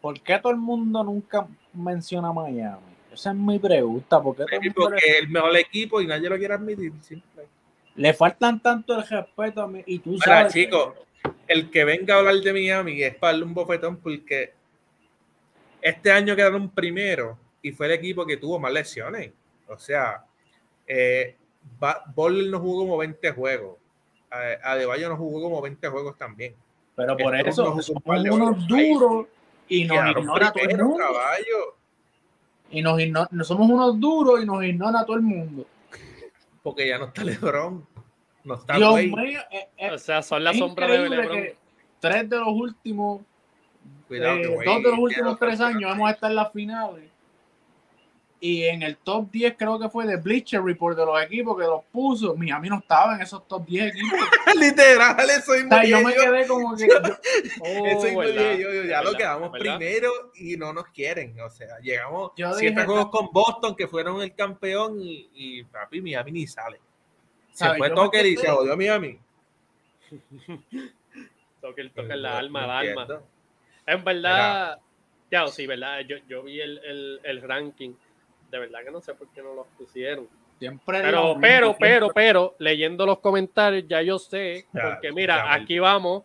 ¿Por 0.00 0.20
qué 0.20 0.38
todo 0.38 0.52
el 0.52 0.58
mundo 0.58 1.02
nunca 1.02 1.46
menciona 1.72 2.32
Miami? 2.32 2.78
Esa 3.12 3.30
es 3.30 3.36
mi 3.36 3.58
pregunta. 3.58 4.22
¿Por 4.22 4.36
qué 4.36 4.44
todo 4.44 4.54
el 4.54 4.60
maybe 4.60 4.74
mundo 4.76 4.90
porque 4.90 5.06
es 5.06 5.18
el 5.20 5.28
mejor 5.28 5.56
equipo 5.56 6.00
y 6.00 6.06
nadie 6.06 6.28
lo 6.28 6.38
quiere 6.38 6.54
admitir. 6.54 6.92
le 7.96 8.14
faltan 8.14 8.60
tanto 8.60 8.94
el 8.94 9.06
respeto 9.06 9.62
a 9.62 9.66
mí. 9.66 9.82
Y 9.86 9.98
tú 9.98 10.18
sabes. 10.18 10.52
chico, 10.52 10.94
el 11.48 11.70
que 11.70 11.84
venga 11.84 12.14
a 12.14 12.18
hablar 12.18 12.36
de 12.36 12.52
Miami 12.52 13.02
es 13.02 13.14
para 13.16 13.32
darle 13.32 13.46
un 13.46 13.54
bofetón 13.54 13.96
porque 13.96 14.52
este 15.80 16.12
año 16.12 16.36
quedaron 16.36 16.68
primero 16.70 17.38
y 17.60 17.72
fue 17.72 17.86
el 17.86 17.92
equipo 17.92 18.24
que 18.24 18.36
tuvo 18.36 18.58
más 18.60 18.72
lesiones. 18.72 19.32
O 19.66 19.78
sea, 19.78 20.24
eh, 20.86 21.34
Butler 22.14 22.46
no 22.46 22.60
jugó 22.60 22.80
como 22.82 22.98
20 22.98 23.32
juegos. 23.32 23.76
Adebayo 24.30 25.08
no 25.08 25.16
jugó 25.16 25.42
como 25.42 25.62
20 25.62 25.88
juegos 25.88 26.16
también. 26.16 26.54
pero 26.94 27.16
por 27.16 27.34
Estos 27.34 27.78
eso 27.78 27.94
no 28.04 28.22
de 28.22 28.30
unos 28.30 28.66
duros 28.68 29.26
y 29.68 29.84
nos 29.84 29.96
Quedaron 29.96 30.22
ignora 30.22 30.52
todo 30.52 30.64
el 30.68 30.78
mundo. 30.78 30.96
caballo. 30.98 31.76
Y 32.70 32.82
nos 32.82 33.00
ignora, 33.00 33.28
no 33.30 33.44
somos 33.44 33.70
unos 33.70 33.98
duros 34.00 34.42
y 34.42 34.46
nos 34.46 34.62
ignora 34.64 35.04
todo 35.04 35.16
el 35.16 35.22
mundo. 35.22 35.66
Porque 36.62 36.88
ya 36.88 36.98
no 36.98 37.06
está 37.06 37.24
LeBron. 37.24 37.86
No 38.44 38.54
está 38.54 38.76
Dios 38.76 38.94
mío, 38.94 39.40
eh, 39.50 39.68
eh, 39.76 39.90
O 39.92 39.98
sea, 39.98 40.22
son 40.22 40.44
la 40.44 40.52
sombra 40.54 40.86
de 40.86 41.08
LeBron. 41.08 41.44
tres 42.00 42.28
de 42.30 42.36
los 42.36 42.48
últimos, 42.48 43.22
Cuidado 44.06 44.36
eh, 44.38 44.62
dos 44.64 44.82
de 44.82 44.90
los 44.90 44.98
últimos 44.98 45.38
tres 45.38 45.60
años 45.60 45.90
vamos 45.90 46.08
a 46.08 46.12
estar 46.12 46.30
en 46.30 46.36
las 46.36 46.52
finales. 46.52 47.10
Y 48.40 48.62
en 48.64 48.82
el 48.84 48.96
top 48.98 49.32
10 49.32 49.56
creo 49.58 49.80
que 49.80 49.88
fue 49.88 50.06
de 50.06 50.16
Bleacher 50.16 50.62
Report 50.62 50.96
de 50.96 51.04
los 51.04 51.20
equipos 51.20 51.58
que 51.58 51.64
los 51.64 51.82
puso. 51.90 52.36
Miami 52.36 52.68
no 52.68 52.78
estaba 52.78 53.16
en 53.16 53.22
esos 53.22 53.46
top 53.48 53.66
10 53.66 53.92
equipos. 53.92 54.18
Literal, 54.56 55.28
eso 55.28 55.52
O 55.52 55.54
mismo 55.56 55.70
sea, 55.70 55.84
yo 55.84 56.00
me 56.02 56.14
quedé 56.14 56.46
como 56.46 56.76
que. 56.76 56.86
yo- 56.86 56.94
Oh, 57.60 57.86
Eso 57.86 58.02
mismo 58.04 58.22
dije 58.22 58.58
yo, 58.60 58.72
yo, 58.72 58.84
ya 58.84 59.02
lo 59.02 59.12
quedamos 59.14 59.50
¿verdad? 59.50 59.76
primero 59.78 60.12
y 60.36 60.56
no 60.56 60.72
nos 60.72 60.86
quieren. 60.90 61.34
O 61.40 61.50
sea, 61.50 61.78
llegamos 61.82 62.30
Yo 62.36 62.52
siete 62.54 62.74
dije, 62.76 62.86
juegos 62.86 63.08
con 63.10 63.28
Boston 63.32 63.74
que 63.74 63.88
fueron 63.88 64.22
el 64.22 64.32
campeón 64.34 65.00
y, 65.02 65.28
y 65.34 65.64
papi, 65.64 66.00
Miami 66.00 66.30
ni 66.30 66.46
sale. 66.46 66.78
Se 67.50 67.64
¿Sabes? 67.64 67.78
fue 67.78 67.90
Tucker 67.90 68.24
y 68.24 68.36
se 68.36 68.48
odió 68.50 68.74
a 68.74 68.76
Miami. 68.76 69.18
Toca 71.60 71.82
el, 71.82 71.90
toca 71.90 72.14
la 72.16 72.38
alma, 72.38 72.66
la 72.66 72.78
alma. 72.78 73.06
En 73.86 74.04
verdad, 74.04 74.78
ya, 75.30 75.46
sí, 75.48 75.66
verdad. 75.66 76.00
Yo, 76.06 76.16
yo 76.28 76.42
vi 76.44 76.60
el, 76.60 76.78
el, 76.84 77.20
el 77.24 77.42
ranking. 77.42 77.94
De 78.50 78.58
verdad 78.58 78.80
que 78.84 78.90
no 78.90 79.00
sé 79.00 79.14
por 79.14 79.28
qué 79.28 79.42
no 79.42 79.54
los 79.54 79.66
pusieron. 79.78 80.26
Siempre 80.58 81.02
Pero, 81.02 81.36
pero, 81.40 81.66
siempre- 81.68 81.76
pero, 81.88 82.08
pero, 82.14 82.54
leyendo 82.58 83.06
los 83.06 83.18
comentarios, 83.20 83.84
ya 83.86 84.02
yo 84.02 84.18
sé, 84.18 84.66
Ya, 84.72 84.82
porque 84.94 85.12
mira, 85.12 85.52
aquí 85.52 85.78
vamos. 85.78 86.24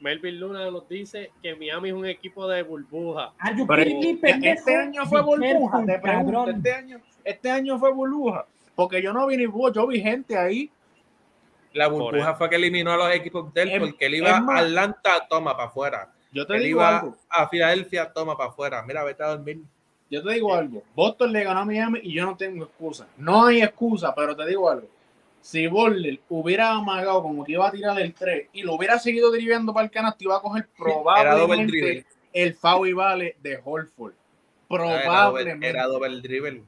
Melvin 0.00 0.38
Luna 0.40 0.68
nos 0.70 0.88
dice 0.88 1.30
que 1.42 1.54
Miami 1.54 1.88
es 1.90 1.94
un 1.94 2.06
equipo 2.06 2.46
de 2.48 2.62
burbuja. 2.62 3.32
Ah, 3.38 3.52
yo 3.56 3.66
Pero 3.66 3.82
este 3.82 4.16
pendejo. 4.16 4.70
año 4.70 5.06
fue 5.06 5.22
burbuja, 5.22 5.84
te 5.86 5.98
pregunto, 6.00 6.32
Cabrón. 6.32 6.56
este 6.56 6.72
año, 6.74 7.00
este 7.24 7.50
año 7.50 7.78
fue 7.78 7.92
burbuja. 7.92 8.46
Porque 8.74 9.00
yo 9.02 9.12
no 9.12 9.26
vi 9.28 9.36
ni 9.36 9.46
burbuja, 9.46 9.72
yo 9.72 9.86
vi 9.86 10.00
gente 10.00 10.36
ahí. 10.36 10.70
La 11.72 11.86
burbuja 11.88 12.34
fue 12.34 12.50
que 12.50 12.56
eliminó 12.56 12.92
a 12.92 12.96
los 12.96 13.14
equipos 13.14 13.52
de 13.54 13.62
él 13.62 13.70
Es- 13.70 13.80
porque 13.80 14.06
él 14.06 14.16
iba 14.16 14.30
a 14.36 14.58
Atlanta, 14.58 15.26
toma 15.28 15.56
para 15.56 15.68
afuera. 15.68 16.12
Yo 16.32 16.46
te 16.46 16.54
Él 16.56 16.62
digo 16.64 16.80
iba 16.80 16.98
algo, 16.98 17.16
a 17.28 17.48
Filadelfia, 17.48 18.12
toma 18.12 18.36
para 18.36 18.50
afuera. 18.50 18.82
Mira, 18.82 19.04
vete 19.04 19.22
a 19.22 19.28
dormir. 19.28 19.60
Yo 20.12 20.22
te 20.22 20.34
digo 20.34 20.54
algo. 20.54 20.82
Boston 20.94 21.32
le 21.32 21.42
ganó 21.42 21.60
a 21.60 21.64
Miami 21.64 22.00
y 22.02 22.12
yo 22.12 22.26
no 22.26 22.36
tengo 22.36 22.64
excusa. 22.64 23.08
No 23.16 23.46
hay 23.46 23.62
excusa, 23.62 24.14
pero 24.14 24.36
te 24.36 24.46
digo 24.46 24.68
algo. 24.68 24.86
Si 25.40 25.66
Butler 25.66 26.20
hubiera 26.28 26.72
amagado 26.72 27.22
como 27.22 27.42
que 27.42 27.52
iba 27.52 27.66
a 27.66 27.70
tirar 27.70 27.98
el 27.98 28.12
3 28.12 28.50
y 28.52 28.62
lo 28.62 28.74
hubiera 28.74 28.98
seguido 28.98 29.32
dirigiendo 29.32 29.72
para 29.72 29.86
el 29.86 29.90
canasto, 29.90 30.22
iba 30.24 30.36
a 30.36 30.40
coger 30.42 30.68
probablemente 30.76 32.04
el 32.30 32.52
foul 32.54 32.90
y 32.90 32.92
vale 32.92 33.36
de 33.42 33.58
Holford. 33.64 34.12
Era 34.68 34.84
doble, 34.84 35.02
Probablemente. 35.02 35.68
era 35.68 35.86
doble 35.86 36.20
dribble. 36.20 36.62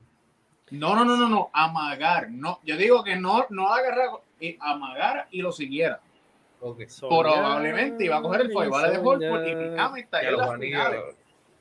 No, 0.71 0.97
no, 0.97 1.05
no, 1.05 1.17
no, 1.19 1.29
no, 1.29 1.51
amagar. 1.53 2.31
No, 2.31 2.61
yo 2.65 2.79
digo 2.79 3.05
que 3.05 3.17
no, 3.17 3.45
no 3.51 3.69
agarrar 3.69 4.09
y 4.41 4.57
amagar 4.59 5.29
y 5.31 5.43
lo 5.43 5.53
siguiera. 5.53 6.01
Probablemente 6.99 8.07
iba 8.07 8.17
a 8.17 8.23
coger 8.23 8.41
el 8.41 8.53
foul 8.53 8.67
y 8.67 8.71
vale 8.71 8.91
de 8.91 8.99
Holford 8.99 9.49
y 9.49 9.55
Miami 9.55 10.01
está 10.01 10.23
en 10.23 10.61
finales. 10.61 11.01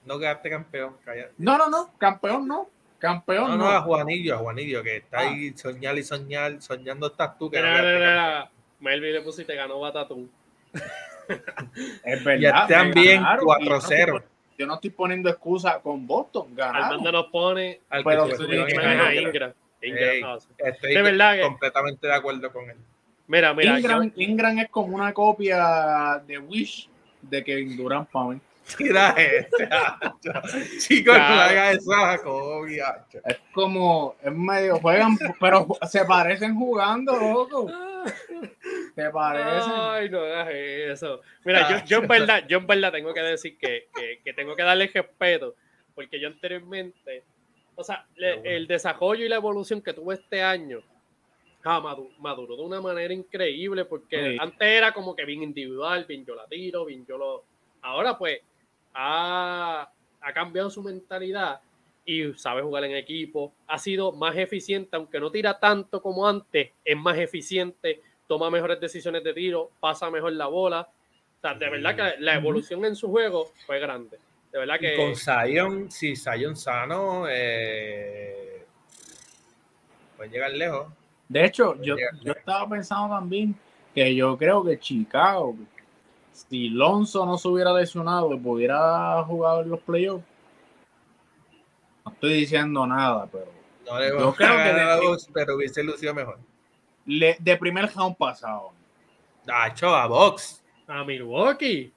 No 0.06 0.20
quedaste 0.20 0.49
campeón, 0.49 0.95
cállate. 1.04 1.34
No, 1.38 1.58
no, 1.58 1.68
no, 1.70 1.91
campeón 1.97 2.47
no. 2.47 2.70
Campeón 2.99 3.49
No, 3.49 3.58
no. 3.58 3.64
no, 3.66 3.70
a 3.70 3.82
Juanillo, 3.82 4.36
a 4.36 4.38
Juanillo, 4.38 4.82
que 4.82 4.97
está 4.97 5.18
Ah. 5.20 5.22
ahí 5.30 5.51
soñar 5.58 5.97
y 5.97 6.04
soñar, 6.04 6.62
soñando 6.62 7.08
estás 7.08 7.38
tú. 7.38 7.51
Que 7.51 7.58
Mira, 7.58 7.82
mira, 7.82 8.51
Melvin 8.80 9.12
le 9.14 9.22
puso 9.22 9.41
y 9.41 9.45
te 9.45 9.56
ganó 9.56 9.80
Batatún. 9.82 10.32
Es 12.04 12.24
verdad. 12.24 12.39
Ya 12.41 12.62
están 12.64 12.91
bien 12.91 13.22
ganaron, 13.22 13.45
y 13.60 13.66
yo 13.66 13.70
no 13.70 13.78
estoy 13.78 13.97
4-0. 13.97 14.12
pon- 14.14 14.24
Yo 14.58 14.68
no 14.68 14.74
estoy 14.76 14.89
poniendo 14.91 15.30
excusa 15.30 15.80
con 15.82 16.06
Boston, 16.06 16.56
ganaron. 16.56 16.84
Armando 16.86 17.12
nos 17.12 17.26
pone 17.28 17.82
Al 17.89 18.04
Pero 18.04 18.26
que 18.28 18.32
en 18.34 18.38
que 18.47 18.56
Ingram. 18.74 19.14
Ingram. 19.16 19.54
Ingram. 19.82 20.16
Ah. 20.24 20.38
Estoy 20.60 20.93
De 20.93 21.01
verdad 21.01 21.36
que- 21.36 21.41
completamente 21.41 22.08
de 22.08 22.14
acuerdo 22.14 22.51
con 22.54 22.70
él. 22.70 22.78
Mira, 23.28 23.54
mira, 23.54 23.80
Ingram, 23.80 24.04
yo- 24.06 24.22
Ingram 24.22 24.60
es 24.60 24.70
como 24.70 24.95
una 24.95 25.12
copia 25.14 26.22
de 26.28 26.38
Wish 26.38 26.88
de 27.22 27.43
Kevin 27.43 27.76
Durant 27.76 28.10
para 28.10 28.26
mí. 28.30 28.41
Mira 28.80 29.09
este, 29.18 29.68
Chicos, 30.80 31.14
no 31.18 31.20
Claro. 31.26 31.41
hagas 31.41 31.78
esa 31.78 32.24
copia. 32.24 33.05
Es 33.26 33.38
como, 33.53 34.16
es 34.24 34.32
medio, 34.32 34.78
juegan, 34.80 35.18
pero 35.39 35.68
se 35.89 36.05
parecen 36.05 36.55
jugando, 36.55 37.16
loco. 37.18 37.70
Se 38.95 39.09
parecen. 39.09 39.72
Ay, 39.76 40.09
no 40.09 40.20
hagas 40.22 40.49
eso. 40.53 41.22
Mira, 41.43 41.70
yo, 41.70 41.86
yo 41.86 41.97
en 41.99 42.07
verdad, 42.07 42.43
yo 42.47 42.57
en 42.59 42.68
verdad 42.68 42.91
tengo 42.91 43.14
que 43.14 43.22
decir 43.22 43.57
que, 43.57 43.88
que, 43.93 44.20
que 44.24 44.34
tengo 44.34 44.55
que 44.55 44.64
darle 44.64 44.88
respeto, 44.93 45.55
porque 45.95 46.20
yo 46.20 46.28
anteriormente, 46.28 47.24
o 47.76 47.84
sea, 47.84 48.05
le- 48.16 48.55
el 48.55 48.66
desarrollo 48.68 49.26
y 49.26 49.30
la 49.30 49.36
evolución 49.36 49.82
que 49.82 49.93
tuve 49.93 50.16
este 50.16 50.41
año, 50.41 50.80
ah, 51.66 51.80
madu- 51.82 52.11
maduró 52.20 52.55
de 52.55 52.64
una 52.64 52.82
manera 52.82 53.14
increíble, 53.14 53.86
porque 53.86 54.32
Sí. 54.32 54.38
antes 54.39 54.68
era 54.68 54.93
como 54.93 55.16
que 55.16 55.26
bien 55.26 55.43
individual, 55.43 56.05
bien 56.05 56.26
yo 56.26 56.36
la 56.36 56.45
tiro, 56.47 56.86
bien 56.86 57.05
yo 57.05 57.18
lo... 57.18 57.43
Ahora 57.82 58.18
pues 58.18 58.39
ha, 58.94 59.89
ha 60.22 60.34
cambiado 60.34 60.70
su 60.70 60.82
mentalidad 60.82 61.62
y 62.06 62.34
sabe 62.34 62.62
jugar 62.62 62.84
en 62.84 62.96
equipo, 62.96 63.54
ha 63.68 63.78
sido 63.78 64.12
más 64.12 64.36
eficiente, 64.36 64.96
aunque 64.96 65.20
no 65.20 65.32
tira 65.32 65.60
tanto 65.60 66.02
como 66.02 66.28
antes, 66.28 66.72
es 66.84 66.98
más 66.98 67.18
eficiente, 67.18 68.02
toma 68.28 68.50
mejores 68.50 68.80
decisiones 68.80 69.24
de 69.24 69.34
tiro, 69.34 69.72
pasa 69.80 70.10
mejor 70.10 70.34
la 70.34 70.48
bola. 70.48 70.82
O 71.38 71.41
sea, 71.41 71.54
de 71.54 71.70
verdad 71.70 71.96
que 71.96 72.22
la 72.22 72.36
evolución 72.36 72.84
en 72.86 72.96
su 72.96 73.10
juego 73.10 73.52
fue 73.66 73.80
grande. 73.80 74.18
De 74.52 74.60
verdad 74.60 74.80
que 74.80 74.96
con 74.96 75.16
Zion, 75.16 75.89
si 75.89 76.16
Zion 76.16 76.56
sano, 76.56 77.26
eh, 77.30 78.66
puede 80.16 80.30
llegar 80.30 80.52
lejos. 80.52 80.88
De 81.28 81.46
hecho, 81.46 81.82
yo, 81.82 81.96
yo 82.22 82.34
estaba 82.34 82.70
pensando 82.70 83.16
también 83.16 83.56
que 83.94 84.14
yo 84.14 84.38
creo 84.38 84.64
que 84.64 84.80
Chicago, 84.80 85.56
si 86.34 86.70
Lonzo 86.70 87.26
no 87.26 87.38
se 87.38 87.48
hubiera 87.48 87.72
lesionado 87.74 88.34
y 88.34 88.38
pudiera 88.40 89.24
jugar 89.24 89.64
en 89.64 89.70
los 89.70 89.80
playoffs, 89.82 90.26
no 92.06 92.12
estoy 92.12 92.34
diciendo 92.34 92.86
nada, 92.86 93.28
pero 93.32 93.46
No 93.90 94.00
le 94.00 94.10
Yo 94.10 94.16
vamos 94.16 94.36
creo 94.38 94.56
que 94.58 94.64
de- 94.74 95.08
Bucks, 95.08 95.30
pero 95.34 95.56
hubiese 95.56 95.84
lucido 95.84 96.14
mejor. 96.14 96.40
le- 97.06 97.36
de 97.40 97.58
primer 97.58 97.90
round 97.94 98.16
pasado. 98.18 98.72
Nacho, 99.46 99.94
a 99.94 100.08
Box. 100.08 100.64
a 100.88 101.04
Milwaukee. 101.04 101.92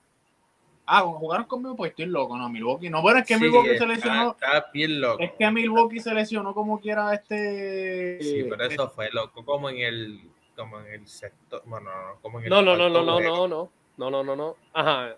Ah, 0.84 1.02
cuando 1.02 1.18
jugaron 1.18 1.46
conmigo, 1.46 1.74
pues 1.76 1.90
estoy 1.90 2.06
loco, 2.06 2.36
no, 2.36 2.48
Milwaukee. 2.48 2.88
No, 2.90 3.02
bueno, 3.02 3.18
es 3.20 3.26
que 3.26 3.34
Sí, 3.36 3.40
Milwaukee 3.40 3.76
se 3.78 3.86
lesionó. 3.86 4.30
Está 4.32 4.66
bien 4.72 5.00
loco. 5.00 5.22
Es 5.22 5.32
que 5.32 5.50
Milwaukee 5.50 5.98
se 6.00 6.14
lesionó 6.14 6.54
como 6.54 6.80
quiera 6.80 7.12
este. 7.14 8.18
Sí, 8.22 8.46
pero 8.48 8.64
eso 8.64 8.88
fue 8.90 9.10
loco, 9.10 9.44
como 9.44 9.68
en 9.70 9.78
el, 9.78 10.20
como 10.56 10.78
en 10.80 10.86
el 10.86 11.06
sexto, 11.08 11.62
bueno, 11.66 11.90
no, 11.90 12.20
como 12.20 12.38
en 12.38 12.44
el 12.46 12.50
No, 12.50 12.62
no, 12.62 12.76
no, 12.76 12.88
no, 12.88 13.02
no, 13.04 13.20
no, 13.20 13.48
no, 13.48 13.70
no, 13.96 14.10
no, 14.10 14.22
no, 14.22 14.36
no. 14.36 14.56
Ajá. 14.72 15.16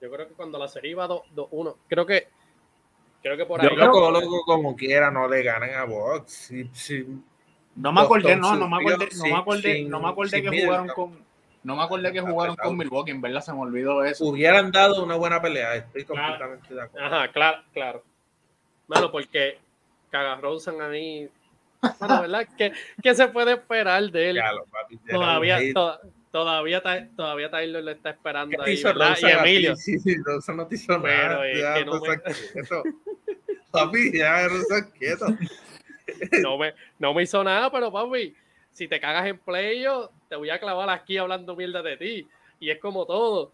Yo 0.00 0.10
creo 0.10 0.28
que 0.28 0.34
cuando 0.34 0.58
la 0.58 0.68
serie 0.68 0.92
iba 0.92 1.06
2-1, 1.06 1.76
creo 1.88 2.06
que, 2.06 2.28
creo 3.22 3.36
que 3.36 3.44
por 3.44 3.62
Yo 3.62 3.70
ahí. 3.70 3.76
loco, 3.76 4.10
loco, 4.10 4.42
como 4.46 4.74
quiera, 4.74 5.10
no 5.10 5.28
le 5.28 5.42
ganan 5.42 5.74
a 5.74 5.84
Box. 5.84 6.32
Sí, 6.32 6.70
sí. 6.72 7.06
No 7.76 7.92
me 7.92 8.00
acordé, 8.00 8.36
no, 8.36 8.56
no 8.56 8.68
me 8.68 8.76
acordé, 8.76 9.08
no 9.16 9.24
me 9.24 9.34
acordé, 9.36 9.74
sin- 9.74 9.90
no 9.90 10.00
me 10.00 10.08
acordé 10.08 10.42
que 10.42 10.62
jugaron 10.62 10.88
con. 10.88 11.30
No 11.62 11.76
me 11.76 11.82
acordé 11.82 12.10
que 12.12 12.20
jugaron 12.22 12.56
con 12.56 12.76
Milwaukee, 12.78 13.10
en 13.10 13.20
verdad 13.20 13.42
se 13.42 13.52
me 13.52 13.60
olvidó 13.60 14.02
eso. 14.02 14.24
Hubieran 14.24 14.72
dado 14.72 15.04
una 15.04 15.16
buena 15.16 15.42
pelea, 15.42 15.74
estoy 15.76 16.04
Claro. 16.06 16.22
completamente 16.38 16.74
de 16.74 16.82
acuerdo. 16.82 17.06
Ajá, 17.06 17.28
claro, 17.32 17.62
claro. 17.72 18.02
Bueno, 18.88 19.12
porque 19.12 19.58
Cagarrosan 20.10 20.80
a 20.80 20.88
mí. 20.88 21.28
Bueno, 21.98 22.20
¿verdad? 22.22 22.48
¿Qué, 22.56 22.72
¿Qué 23.02 23.14
se 23.14 23.28
puede 23.28 23.52
esperar 23.52 24.02
de 24.10 24.30
él? 24.30 24.36
Lo, 24.36 24.64
papi, 24.64 24.96
Todavía, 25.08 25.58
todavía, 26.30 26.82
todavía 27.16 27.50
Taylor 27.50 27.82
le 27.82 27.92
está 27.92 28.10
¿Qué 28.10 28.16
esperando 28.16 28.62
ahí, 28.62 28.74
hizo 28.74 28.88
¿verdad? 28.88 29.10
Rosa 29.10 29.28
Y 29.28 29.32
a 29.32 29.42
ti? 29.42 29.50
Emilio. 29.50 29.76
Sí, 29.76 29.98
sí, 29.98 30.16
Rosa 30.24 30.52
no 30.54 30.66
te 30.66 30.74
hizo 30.76 31.00
Pero 31.00 31.32
nada. 31.34 31.48
es 31.48 31.58
Ya, 31.60 31.74
que 31.74 31.84
no 31.84 31.92
Rosa, 31.92 32.10
me- 32.12 32.22
quieto. 32.52 32.82
Papi, 33.70 34.18
ya, 34.18 34.48
Rosa, 34.48 34.90
quieto. 34.92 35.26
No 36.42 36.58
me, 36.58 36.74
no 36.98 37.14
me 37.14 37.22
hizo 37.22 37.42
nada, 37.44 37.70
pero 37.70 37.92
papi, 37.92 38.34
si 38.72 38.88
te 38.88 38.98
cagas 38.98 39.26
en 39.28 39.38
play, 39.38 39.82
yo 39.82 40.10
te 40.28 40.34
voy 40.34 40.50
a 40.50 40.58
clavar 40.58 40.90
aquí 40.90 41.16
hablando 41.18 41.54
mierda 41.54 41.82
de 41.82 41.96
ti. 41.96 42.28
Y 42.58 42.68
es 42.70 42.80
como 42.80 43.06
todo. 43.06 43.52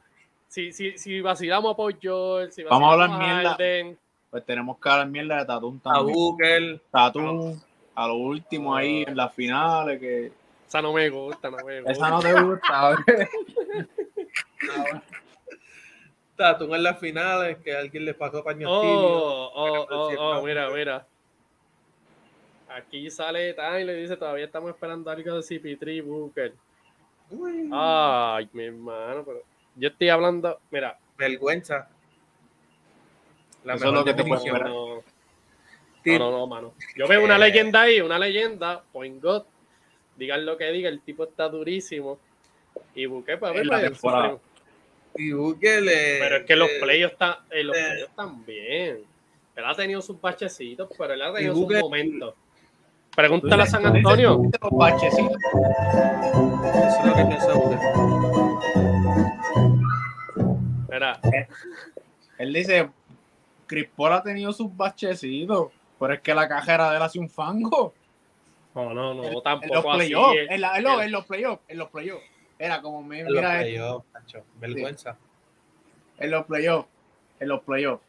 Si, 0.48 0.72
si, 0.72 0.96
si 0.96 1.20
vacilamos 1.20 1.74
a 1.74 1.76
Paul 1.76 1.98
George, 2.00 2.52
si 2.52 2.62
Vamos 2.62 2.88
a 2.88 2.92
hablar 3.04 3.18
mierda. 3.18 3.96
Pues 4.30 4.44
tenemos 4.46 4.78
que 4.80 4.88
hablar 4.88 5.08
mierda 5.08 5.38
de 5.40 5.44
Tatum 5.44 5.78
A 5.84 5.92
también. 5.92 6.14
Booker. 6.14 6.80
Tatum, 6.90 7.60
a 7.94 8.06
lo 8.08 8.14
último 8.14 8.74
ahí 8.74 9.04
en 9.06 9.16
las 9.16 9.34
finales, 9.34 10.00
que 10.00 10.32
Esa 10.66 10.82
no 10.82 10.92
me 10.92 11.08
gusta, 11.08 11.50
no 11.50 11.56
me 11.64 11.80
gusta. 11.80 11.92
Esa 11.92 12.10
no 12.10 12.20
te 12.20 12.42
gusta. 12.42 12.96
Tatum 16.36 16.74
en 16.74 16.82
las 16.82 16.98
finales, 16.98 17.58
que 17.58 17.74
alguien 17.74 18.04
le 18.04 18.14
pasó 18.14 18.44
paños 18.44 18.70
Oh, 18.70 19.50
oh, 19.54 19.86
oh, 19.88 20.08
Ganando 20.08 20.40
oh, 20.40 20.42
mira, 20.42 20.68
mira. 20.70 21.06
Aquí 22.68 23.10
sale 23.10 23.54
Tan 23.54 23.80
y 23.80 23.84
le 23.84 23.94
dice, 23.94 24.16
todavía 24.16 24.44
estamos 24.44 24.70
esperando 24.70 25.10
algo 25.10 25.36
de 25.36 25.40
CP3 25.40 26.04
Booker. 26.04 26.52
Uy, 27.30 27.70
Ay, 27.72 28.48
mi 28.52 28.64
hermano, 28.64 29.24
pero 29.24 29.42
yo 29.76 29.88
estoy 29.88 30.08
hablando, 30.08 30.58
mira, 30.70 30.98
vergüenza. 31.16 31.88
La 33.64 33.74
Eso 33.74 33.86
es 33.86 33.92
mejor 33.92 34.06
lo 34.06 34.14
que 34.16 34.22
te 34.22 34.34
esperar. 34.34 34.68
no, 34.68 35.02
no, 36.04 36.18
no, 36.18 36.30
no, 36.30 36.46
mano. 36.46 36.74
Yo 36.96 37.08
veo 37.08 37.24
una 37.24 37.38
leyenda 37.38 37.82
ahí, 37.82 38.00
una 38.00 38.18
leyenda, 38.18 38.82
point 38.92 39.22
God. 39.22 39.44
Digan 40.16 40.46
lo 40.46 40.56
que 40.56 40.70
diga, 40.72 40.88
el 40.88 41.00
tipo 41.00 41.24
está 41.24 41.48
durísimo. 41.48 42.18
Y 42.94 43.06
Booker, 43.06 43.38
para 43.38 43.52
ver, 43.52 43.62
En 43.62 43.68
la. 43.68 44.38
Y 45.18 45.32
le- 45.80 46.18
Pero 46.20 46.36
es 46.36 46.44
que 46.44 46.56
los 46.56 46.68
le- 46.70 46.80
playoffs 46.80 47.12
están, 47.14 47.34
eh, 47.50 47.64
los 47.64 47.76
eh. 47.76 47.84
playoffs 47.90 48.14
también. 48.16 49.00
Él 49.56 49.64
ha 49.64 49.74
tenido 49.74 50.02
sus 50.02 50.20
bachecitos, 50.20 50.88
pero 50.98 51.14
él 51.14 51.22
ha 51.22 51.32
tenido 51.32 51.54
sus 51.54 51.72
momentos. 51.80 52.34
Pregúntale 53.14 53.62
a 53.62 53.66
San 53.66 53.86
Antonio. 53.86 54.42
Los 54.60 54.70
bachecitos. 54.72 55.36
Eso 55.42 56.98
es 57.00 57.06
lo 57.06 57.14
que 57.14 57.24
piensa 57.24 57.52
Booker. 57.54 57.78
Mira, 60.90 61.20
Él 62.38 62.52
dice, 62.52 62.90
Chris 63.66 63.88
Paul 63.96 64.12
ha 64.12 64.22
tenido 64.22 64.52
sus 64.52 64.74
bachecitos, 64.76 65.72
pero 65.98 66.12
es 66.12 66.20
que 66.20 66.34
la 66.34 66.46
cajera 66.48 66.90
de 66.90 66.96
él 66.96 67.02
hace 67.02 67.18
un 67.18 67.30
fango. 67.30 67.94
No, 68.76 68.94
no, 68.94 69.14
no, 69.14 69.22
En- 69.22 69.28
en 69.28 69.34
los 69.34 69.42
tampoco 69.42 69.90
así. 69.92 69.98
playoffs, 70.10 70.36
en, 70.50 70.60
la- 70.60 70.76
en 70.78 70.84
los- 70.84 71.02
en 71.02 71.12
los 71.12 71.26
playoffs, 71.26 71.62
en 71.68 71.78
los 71.78 71.90
playoffs. 71.90 72.24
Era 72.58 72.80
como, 72.82 73.02
me- 73.02 73.20
En 73.20 73.26
los 73.26 73.34
mira, 73.34 73.60
esto, 73.60 73.64
playoffs, 73.72 74.06
macho. 74.12 74.44
Vergüenza. 74.60 75.18
en 76.18 76.30
los 76.30 76.46
playoffs, 76.46 76.88
en 77.40 77.48
los 77.48 77.62
playoffs. 77.62 78.02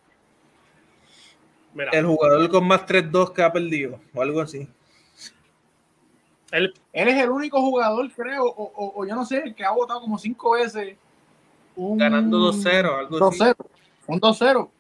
Mira, 1.74 1.92
El 1.92 2.06
jugador 2.06 2.50
con 2.50 2.66
más 2.68 2.86
3-2 2.86 3.32
que 3.32 3.44
ha 3.44 3.52
perdido, 3.52 4.00
o 4.14 4.22
algo 4.22 4.42
así. 4.42 4.68
él, 6.52 6.74
Él 6.94 7.08
es 7.10 7.22
el 7.24 7.30
único 7.30 7.60
jugador, 7.62 8.10
creo, 8.14 8.46
o, 8.46 8.64
o- 8.74 8.94
o 9.02 9.06
yo 9.06 9.16
no 9.16 9.26
sé, 9.26 9.54
que 9.54 9.64
ha 9.66 9.72
votado 9.72 10.00
como 10.02 10.18
cinco 10.18 10.52
veces. 10.52 10.96
Un, 11.76 11.98
Ganando 11.98 12.40
2-0, 12.40 12.96
algo 12.96 13.28
así. 13.28 13.40
2-0. 13.40 13.56
Un 14.08 14.20
2-0. 14.22 14.72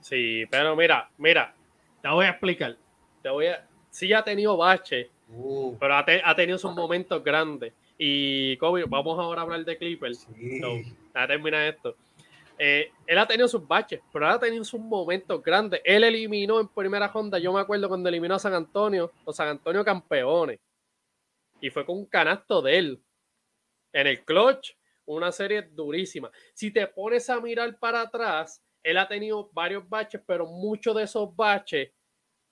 sí, 0.00 0.44
pero 0.50 0.76
mira, 0.76 1.10
mira, 1.18 1.52
te 2.00 2.08
voy 2.08 2.24
a 2.26 2.30
explicar. 2.30 2.76
Te 3.22 3.28
voy 3.28 3.46
a. 3.48 3.65
Sí 3.96 4.12
ha 4.12 4.22
tenido 4.22 4.58
bache, 4.58 5.08
Uh, 5.28 5.74
pero 5.80 5.96
ha, 5.96 6.04
te- 6.04 6.20
ha 6.22 6.36
tenido 6.36 6.56
sus 6.58 6.72
momentos 6.72 7.24
grandes. 7.24 7.72
Y 7.98 8.56
Kobe, 8.58 8.84
vamos 8.84 9.18
ahora 9.18 9.40
a 9.40 9.44
hablar 9.44 9.64
de 9.64 9.76
Clippers. 9.78 10.18
sí. 10.18 10.60
No, 10.60 10.76
ya 11.14 11.26
termina 11.26 11.66
esto. 11.66 11.96
Eh, 12.58 12.90
él 13.06 13.18
ha 13.18 13.26
tenido 13.26 13.48
sus 13.48 13.66
baches, 13.66 14.00
pero 14.12 14.28
ha 14.28 14.38
tenido 14.38 14.62
sus 14.64 14.78
momentos 14.80 15.42
grandes. 15.42 15.80
Él 15.82 16.04
eliminó 16.04 16.60
en 16.60 16.68
primera 16.68 17.08
ronda, 17.08 17.38
yo 17.38 17.52
me 17.54 17.60
acuerdo 17.60 17.88
cuando 17.88 18.08
eliminó 18.10 18.34
a 18.34 18.38
San 18.38 18.52
Antonio, 18.54 19.10
los 19.26 19.34
San 19.34 19.48
Antonio 19.48 19.82
campeones. 19.84 20.60
Y 21.60 21.70
fue 21.70 21.84
con 21.86 21.96
un 21.96 22.06
canasto 22.06 22.60
de 22.62 22.76
él. 22.78 23.02
En 23.94 24.06
el 24.06 24.24
clutch, 24.24 24.72
una 25.06 25.32
serie 25.32 25.62
durísima. 25.62 26.30
Si 26.52 26.70
te 26.70 26.86
pones 26.86 27.28
a 27.30 27.40
mirar 27.40 27.78
para 27.78 28.02
atrás, 28.02 28.62
él 28.82 28.98
ha 28.98 29.08
tenido 29.08 29.48
varios 29.52 29.88
baches, 29.88 30.20
pero 30.26 30.46
muchos 30.46 30.94
de 30.94 31.02
esos 31.04 31.34
baches 31.34 31.90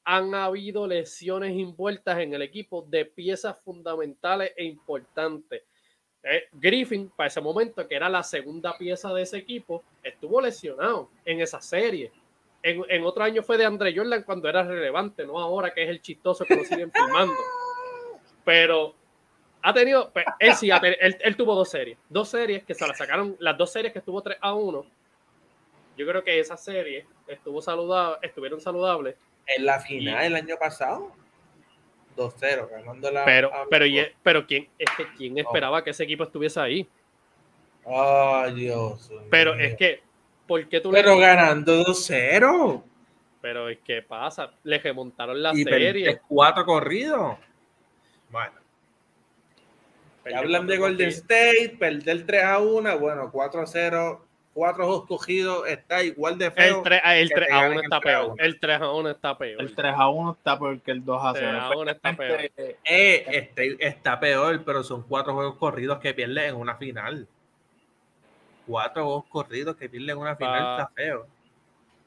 han 0.05 0.34
habido 0.34 0.86
lesiones 0.86 1.52
envueltas 1.52 2.18
en 2.18 2.34
el 2.34 2.42
equipo 2.42 2.82
de 2.88 3.07
piezas 3.07 3.59
fundamentales 3.61 4.52
e 4.57 4.64
importantes. 4.64 5.62
Eh, 6.22 6.44
Griffin, 6.52 7.11
para 7.11 7.28
ese 7.28 7.40
momento, 7.40 7.86
que 7.86 7.94
era 7.94 8.09
la 8.09 8.22
segunda 8.22 8.76
pieza 8.76 9.12
de 9.12 9.22
ese 9.22 9.38
equipo, 9.38 9.82
estuvo 10.02 10.40
lesionado 10.40 11.11
en 11.24 11.40
esa 11.40 11.61
serie. 11.61 12.12
En, 12.62 12.82
en 12.88 13.05
otro 13.05 13.24
año 13.24 13.42
fue 13.42 13.59
de 13.59 13.64
Andre 13.64 13.94
Jordan 13.94 14.22
cuando 14.22 14.48
era 14.48 14.62
relevante, 14.62 15.26
no 15.26 15.38
ahora 15.38 15.72
que 15.72 15.82
es 15.82 15.88
el 15.88 16.00
chistoso 16.00 16.44
que 16.44 16.57
lo 16.57 16.64
siguen 16.64 16.90
filmando. 16.94 17.34
Pero 18.44 18.94
ha 19.62 19.72
tenido, 19.72 20.11
pues, 20.12 20.26
él 20.38 20.55
sí, 20.55 20.70
él, 20.70 21.16
él 21.20 21.36
tuvo 21.36 21.55
dos 21.55 21.70
series, 21.70 21.96
dos 22.11 22.28
series 22.28 22.64
que 22.64 22.74
se 22.74 22.86
la 22.86 22.94
sacaron, 22.94 23.36
las 23.38 23.57
dos 23.57 23.72
series 23.72 23.92
que 23.92 24.00
estuvo 24.00 24.20
3 24.20 24.36
a 24.40 24.55
1. 24.55 24.86
Yo 25.96 26.07
creo 26.07 26.22
que 26.22 26.38
esas 26.38 26.62
series 26.62 27.07
estuvo 27.26 27.62
saludable, 27.62 28.18
estuvieron 28.26 28.61
saludables, 28.61 29.16
En 29.47 29.66
la 29.66 29.78
final 29.80 30.24
el 30.24 30.34
año 30.36 30.57
pasado, 30.59 31.12
2-0, 32.16 32.68
ganando 32.70 33.11
la. 33.11 33.24
pero, 33.24 33.53
a- 33.53 33.66
pero, 33.68 33.84
y- 33.86 34.07
pero 34.22 34.47
quién, 34.47 34.68
es 34.78 34.88
que 34.97 35.07
quién 35.16 35.36
esperaba 35.38 35.82
que 35.84 35.90
ese 35.90 36.05
equipo 36.05 36.24
estuviese 36.24 36.61
ahí. 36.61 36.88
Ay, 37.86 38.55
Dios. 38.55 39.11
Pero 39.30 39.55
mío. 39.55 39.64
es 39.66 39.76
que, 39.76 40.01
¿por 40.47 40.66
qué 40.68 40.80
tú 40.80 40.90
le 40.90 41.03
Pero 41.03 41.18
ganando 41.18 41.84
2-0. 41.84 42.82
Pero 43.42 43.68
es 43.68 43.78
que 43.80 44.01
pasa, 44.01 44.53
le 44.62 44.78
remontaron 44.78 45.42
la 45.42 45.53
Y 45.55 45.64
serie. 45.64 46.20
cuatro 46.26 46.64
corridos. 46.64 47.36
Bueno, 48.30 48.53
Perdió 50.22 50.38
hablan 50.40 50.66
de 50.66 50.78
Golden. 50.78 51.09
State, 51.11 51.76
perder 51.78 52.24
3 52.24 52.42
a 52.45 52.59
1, 52.61 52.99
bueno, 52.99 53.30
4 53.30 53.61
a 53.61 53.66
0, 53.66 54.24
4 54.55 54.84
juegos 54.86 55.07
cogidos, 55.07 55.66
está 55.68 56.02
igual 56.05 56.38
de 56.38 56.50
feo. 56.52 56.78
El 56.78 56.82
3, 56.84 57.00
a- 57.05 57.16
el 57.18 57.28
que 57.28 57.34
3 57.34 57.48
te 57.48 57.52
a 57.55 57.57
ganen 57.61 57.72
1 57.72 57.80
el 57.80 57.84
está 57.84 58.00
3 58.00 58.14
a 58.14 58.18
peor. 58.20 58.30
1. 58.32 58.44
El 58.44 58.61
3 58.61 58.80
a 58.80 58.90
1 58.92 59.11
está 59.11 59.38
peor. 59.38 59.61
El 59.61 59.74
3 59.74 59.94
a 59.96 60.09
1 60.09 60.32
está 60.32 60.59
peor 60.59 60.80
que 60.80 60.90
el 60.92 61.05
2 61.05 61.22
a 61.24 61.32
0. 61.34 61.48
3 61.50 61.62
a 61.62 61.76
1 61.78 61.90
está 61.90 62.16
peor. 62.16 62.40
Eh, 62.84 63.24
este, 63.28 63.76
está 63.86 64.20
peor, 64.20 64.64
pero 64.64 64.82
son 64.84 65.02
cuatro 65.02 65.34
juegos 65.34 65.57
corridos 65.57 65.98
que 65.98 66.14
pierden 66.14 66.44
en 66.50 66.55
una 66.57 66.76
final. 66.76 67.26
Cuatro 68.66 69.05
juegos 69.05 69.24
corridos 69.28 69.76
que 69.76 69.88
pierden 69.88 70.11
en 70.11 70.18
una 70.18 70.36
final 70.36 70.62
Pa- 70.62 70.82
está 70.82 70.92
feo. 70.94 71.26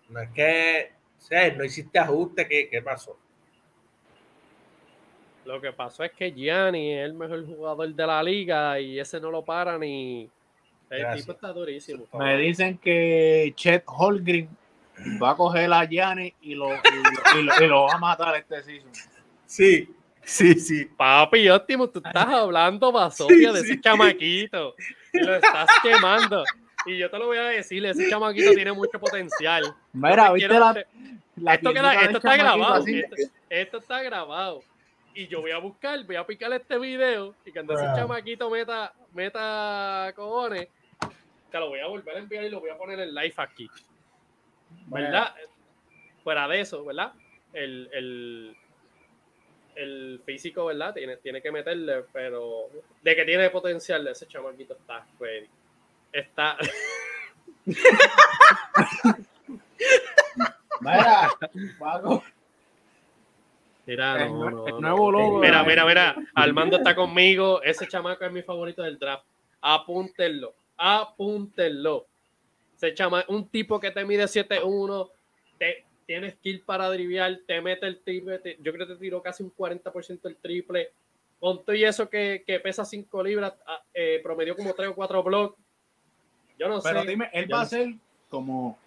No 0.09 0.19
es 0.21 0.29
que, 0.31 0.91
o 1.17 1.21
sea, 1.21 1.51
no 1.53 1.63
hiciste 1.65 1.99
ajuste, 1.99 2.47
¿qué, 2.47 2.69
qué 2.69 2.81
pasó? 2.81 3.17
Lo 5.45 5.61
que 5.61 5.71
pasó 5.71 6.03
es 6.03 6.11
que 6.11 6.31
Gianni 6.31 6.93
es 6.93 7.05
el 7.05 7.13
mejor 7.13 7.45
jugador 7.45 7.93
de 7.93 8.07
la 8.07 8.21
liga 8.23 8.79
y 8.79 8.99
ese 8.99 9.19
no 9.19 9.31
lo 9.31 9.43
para 9.43 9.77
ni. 9.77 10.29
El 10.89 10.99
Gracias. 10.99 11.25
tipo 11.25 11.33
está 11.33 11.51
durísimo. 11.53 12.05
Me 12.17 12.37
dicen 12.37 12.77
que 12.77 13.51
Chet 13.55 13.83
Holgrim 13.85 14.47
va 15.21 15.31
a 15.31 15.35
coger 15.35 15.71
a 15.73 15.83
Gianni 15.85 16.33
y 16.41 16.55
lo, 16.55 16.69
y, 16.73 16.77
lo, 16.77 17.39
y 17.39 17.43
lo- 17.43 17.65
y 17.65 17.67
lo 17.67 17.83
va 17.83 17.93
a 17.93 17.97
matar 17.97 18.35
este 18.35 18.63
season. 18.63 18.89
Sí, 19.45 19.89
sí, 20.23 20.53
sí. 20.55 20.85
Papi, 20.85 21.49
óptimo, 21.49 21.89
tú 21.89 22.01
estás 22.03 22.27
hablando 22.27 22.91
basofia 22.91 23.51
de 23.51 23.59
ese 23.59 23.73
sí. 23.73 23.81
chamaquito. 23.81 24.75
Y 25.13 25.19
lo 25.19 25.35
estás 25.35 25.67
quemando. 25.83 26.43
Y 26.85 26.97
yo 26.97 27.09
te 27.11 27.17
lo 27.19 27.25
voy 27.27 27.37
a 27.37 27.43
decir, 27.43 27.85
ese 27.85 28.09
chamaquito 28.09 28.51
tiene 28.53 28.71
mucho 28.71 28.97
potencial. 28.99 29.63
Mira, 29.93 30.31
¿viste 30.31 30.47
quiero 30.47 30.73
la, 31.35 31.53
esto, 31.53 32.17
está 32.17 32.37
grabado. 32.37 32.85
Esto, 32.87 33.15
esto 33.49 33.77
está 33.77 34.01
grabado. 34.01 34.63
Y 35.13 35.27
yo 35.27 35.41
voy 35.41 35.51
a 35.51 35.57
buscar, 35.57 36.03
voy 36.05 36.15
a 36.15 36.25
picar 36.25 36.53
este 36.53 36.77
video. 36.79 37.35
Y 37.45 37.51
cuando 37.51 37.73
ese 37.73 37.83
chamaquito 37.95 38.49
meta, 38.49 38.93
meta 39.13 40.13
cojones, 40.15 40.67
te 41.51 41.59
lo 41.59 41.69
voy 41.69 41.79
a 41.79 41.87
volver 41.87 42.15
a 42.15 42.19
enviar 42.19 42.43
y 42.43 42.49
lo 42.49 42.59
voy 42.59 42.69
a 42.69 42.77
poner 42.77 42.99
en 42.99 43.13
live 43.13 43.33
aquí. 43.37 43.69
¿Verdad? 44.87 45.33
Fuera 46.23 46.47
de 46.47 46.61
eso, 46.61 46.83
¿verdad? 46.83 47.13
El, 47.53 47.89
el, 47.93 48.57
el 49.75 50.21
físico, 50.25 50.65
¿verdad? 50.65 50.93
Tiene, 50.93 51.17
tiene 51.17 51.41
que 51.41 51.51
meterle, 51.51 52.03
pero 52.11 52.69
de 53.01 53.15
que 53.15 53.25
tiene 53.25 53.49
potencial, 53.49 54.07
ese 54.07 54.27
chamaquito 54.27 54.73
está 54.73 55.05
ready. 55.19 55.47
Está. 56.11 56.57
Mira, 60.79 61.29
Paco, 61.79 62.23
Mira, 63.87 64.25
el, 64.25 64.33
no, 64.33 64.51
no, 64.51 64.67
el 64.67 64.81
nuevo 64.81 65.11
logo. 65.11 65.39
Mira, 65.39 65.63
mira, 65.63 65.85
mira. 65.85 66.15
Armando 66.35 66.75
está 66.77 66.93
conmigo. 66.93 67.61
Ese 67.63 67.87
chamaco 67.87 68.25
es 68.25 68.31
mi 68.33 68.41
favorito 68.41 68.83
del 68.83 68.99
draft. 68.99 69.25
Apúntenlo. 69.61 70.53
Apúntenlo. 70.77 72.05
Ese 72.75 72.93
chama, 72.93 73.25
un 73.27 73.47
tipo 73.49 73.79
que 73.79 73.91
te 73.91 74.05
mide 74.05 74.27
7'1, 74.27 75.09
te, 75.57 75.85
tiene 76.05 76.31
skill 76.31 76.61
para 76.61 76.89
driviar, 76.89 77.39
te 77.47 77.59
mete 77.61 77.87
el 77.87 77.99
triple. 78.01 78.39
te- 78.39 78.57
yo 78.61 78.71
creo 78.71 78.87
que 78.87 78.93
te 78.93 78.99
tiró 78.99 79.21
casi 79.21 79.43
un 79.43 79.49
40% 79.51 80.27
el 80.27 80.37
triple. 80.37 80.91
Con 81.39 81.63
todo 81.63 81.75
y 81.75 81.83
eso 81.83 82.09
que, 82.09 82.43
que 82.45 82.59
pesa 82.59 82.83
5 82.85 83.21
libras, 83.23 83.53
ah, 83.67 83.81
eh, 83.93 84.19
promedió 84.23 84.55
como 84.55 84.73
3 84.73 84.89
o 84.89 84.95
4 84.95 85.21
blocks. 85.23 85.57
Yo 86.57 86.67
no 86.67 86.81
Pero 86.81 87.01
sé. 87.01 87.07
dime, 87.07 87.29
él 87.33 87.51
va 87.53 87.61
a 87.61 87.65
sé. 87.65 87.83
ser 87.83 87.93
como, 88.29 88.77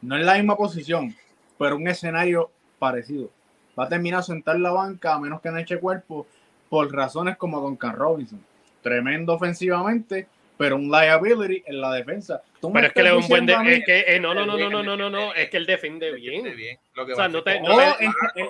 no 0.00 0.16
en 0.16 0.24
la 0.24 0.34
misma 0.34 0.56
posición, 0.56 1.14
pero 1.58 1.76
un 1.76 1.86
escenario 1.88 2.50
parecido. 2.78 3.30
Va 3.78 3.84
a 3.84 3.88
terminar 3.88 4.22
sentar 4.22 4.56
en 4.56 4.62
la 4.62 4.72
banca 4.72 5.14
a 5.14 5.18
menos 5.20 5.40
que 5.40 5.50
no 5.50 5.58
eche 5.58 5.78
cuerpo 5.78 6.26
por 6.68 6.90
razones 6.92 7.36
como 7.36 7.60
Duncan 7.60 7.94
Robinson. 7.94 8.42
Tremendo 8.82 9.34
ofensivamente, 9.34 10.26
pero 10.56 10.76
un 10.76 10.90
liability 10.90 11.62
en 11.66 11.80
la 11.80 11.92
defensa. 11.92 12.42
pero 12.60 12.86
es 12.86 12.92
que 12.92 13.02
le 13.02 13.16
un 13.16 13.26
buen 13.26 13.46
de, 13.46 13.54
es 13.54 13.84
que, 13.84 14.04
eh, 14.06 14.20
no, 14.20 14.34
no, 14.34 14.46
no, 14.46 14.56
no, 14.56 14.70
no, 14.70 14.82
no, 14.82 14.96
no, 14.96 15.10
no, 15.10 15.34
es 15.34 15.50
que 15.50 15.56
él 15.56 15.66
defiende 15.66 16.12
bien. 16.12 16.44
bien. 16.56 16.78
Lo 16.94 17.06
que 17.06 17.12
o 17.14 17.16
sea, 17.16 17.28
no 17.28 17.42
te, 17.42 17.60
no 17.60 17.76
te... 17.76 18.04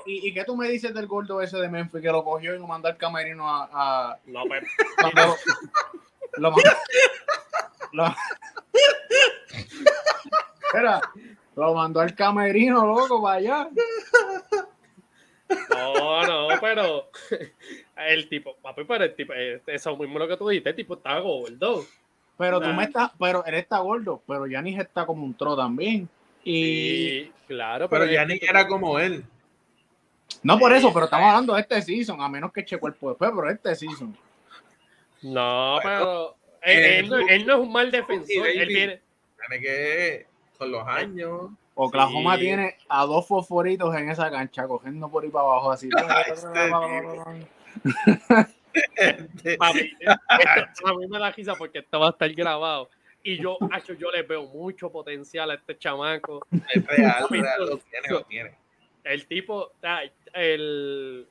¿Y, 0.06 0.28
¿Y 0.28 0.34
qué 0.34 0.44
tú 0.44 0.56
me 0.56 0.68
dices 0.68 0.92
del 0.94 1.06
gordo 1.06 1.40
ese 1.40 1.58
de 1.58 1.68
Memphis 1.68 2.02
que 2.02 2.08
lo 2.08 2.24
cogió 2.24 2.54
y 2.54 2.58
lo 2.58 2.66
mandó 2.66 2.88
al 2.88 2.96
camerino 2.96 3.48
a... 3.48 3.68
a... 3.72 4.18
No, 4.26 4.42
pero... 4.48 4.66
Cuando, 5.00 5.36
lo, 6.36 6.50
mandó, 6.50 6.70
lo, 7.92 8.14
Espera, 10.66 11.00
lo 11.56 11.74
mandó 11.74 12.00
al 12.00 12.14
camerino, 12.14 12.86
loco, 12.86 13.22
para 13.22 13.36
allá. 13.36 13.68
No, 15.68 16.26
no, 16.26 16.60
pero 16.60 17.10
el 17.96 18.28
tipo, 18.28 18.56
papi, 18.56 18.84
pero 18.84 19.04
el 19.04 19.14
tipo, 19.14 19.32
eh, 19.34 19.60
eso 19.66 19.96
mismo 19.96 20.18
lo 20.18 20.28
que 20.28 20.36
tú 20.36 20.48
dijiste, 20.48 20.70
el 20.70 20.76
tipo 20.76 20.94
está 20.94 21.18
gordo. 21.18 21.84
Pero 22.38 22.60
tú 22.60 22.68
me 22.68 22.84
estás, 22.84 23.10
pero 23.18 23.44
él 23.44 23.54
está 23.54 23.78
gordo, 23.78 24.22
pero 24.26 24.46
Yanis 24.46 24.78
está 24.78 25.06
como 25.06 25.24
un 25.24 25.34
tro 25.34 25.56
también. 25.56 26.08
Y 26.42 27.26
claro, 27.46 27.88
pero, 27.88 28.02
pero 28.02 28.12
Yanis 28.12 28.42
era 28.42 28.66
como 28.66 28.98
él. 28.98 29.24
No 30.42 30.58
por 30.58 30.72
eso, 30.72 30.92
pero 30.92 31.04
estamos 31.04 31.28
hablando 31.28 31.54
de 31.54 31.60
este 31.60 31.82
season, 31.82 32.20
a 32.20 32.28
menos 32.28 32.52
que 32.52 32.64
Checo 32.64 32.86
el 32.86 32.94
después, 32.94 33.16
pero 33.18 33.50
este 33.50 33.74
season. 33.76 34.16
No, 35.22 35.78
pero 35.82 36.34
él, 36.62 37.08
no 37.08 37.54
es 37.54 37.60
un 37.60 37.70
mal 37.70 37.90
defensor. 37.90 38.48
Él 38.48 38.66
viene. 38.66 39.00
Tiene 39.38 39.62
que, 39.62 40.26
con 40.58 40.72
los 40.72 40.86
años. 40.86 41.50
Oklahoma 41.74 42.36
tiene 42.38 42.76
a 42.88 43.06
dos 43.06 43.26
fosforitos 43.26 43.94
en 43.96 44.10
esa 44.10 44.30
cancha, 44.30 44.66
cogiendo 44.66 45.08
por 45.08 45.24
ahí 45.24 45.30
para 45.30 45.44
abajo 45.44 45.72
así. 45.72 45.88
a 49.60 50.94
mí 50.94 51.06
me 51.08 51.18
da 51.18 51.30
risa 51.30 51.54
porque 51.54 51.80
esto 51.80 52.00
va 52.00 52.08
a 52.08 52.10
estar 52.10 52.32
grabado. 52.32 52.90
Y 53.24 53.36
yo, 53.36 53.56
yo 53.98 54.10
le 54.10 54.22
veo 54.22 54.46
mucho 54.46 54.90
potencial 54.90 55.50
a 55.50 55.54
este 55.54 55.78
chamaco. 55.78 56.44
Es 56.74 56.84
real, 56.86 57.26
lo 57.58 57.78
tiene, 57.78 58.08
lo 58.08 58.24
tiene. 58.24 58.56
El 59.04 59.26
tipo, 59.26 59.72
el, 60.34 61.26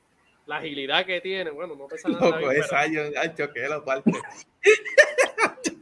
la 0.46 0.56
agilidad 0.56 1.04
que 1.04 1.20
tiene, 1.20 1.50
bueno, 1.50 1.74
no 1.74 1.86
pesa 1.88 2.08
nada. 2.08 2.30
Loco, 2.30 2.50
es 2.50 2.72
año, 2.72 3.02
ancho, 3.20 3.52
que 3.52 3.68
lo 3.68 3.84
parte. 3.84 4.10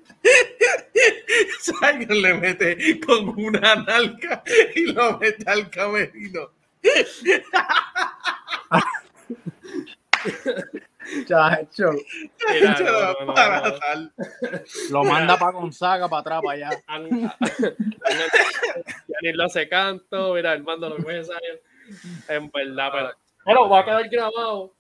Zion 1.61 2.23
le 2.23 2.35
mete 2.35 3.01
con 3.01 3.29
una 3.39 3.77
nalga 3.77 4.43
y 4.75 4.93
lo 4.93 5.19
mete 5.19 5.49
al 5.49 5.71
camerino. 5.71 6.51
Chacho. 11.27 11.91
Lo 14.91 15.05
manda 15.05 15.39
para 15.39 15.53
Gonzaga, 15.53 16.09
para 16.09 16.21
atrás, 16.21 16.43
para 16.45 16.69
allá. 16.69 16.71
Ni 19.23 19.33
lo 19.33 19.45
hace 19.45 19.69
canto, 19.69 20.35
mira, 20.35 20.53
el 20.55 20.63
mando 20.63 20.89
lo 20.89 20.97
que 20.97 21.23
En 22.29 22.51
verdad, 22.51 22.91
pero. 22.93 23.11
Pero 23.45 23.69
va 23.69 23.81
a 23.81 23.85
quedar 23.85 24.09
grabado. 24.09 24.75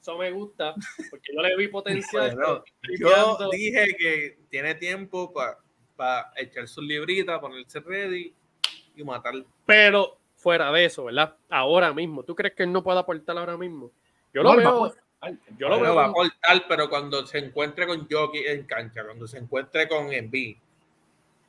Eso 0.00 0.16
me 0.16 0.30
gusta, 0.30 0.74
porque 1.10 1.32
yo 1.34 1.42
le 1.42 1.56
vi 1.56 1.68
potencial. 1.68 2.38
yo 2.98 3.36
dije 3.50 3.96
que 3.98 4.38
tiene 4.48 4.74
tiempo 4.74 5.32
para 5.96 6.32
echar 6.36 6.68
su 6.68 6.80
librita, 6.80 7.40
ponerse 7.40 7.80
ready 7.80 8.34
y 8.94 9.04
matar. 9.04 9.34
Pero 9.66 10.18
fuera 10.36 10.70
de 10.72 10.84
eso, 10.84 11.04
¿verdad? 11.04 11.36
Ahora 11.50 11.92
mismo, 11.92 12.22
¿tú 12.22 12.34
crees 12.34 12.54
que 12.54 12.62
él 12.62 12.72
no 12.72 12.82
puede 12.82 13.00
aportar 13.00 13.36
ahora 13.36 13.56
mismo? 13.56 13.90
Yo 14.38 14.44
lo 14.44 14.56
veo. 14.56 14.94
Yo 15.58 15.68
lo 15.68 15.80
veo. 15.80 15.94
Va 15.96 16.06
a 16.06 16.12
cortar, 16.12 16.64
pero 16.68 16.88
cuando 16.88 17.26
se 17.26 17.38
encuentre 17.38 17.86
con 17.86 18.06
Jockey 18.08 18.44
en 18.46 18.64
cancha, 18.64 19.04
cuando 19.04 19.26
se 19.26 19.38
encuentre 19.38 19.88
con 19.88 20.12
Envy. 20.12 20.56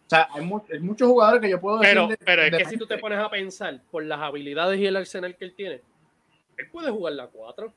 O 0.07 0.09
sea, 0.09 0.27
hay, 0.33 0.41
muchos 0.41 1.07
jugadores 1.07 1.39
que 1.39 1.51
yo 1.51 1.61
puedo 1.61 1.77
decir. 1.77 1.95
Pero, 1.95 2.17
pero 2.25 2.41
es 2.41 2.57
que 2.57 2.65
si 2.65 2.77
tú 2.77 2.87
te 2.87 2.97
pones 2.97 3.19
a 3.19 3.29
pensar 3.29 3.79
por 3.91 4.03
las 4.03 4.19
habilidades 4.19 4.79
y 4.79 4.87
el 4.87 4.95
arsenal 4.95 5.35
que 5.35 5.45
él 5.45 5.53
tiene, 5.53 5.81
él 6.57 6.67
puede 6.71 6.89
jugar 6.89 7.13
la 7.13 7.27
4. 7.27 7.71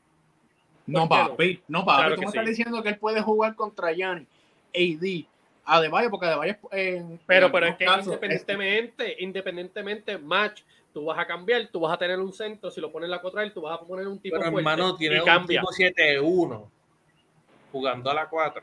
No, 0.87 1.07
papi, 1.07 1.63
no, 1.69 1.85
papi. 1.85 2.01
Claro 2.01 2.15
tú 2.15 2.21
me 2.23 2.27
estás 2.29 2.47
diciendo 2.47 2.83
que 2.83 2.89
él 2.89 2.99
puede 2.99 3.21
jugar 3.21 3.55
contra 3.55 3.93
Yanni, 3.93 4.27
AD, 4.75 5.27
Adebayo, 5.67 6.09
porque 6.09 6.27
Adebayo 6.27 6.57
en, 6.71 7.21
Pero, 7.27 7.53
pero 7.53 7.67
es 7.67 7.77
que 7.77 7.85
independientemente, 7.85 9.17
independientemente, 9.21 10.17
match 10.17 10.63
tú 10.93 11.05
vas 11.05 11.19
a 11.19 11.27
cambiar, 11.27 11.69
tú 11.73 11.81
vas 11.81 11.93
a 11.93 11.99
tener 11.99 12.19
un 12.19 12.33
centro, 12.33 12.71
si 12.71 12.81
lo 12.81 12.93
pones 12.93 13.09
la 13.09 13.21
contra 13.21 13.43
él, 13.43 13.53
tú 13.53 13.63
vas 13.63 13.81
a 13.81 13.85
poner 13.85 14.07
un 14.07 14.19
tipo 14.19 14.37
Pero 14.39 14.57
hermano, 14.59 14.97
tiene 14.97 15.21
un 15.21 15.27
cambia. 15.27 15.61
tipo 15.61 15.73
7-1 15.73 16.69
jugando 17.71 18.11
a 18.11 18.15
la 18.15 18.29
4. 18.29 18.63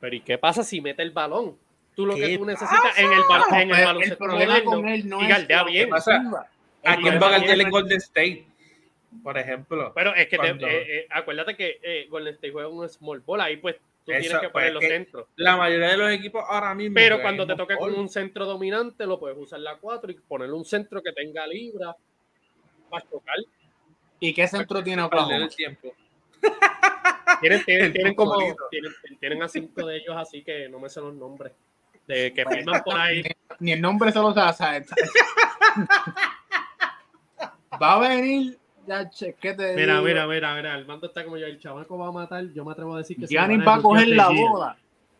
Pero 0.00 0.16
¿y 0.16 0.20
qué 0.20 0.38
pasa 0.38 0.62
si 0.62 0.80
mete 0.80 1.02
el 1.02 1.10
balón? 1.10 1.56
Tú 1.94 2.04
lo 2.04 2.14
que 2.14 2.36
tú 2.36 2.44
necesitas 2.44 2.98
en 2.98 3.06
el, 3.10 3.20
en 3.62 3.70
el 3.70 3.84
baloncesto 3.84 4.24
el 4.24 4.30
problema 4.30 4.64
con 4.64 4.86
él 4.86 5.08
no 5.08 5.22
y 5.22 5.28
galdea 5.28 5.64
bien. 5.64 5.90
¿A 5.94 6.96
quién 6.96 7.20
va 7.20 7.28
a 7.28 7.30
galdear 7.30 7.60
en 7.60 7.70
Golden 7.70 7.98
State? 7.98 8.46
Por 9.22 9.38
ejemplo. 9.38 9.92
Pero 9.94 10.14
es 10.14 10.28
que 10.28 10.38
te, 10.38 10.48
eh, 10.50 10.56
eh, 10.60 11.06
acuérdate 11.10 11.56
que 11.56 11.80
eh, 11.82 12.06
Golden 12.10 12.34
State 12.34 12.52
juega 12.52 12.68
un 12.68 12.86
small 12.88 13.20
ball, 13.20 13.40
ahí 13.40 13.56
pues 13.56 13.76
tú 14.06 14.12
tienes 14.20 14.40
que 14.40 14.50
poner 14.50 14.72
pues, 14.72 14.74
los 14.74 14.84
centros. 14.84 15.26
La 15.36 15.56
mayoría 15.56 15.88
de 15.88 15.96
los 15.96 16.12
equipos 16.12 16.44
ahora 16.48 16.74
mismo. 16.74 16.94
Pero 16.94 17.20
cuando 17.20 17.46
te 17.46 17.56
toque 17.56 17.76
con 17.76 17.94
un 17.94 18.08
centro 18.08 18.46
dominante, 18.46 19.06
lo 19.06 19.18
puedes 19.18 19.36
usar 19.36 19.60
la 19.60 19.76
4 19.76 20.12
y 20.12 20.14
ponerle 20.14 20.54
un 20.54 20.64
centro 20.64 21.02
que 21.02 21.12
tenga 21.12 21.46
libra 21.46 21.94
para 22.88 23.04
chocar. 23.08 23.36
¿Y 24.20 24.32
qué 24.32 24.46
centro 24.46 24.82
tiene 24.82 25.02
Oklahoma? 25.02 25.36
El 25.36 25.54
tiempo. 25.54 25.92
Tienen, 27.40 27.64
tienen, 27.64 27.92
tienen 27.92 28.14
como 28.14 28.34
tienen, 28.70 28.92
tienen, 29.20 29.42
a 29.42 29.48
cinco 29.48 29.84
de 29.84 29.96
ellos 29.96 30.16
así 30.16 30.42
que 30.42 30.70
no 30.70 30.78
me 30.78 30.88
sé 30.88 31.00
los 31.00 31.14
nombres 31.14 31.52
de 32.06 32.32
que 32.32 32.46
firman 32.46 32.82
por 32.82 32.96
ahí 32.96 33.22
ni, 33.58 33.72
el 33.72 33.80
nombre 33.80 34.12
se 34.12 34.20
los 34.20 34.34
sabe 34.34 34.86
va 37.82 37.94
a 37.94 38.08
venir 38.08 38.58
mira, 39.74 40.00
mira, 40.00 40.26
mira, 40.26 40.54
mira, 40.54 40.78
el 40.78 40.86
mando 40.86 41.06
está 41.06 41.24
como 41.24 41.36
yo, 41.36 41.46
el 41.46 41.58
chamaco 41.58 41.98
va 41.98 42.08
a 42.08 42.12
matar, 42.12 42.44
yo 42.52 42.64
me 42.64 42.72
atrevo 42.72 42.94
a 42.94 42.98
decir 42.98 43.16
que 43.18 43.26
Giannis 43.26 43.66
va 43.66 43.76
a 43.76 43.82
coger 43.82 44.08
la 44.08 44.28
boda. 44.28 44.76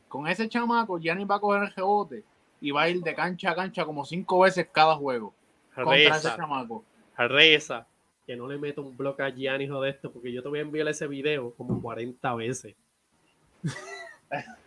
Con 0.09 0.27
ese 0.29 0.49
chamaco, 0.49 0.99
Giannis 0.99 1.27
va 1.29 1.37
a 1.37 1.41
coger 1.41 1.63
el 1.65 1.73
rebote 1.73 2.25
y 2.61 2.71
va 2.71 2.83
a 2.83 2.89
ir 2.89 3.03
de 3.03 3.15
cancha 3.15 3.51
a 3.51 3.55
cancha 3.55 3.85
como 3.85 4.05
cinco 4.05 4.41
veces 4.41 4.69
cada 4.73 4.95
juego. 4.97 5.35
Contra 5.75 5.97
ese 5.97 6.29
chamaco. 6.37 6.85
Reza. 7.17 7.87
Que 8.27 8.37
no 8.37 8.49
le 8.49 8.59
meto 8.59 8.83
un 8.83 8.97
bloque 8.97 9.23
a 9.23 9.31
Giannis 9.31 9.71
o 9.71 9.81
de 9.81 9.91
esto, 9.91 10.11
porque 10.11 10.33
yo 10.33 10.43
te 10.43 10.49
voy 10.49 10.59
a 10.59 10.63
enviar 10.63 10.89
ese 10.89 11.07
video 11.07 11.53
como 11.55 11.81
40 11.81 12.35
veces. 12.35 12.75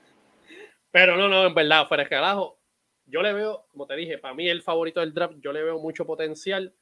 Pero 0.91 1.17
no, 1.17 1.27
no, 1.27 1.45
en 1.45 1.53
verdad, 1.53 1.87
fuera 1.87 2.03
de 2.03 2.09
carajo, 2.09 2.57
yo 3.05 3.21
le 3.21 3.33
veo, 3.33 3.65
como 3.71 3.85
te 3.85 3.95
dije, 3.95 4.17
para 4.17 4.33
mí 4.33 4.47
el 4.47 4.61
favorito 4.61 4.99
del 4.99 5.13
draft, 5.13 5.35
yo 5.41 5.51
le 5.51 5.63
veo 5.63 5.79
mucho 5.79 6.05
potencial. 6.05 6.73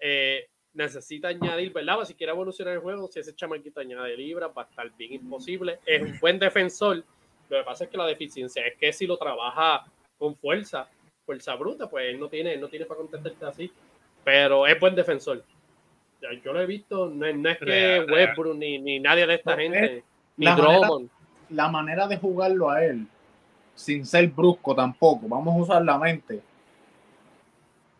Eh, 0.00 0.48
necesita 0.78 1.28
añadir, 1.28 1.72
¿verdad? 1.72 2.04
Si 2.04 2.14
quiere 2.14 2.32
evolucionar 2.32 2.74
el 2.74 2.80
juego, 2.80 3.08
si 3.08 3.18
ese 3.18 3.34
chamaquito 3.34 3.80
añade 3.80 4.16
libras, 4.16 4.50
va 4.56 4.62
a 4.62 4.64
estar 4.64 4.90
bien 4.96 5.12
imposible. 5.14 5.80
Es 5.84 6.00
un 6.00 6.18
buen 6.20 6.38
defensor. 6.38 7.04
Lo 7.48 7.58
que 7.58 7.64
pasa 7.64 7.84
es 7.84 7.90
que 7.90 7.96
la 7.96 8.06
deficiencia 8.06 8.64
es 8.64 8.76
que 8.76 8.92
si 8.92 9.06
lo 9.06 9.16
trabaja 9.16 9.84
con 10.16 10.36
fuerza, 10.36 10.88
fuerza 11.26 11.56
bruta, 11.56 11.90
pues 11.90 12.06
él 12.06 12.20
no 12.20 12.28
tiene, 12.28 12.56
no 12.56 12.68
tiene 12.68 12.86
para 12.86 12.98
contestarte 12.98 13.44
así. 13.44 13.72
Pero 14.22 14.66
es 14.66 14.78
buen 14.78 14.94
defensor. 14.94 15.42
Yo 16.44 16.52
lo 16.52 16.60
he 16.60 16.66
visto, 16.66 17.08
no, 17.08 17.26
es 17.26 17.58
que 17.58 18.06
Westbrook 18.08 18.56
ni, 18.56 18.78
ni, 18.78 19.00
nadie 19.00 19.26
de 19.26 19.34
esta 19.34 19.56
gente, 19.56 20.04
ni 20.36 20.46
la 20.46 20.56
Drummond. 20.56 21.10
la 21.50 21.68
manera 21.68 22.08
de 22.08 22.16
jugarlo 22.18 22.70
a 22.70 22.84
él, 22.84 23.06
sin 23.74 24.04
ser 24.04 24.28
brusco 24.28 24.74
tampoco, 24.74 25.28
vamos 25.28 25.54
a 25.54 25.58
usar 25.58 25.84
la 25.84 25.96
mente. 25.96 26.40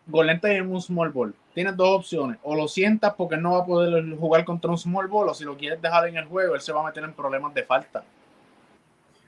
Golente 0.07 0.51
en 0.57 0.71
un 0.71 0.81
small 0.81 1.11
ball 1.11 1.35
tienes 1.59 1.77
dos 1.77 1.89
opciones. 1.89 2.39
O 2.45 2.55
lo 2.55 2.69
sientas 2.69 3.15
porque 3.15 3.37
no 3.37 3.55
va 3.55 3.59
a 3.59 3.67
poder 3.67 4.17
jugar 4.17 4.45
contra 4.45 4.71
un 4.71 4.79
small 4.79 5.09
ball, 5.09 5.29
o 5.29 5.35
si 5.35 5.43
lo 5.45 5.57
quieres 5.57 5.83
dejar 5.83 6.07
en 6.07 6.17
el 6.17 6.25
juego, 6.27 6.55
él 6.55 6.61
se 6.61 6.73
va 6.73 6.83
a 6.83 6.85
meter 6.85 7.03
en 7.03 7.13
problemas 7.13 7.53
de 7.53 7.65
falta. 7.65 8.05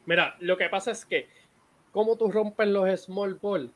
Mira, 0.06 0.36
lo 0.38 0.56
que 0.56 0.68
pasa 0.68 0.92
es 0.92 1.04
que, 1.04 1.26
como 1.90 2.16
tú 2.16 2.30
rompes 2.30 2.68
los 2.68 3.00
small 3.00 3.34
ball, 3.34 3.72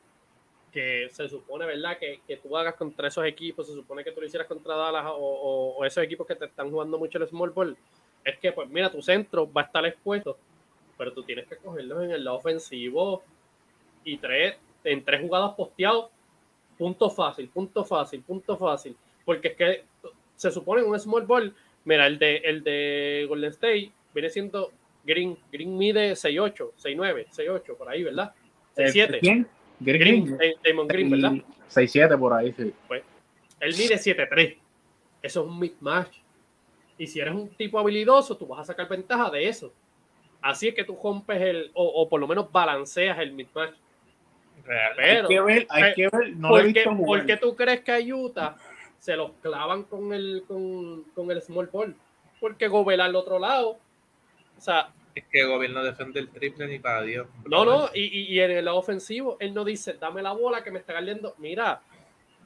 que 0.71 1.09
se 1.11 1.27
supone, 1.27 1.65
¿verdad? 1.65 1.97
Que, 1.97 2.21
que, 2.25 2.37
tú 2.37 2.55
hagas 2.55 2.75
contra 2.75 3.09
esos 3.09 3.25
equipos, 3.25 3.67
se 3.67 3.73
supone 3.73 4.05
que 4.05 4.13
tú 4.13 4.21
lo 4.21 4.27
hicieras 4.27 4.47
contra 4.47 4.73
Dallas 4.73 5.03
o, 5.05 5.83
esos 5.83 6.01
equipos 6.05 6.25
que 6.25 6.35
te 6.35 6.45
están 6.45 6.71
jugando 6.71 6.97
mucho 6.97 7.17
el 7.17 7.27
small 7.27 7.49
ball, 7.49 7.75
es 8.23 8.39
que, 8.39 8.53
pues 8.53 8.69
mira, 8.69 8.89
tu 8.89 9.01
centro 9.01 9.51
va 9.51 9.63
a 9.63 9.65
estar 9.65 9.85
expuesto, 9.85 10.37
pero 10.97 11.11
tú 11.11 11.23
tienes 11.23 11.45
que 11.45 11.57
cogerlos 11.57 12.05
en 12.05 12.11
el 12.11 12.23
lado 12.23 12.37
ofensivo 12.37 13.21
y 14.05 14.15
tres, 14.15 14.55
en 14.85 15.03
tres 15.03 15.19
jugadas 15.19 15.55
posteados 15.55 16.14
punto 16.77 17.09
fácil, 17.09 17.49
punto 17.49 17.83
fácil, 17.83 18.21
punto 18.21 18.57
fácil. 18.57 18.95
Porque 19.23 19.49
es 19.49 19.55
que 19.55 19.83
se 20.35 20.51
supone 20.51 20.83
un 20.83 20.99
small 20.99 21.25
ball. 21.25 21.55
Mira, 21.85 22.07
el 22.07 22.17
de, 22.19 22.37
el 22.37 22.63
de 22.63 23.25
Golden 23.27 23.51
State 23.51 23.91
viene 24.13 24.29
siendo 24.29 24.71
Green. 25.03 25.37
Green 25.51 25.77
mide 25.77 26.13
6'8, 26.13 26.71
6'9, 26.81 27.27
6'8, 27.29 27.77
por 27.77 27.89
ahí, 27.89 28.03
¿verdad? 28.03 28.33
6'7. 28.75 29.19
¿Quién? 29.19 29.47
Green. 29.79 30.37
Green 30.37 30.55
Damon 30.63 30.87
Green, 30.87 31.09
¿verdad? 31.09 31.33
6'7 31.69 32.19
por 32.19 32.33
ahí, 32.33 32.53
sí. 32.53 32.73
Pues, 32.87 33.03
él 33.59 33.75
mide 33.77 33.95
7'3. 33.95 34.57
Eso 35.21 35.41
es 35.41 35.47
un 35.47 35.59
mismatch. 35.59 36.17
Y 36.97 37.07
si 37.07 37.19
eres 37.19 37.33
un 37.33 37.49
tipo 37.49 37.77
habilidoso, 37.79 38.37
tú 38.37 38.47
vas 38.47 38.61
a 38.61 38.63
sacar 38.65 38.87
ventaja 38.87 39.29
de 39.29 39.47
eso. 39.47 39.73
Así 40.41 40.67
es 40.67 40.75
que 40.75 40.83
tú 40.83 40.97
rompes 41.01 41.41
el, 41.41 41.71
o, 41.73 41.83
o 41.83 42.07
por 42.07 42.19
lo 42.19 42.27
menos 42.27 42.51
balanceas 42.51 43.19
el 43.19 43.33
mismatch. 43.33 43.75
Pero, 44.65 44.97
hay 44.97 45.27
que 45.27 45.41
ver, 45.41 45.67
hay 45.69 45.83
eh, 45.83 45.93
que 45.95 46.09
ver. 46.09 46.35
No 46.35 46.49
lo 46.49 46.59
he 46.59 46.63
¿por, 46.63 46.73
qué, 46.73 47.03
por 47.05 47.25
qué 47.25 47.37
tú 47.37 47.55
crees 47.55 47.81
que 47.81 47.91
a 47.91 47.99
Utah 47.99 48.57
se 48.99 49.15
los 49.15 49.31
clavan 49.41 49.83
con 49.83 50.13
el, 50.13 50.43
con, 50.47 51.03
con 51.13 51.29
el 51.31 51.41
small 51.41 51.69
ball? 51.71 51.95
Porque 52.39 52.67
Gobel 52.67 53.01
al 53.01 53.15
otro 53.15 53.39
lado. 53.39 53.77
O 54.57 54.61
sea, 54.61 54.89
Es 55.13 55.25
que 55.25 55.41
el 55.41 55.49
gobierno 55.49 55.83
defiende 55.83 56.19
el 56.19 56.29
triple 56.29 56.67
ni 56.67 56.79
para 56.79 57.03
Dios. 57.03 57.27
no, 57.45 57.65
no, 57.65 57.89
y, 57.93 58.03
y, 58.03 58.33
y 58.33 58.39
en 58.39 58.51
el 58.51 58.65
lado 58.65 58.77
ofensivo, 58.77 59.37
él 59.39 59.53
no 59.53 59.63
dice, 59.63 59.93
dame 59.93 60.21
la 60.21 60.31
bola 60.31 60.63
que 60.63 60.71
me 60.71 60.79
está 60.79 60.93
cayendo. 60.93 61.35
Mira, 61.37 61.81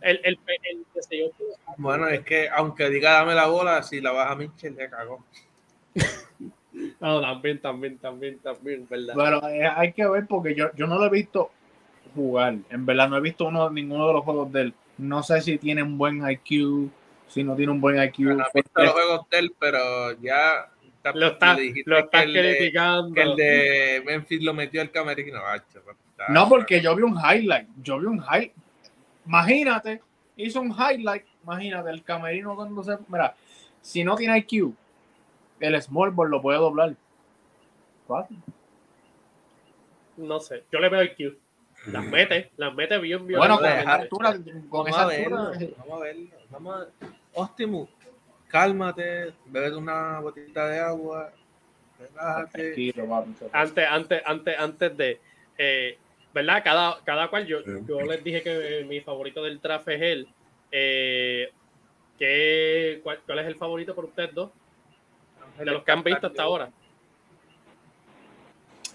el, 0.02 0.20
el, 0.24 0.40
el, 0.46 0.86
yo, 1.12 1.32
Bueno, 1.78 2.08
es 2.08 2.22
que 2.22 2.50
aunque 2.50 2.90
diga 2.90 3.14
dame 3.14 3.36
la 3.36 3.48
bola, 3.48 3.84
si 3.84 4.02
la 4.02 4.12
baja 4.12 4.36
Mitchell, 4.36 4.76
le 4.76 4.90
cagó. 4.90 5.24
No, 7.02 7.20
también, 7.20 7.60
también, 7.60 7.98
también, 7.98 8.40
también, 8.40 8.88
¿verdad? 8.88 9.14
Pero 9.18 9.50
eh, 9.50 9.68
hay 9.68 9.92
que 9.92 10.08
ver 10.08 10.26
porque 10.28 10.56
yo, 10.56 10.68
yo 10.76 10.88
no 10.88 10.98
lo 10.98 11.08
he 11.08 11.10
visto 11.10 11.52
jugar. 12.16 12.56
En 12.70 12.86
verdad 12.86 13.10
no 13.10 13.18
he 13.18 13.22
visto 13.22 13.46
uno, 13.46 13.70
ninguno 13.70 14.08
de 14.08 14.14
los 14.14 14.24
juegos 14.24 14.52
de 14.52 14.62
él. 14.62 14.74
No 14.98 15.24
sé 15.24 15.42
si 15.42 15.58
tiene 15.58 15.82
un 15.84 15.98
buen 15.98 16.22
IQ, 16.30 16.90
si 17.28 17.44
no 17.44 17.56
tiene 17.56 17.72
un 17.72 17.80
buen 17.82 18.02
IQ. 18.02 18.20
No 18.20 18.32
he 18.44 18.48
visto 18.54 18.72
los 18.84 18.92
juegos 18.92 19.30
de 19.30 19.40
él, 19.40 19.56
pero 19.60 20.12
ya 20.22 20.70
está- 20.96 21.14
lo 21.14 21.28
estás 21.28 21.58
de- 21.58 22.42
criticando. 22.58 23.14
que 23.14 23.22
el 23.22 23.36
de 23.36 24.04
Memphis 24.06 24.44
lo 24.44 24.54
metió 24.54 24.82
al 24.82 24.92
camerino. 24.92 25.40
Ah, 25.46 25.56
está- 25.56 25.80
No, 26.30 26.50
porque 26.50 26.82
yo 26.82 26.96
vi 26.96 27.04
un 27.04 27.16
highlight. 27.18 27.70
Yo 27.82 27.98
vi 28.00 28.06
un 28.08 28.18
highlight. 28.20 28.54
Imagínate, 29.26 30.02
hizo 30.36 30.60
un 30.60 30.72
highlight. 30.72 31.24
Imagínate, 31.44 31.90
el 31.92 32.04
camerino 32.04 32.56
cuando 32.56 32.84
se. 32.84 32.98
Mira, 33.08 33.36
si 33.82 34.04
no 34.04 34.16
tiene 34.16 34.38
IQ, 34.40 34.74
el 35.62 35.82
small 35.82 36.12
ball 36.12 36.30
lo 36.30 36.42
puede 36.42 36.60
doblar. 36.60 36.96
Fácil. 38.08 38.38
No 40.18 40.40
sé, 40.40 40.64
yo 40.72 40.80
le 40.80 40.90
veo 40.90 41.00
el 41.02 41.16
Q. 41.16 41.38
Las 41.86 42.06
mete, 42.06 42.52
las 42.58 42.74
mete 42.76 42.98
bien, 43.00 43.26
bien. 43.26 43.40
Bueno, 43.40 43.58
con 43.58 43.66
esa 43.66 43.94
altura, 43.94 44.34
con 44.70 44.70
Vamos 44.70 44.90
esa 44.90 45.02
a 45.04 45.08
verlo, 45.08 45.38
altura. 45.48 45.74
vamos 45.78 46.02
a 46.02 46.04
verlo. 46.04 46.30
Vamos 46.52 46.76
a... 46.76 46.88
Optimus, 47.34 47.90
cálmate, 48.48 49.34
bebe 49.46 49.76
una 49.76 50.20
botita 50.20 50.68
de 50.68 50.80
agua, 50.80 51.32
relájate. 52.00 52.94
Antes, 53.54 53.86
antes, 53.90 54.22
antes, 54.26 54.60
antes 54.60 54.98
de, 54.98 55.22
eh, 55.58 55.98
¿verdad? 56.34 56.62
Cada, 56.64 57.00
cada 57.04 57.28
cual, 57.30 57.46
yo, 57.48 57.60
yo 57.88 58.02
les 58.02 58.24
dije 58.24 58.42
que 58.44 58.80
eh, 58.82 58.86
mi 58.86 59.00
favorito 59.02 59.42
del 59.44 59.60
draft 59.62 59.88
es 59.88 60.02
él. 60.02 60.28
Eh, 60.72 61.52
¿qué- 62.18 63.00
cuál, 63.04 63.20
cuál 63.26 63.40
es 63.40 63.48
el 63.48 63.56
favorito 63.56 63.96
por 63.96 64.06
ustedes 64.06 64.34
dos? 64.36 64.52
De 65.58 65.66
los 65.66 65.84
que 65.84 65.92
han 65.92 66.04
visto 66.04 66.28
hasta 66.28 66.44
ahora. 66.44 66.70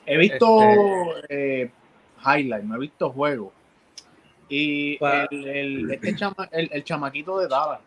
He 0.06 0.18
visto 0.18 1.14
eh, 1.28 1.70
highlight, 2.24 2.64
no 2.64 2.76
he 2.76 2.78
visto 2.80 3.10
juegos. 3.10 3.52
Y 4.48 4.98
Pa- 4.98 5.24
el, 5.30 5.48
el- 5.48 5.90
este 5.90 6.14
chama- 6.16 6.48
el, 6.52 6.68
el 6.72 6.84
chamaquito 6.84 7.38
de 7.38 7.48
Dallas, 7.48 7.80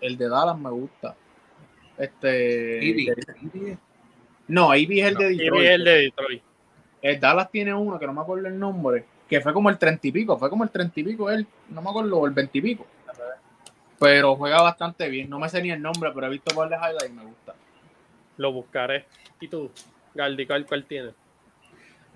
el 0.00 0.16
de 0.16 0.28
Dallas 0.28 0.58
me 0.58 0.70
gusta. 0.70 1.16
Este. 1.98 2.30
De- 2.30 3.78
no, 4.48 4.74
Ivy 4.74 5.00
es 5.00 5.08
el 5.08 5.14
de 5.16 5.28
Detroit. 5.30 5.66
el 5.70 5.84
de 5.84 5.92
Detroit. 5.92 6.42
El 7.02 7.20
Dallas 7.20 7.50
tiene 7.50 7.74
uno 7.74 7.98
que 7.98 8.06
no 8.06 8.12
me 8.12 8.20
acuerdo 8.20 8.46
el 8.48 8.58
nombre, 8.58 9.04
que 9.28 9.40
fue 9.40 9.52
como 9.52 9.70
el 9.70 9.78
treinta 9.78 10.06
y 10.06 10.12
pico, 10.12 10.38
fue 10.38 10.48
como 10.50 10.64
el 10.64 10.70
treinta 10.70 10.98
y 11.00 11.04
pico 11.04 11.30
él, 11.30 11.46
no 11.68 11.82
me 11.82 11.90
acuerdo, 11.90 12.26
el 12.26 12.32
veintipico. 12.32 12.86
Pero 13.98 14.36
juega 14.36 14.60
bastante 14.60 15.08
bien, 15.08 15.30
no 15.30 15.38
me 15.38 15.48
sé 15.48 15.62
ni 15.62 15.70
el 15.70 15.80
nombre, 15.80 16.10
pero 16.14 16.26
he 16.26 16.30
visto 16.30 16.54
de 16.54 16.76
highlights 16.76 17.08
y 17.08 17.12
me 17.12 17.24
gusta. 17.24 17.54
Lo 18.36 18.52
buscaré. 18.52 19.06
¿Y 19.40 19.48
tú, 19.48 19.70
Galdi, 20.14 20.46
cuál, 20.46 20.66
cuál 20.66 20.84
tienes? 20.84 21.14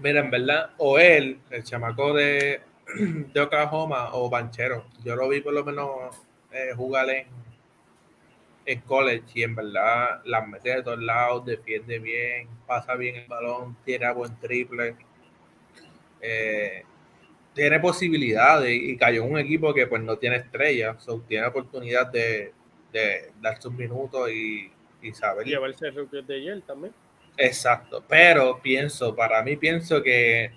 Mira, 0.02 0.20
en 0.20 0.30
verdad, 0.30 0.70
o 0.78 0.98
él, 0.98 1.38
el 1.50 1.62
chamaco 1.62 2.14
de, 2.14 2.60
de 3.34 3.40
Oklahoma, 3.40 4.10
o 4.14 4.30
Banchero. 4.30 4.86
Yo 5.04 5.14
lo 5.14 5.28
vi 5.28 5.40
por 5.40 5.52
lo 5.52 5.64
menos 5.64 5.90
eh, 6.52 6.72
jugar 6.74 7.10
en, 7.10 7.26
en 8.64 8.80
college 8.80 9.24
y 9.34 9.42
en 9.42 9.54
verdad 9.54 10.22
las 10.24 10.48
mete 10.48 10.76
de 10.76 10.82
todos 10.82 11.02
lados, 11.02 11.44
defiende 11.44 11.98
bien, 11.98 12.48
pasa 12.66 12.94
bien 12.94 13.16
el 13.16 13.26
balón, 13.26 13.76
tiene 13.84 14.10
buen 14.12 14.34
triple. 14.40 14.96
Eh, 16.22 16.84
tiene 17.54 17.80
posibilidades 17.80 18.70
y 18.70 18.96
cayó 18.96 19.24
en 19.24 19.32
un 19.32 19.38
equipo 19.38 19.74
que 19.74 19.86
pues 19.86 20.02
no 20.02 20.16
tiene 20.16 20.36
estrellas, 20.36 21.02
so, 21.02 21.20
tiene 21.28 21.46
oportunidad 21.46 22.06
de, 22.06 22.54
de 22.92 23.32
dar 23.40 23.60
sus 23.60 23.72
minutos 23.72 24.30
y, 24.30 24.70
y 25.02 25.12
saber 25.12 25.46
Llevarse 25.46 25.88
el 25.88 26.26
de 26.26 26.34
ayer 26.36 26.62
también. 26.62 26.94
Exacto, 27.42 28.04
pero 28.06 28.60
pienso, 28.60 29.16
para 29.16 29.42
mí 29.42 29.56
pienso 29.56 30.02
que, 30.02 30.52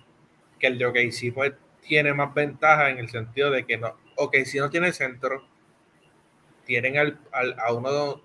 que 0.60 0.68
el 0.68 0.78
de 0.78 0.86
OKC 0.86 1.32
pues 1.34 1.54
tiene 1.82 2.14
más 2.14 2.34
ventaja 2.34 2.90
en 2.90 2.98
el 3.00 3.10
sentido 3.10 3.50
de 3.52 3.66
que 3.66 3.78
no, 3.78 3.96
OKC 4.18 4.56
no 4.60 4.70
tiene 4.70 4.92
centro, 4.92 5.48
tienen 6.66 6.98
al, 6.98 7.20
al- 7.32 7.56
a 7.60 7.74
uno 7.74 8.22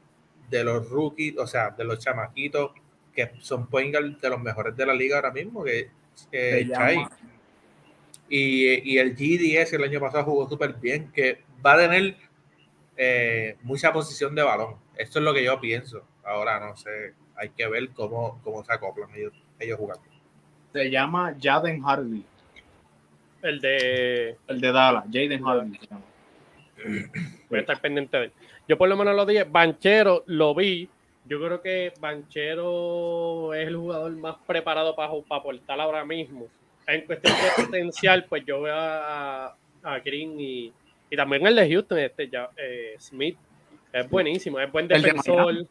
de 0.50 0.64
los 0.64 0.88
rookies, 0.90 1.36
o 1.38 1.46
sea, 1.46 1.70
de 1.70 1.84
los 1.84 1.98
chamaquitos 1.98 2.72
que 3.14 3.32
son 3.40 3.66
point 3.68 3.94
de 3.94 4.30
los 4.30 4.40
mejores 4.40 4.76
de 4.76 4.86
la 4.86 4.94
liga 4.94 5.16
ahora 5.16 5.32
mismo, 5.32 5.64
que 5.64 5.90
Chai. 6.72 6.96
Y, 8.28 8.92
y 8.94 8.98
el 8.98 9.14
GDS 9.16 9.76
el 9.76 9.84
año 9.84 10.00
pasado 10.00 10.24
jugó 10.24 10.48
súper 10.48 10.74
bien, 10.74 11.10
que 11.12 11.42
va 11.64 11.74
a 11.74 11.78
tener 11.78 12.16
eh, 12.96 13.56
mucha 13.62 13.92
posición 13.92 14.34
de 14.34 14.42
balón. 14.42 14.76
Esto 14.96 15.18
es 15.20 15.24
lo 15.24 15.34
que 15.34 15.44
yo 15.44 15.60
pienso. 15.60 16.06
Ahora 16.24 16.60
no 16.60 16.76
sé, 16.76 17.14
hay 17.38 17.50
que 17.50 17.66
ver 17.68 17.90
cómo, 17.90 18.40
cómo 18.42 18.64
se 18.64 18.72
acoplan 18.72 19.10
ellos, 19.14 19.32
ellos 19.58 19.78
jugando. 19.78 20.04
Se 20.72 20.90
llama 20.90 21.34
Jaden 21.40 21.82
Hardy, 21.82 22.24
El 23.42 23.60
de. 23.60 24.36
el 24.46 24.60
de 24.60 24.72
Dallas, 24.72 25.04
Jaden 25.06 25.42
Hardy 25.42 25.78
se 25.78 25.86
llama. 25.86 26.04
Voy 27.48 27.58
a 27.58 27.60
estar 27.60 27.80
pendiente 27.80 28.16
de 28.16 28.24
él. 28.24 28.32
Yo 28.68 28.76
por 28.76 28.88
lo 28.88 28.96
menos 28.96 29.16
lo 29.16 29.24
dije. 29.24 29.44
Banchero 29.44 30.24
lo 30.26 30.54
vi. 30.54 30.88
Yo 31.24 31.40
creo 31.40 31.60
que 31.60 31.92
Banchero 32.00 33.52
es 33.54 33.66
el 33.66 33.76
jugador 33.76 34.12
más 34.12 34.36
preparado 34.46 34.94
para, 34.94 35.12
para 35.26 35.40
aportar 35.40 35.80
ahora 35.80 36.04
mismo. 36.04 36.46
En 36.86 37.02
cuestión 37.02 37.34
de 37.34 37.64
potencial, 37.64 38.24
pues 38.28 38.44
yo 38.46 38.62
veo 38.62 38.74
a, 38.76 39.56
a 39.82 39.98
Green 40.00 40.40
y, 40.40 40.72
y 41.10 41.16
también 41.16 41.46
el 41.46 41.56
de 41.56 41.68
Houston, 41.68 41.98
este 41.98 42.28
ya, 42.28 42.50
eh, 42.56 42.94
Smith. 42.98 43.36
Es 43.92 44.08
buenísimo, 44.08 44.60
es 44.60 44.70
buen 44.70 44.84
El 44.90 45.02
de 45.02 45.08
defensor. 45.08 45.66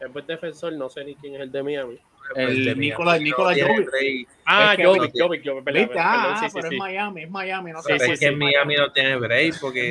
Es 0.00 0.12
buen 0.12 0.26
defensor, 0.26 0.72
no 0.74 0.88
sé 0.88 1.04
ni 1.04 1.14
quién 1.16 1.34
es 1.34 1.40
el 1.42 1.52
de 1.52 1.62
Miami. 1.62 1.98
El 2.36 2.58
Miami 2.76 2.86
Nikola 2.88 3.18
tiene 3.18 3.32
Jovic. 3.32 4.28
Ah, 4.46 4.74
Jovic, 4.78 5.12
Jovic, 5.18 5.44
Jovic, 5.46 5.90
Ah, 5.98 6.36
sí, 6.40 6.46
sí, 6.46 6.52
pero 6.54 6.68
sí. 6.68 6.74
es 6.74 6.78
Miami, 6.80 7.22
es 7.22 7.30
Miami, 7.30 7.72
no 7.72 7.82
sé. 7.82 7.98
sí, 7.98 8.10
es 8.12 8.20
que 8.20 8.26
en 8.26 8.38
Miami 8.38 8.76
no 8.76 8.92
tiene 8.92 9.16
break 9.16 9.48
Es 9.50 9.58
porque 9.58 9.90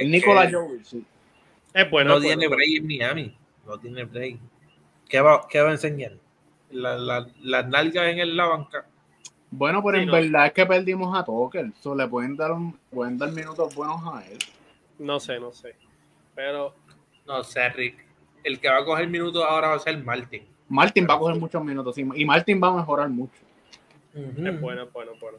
El 0.00 0.10
que 0.12 0.20
Jovic, 0.52 0.82
sí. 0.84 1.04
Es 1.72 1.90
bueno. 1.90 2.10
no 2.10 2.16
es 2.16 2.22
bueno. 2.24 2.38
tiene 2.40 2.48
break 2.48 2.70
en 2.78 2.86
Miami. 2.86 3.36
No 3.66 3.78
tiene 3.78 4.04
break. 4.04 4.38
¿Qué 5.08 5.20
va, 5.20 5.46
qué 5.48 5.60
va 5.60 5.68
a 5.68 5.72
enseñar? 5.72 6.12
La- 6.70 6.96
la- 6.96 7.28
Las 7.42 7.68
nalgas 7.68 8.06
en 8.08 8.18
el- 8.18 8.36
la 8.36 8.46
banca. 8.46 8.86
Bueno, 9.50 9.82
pero 9.84 9.98
Sí, 9.98 10.02
en 10.02 10.06
no. 10.08 10.12
verdad 10.14 10.46
es 10.46 10.52
que 10.52 10.66
perdimos 10.66 11.16
a 11.16 11.24
Tucker. 11.24 11.70
So, 11.80 11.94
le 11.94 12.08
pueden 12.08 12.34
dar, 12.36 12.50
un- 12.52 12.78
pueden 12.90 13.18
dar 13.18 13.30
minutos 13.30 13.74
buenos 13.74 14.00
a 14.12 14.26
él. 14.26 14.38
No 14.98 15.20
sé, 15.20 15.38
no 15.38 15.52
sé. 15.52 15.76
Pero 16.34 16.74
No 17.26 17.44
sé, 17.44 17.68
Rick. 17.68 18.04
El 18.42 18.60
que 18.60 18.68
va 18.68 18.78
a 18.78 18.84
coger 18.84 19.08
minutos 19.08 19.44
ahora 19.44 19.68
va 19.68 19.74
a 19.74 19.78
ser 19.78 20.02
Martin. 20.02 20.46
Martin 20.68 21.06
va 21.08 21.14
a 21.14 21.18
coger 21.18 21.38
muchos 21.38 21.62
minutos 21.64 21.94
sí, 21.94 22.06
y 22.14 22.24
Martin 22.24 22.60
va 22.62 22.68
a 22.68 22.76
mejorar 22.76 23.08
mucho. 23.08 23.40
Es 24.14 24.60
bueno, 24.60 24.82
es 24.82 24.92
bueno, 24.92 25.12
es 25.12 25.20
bueno. 25.20 25.38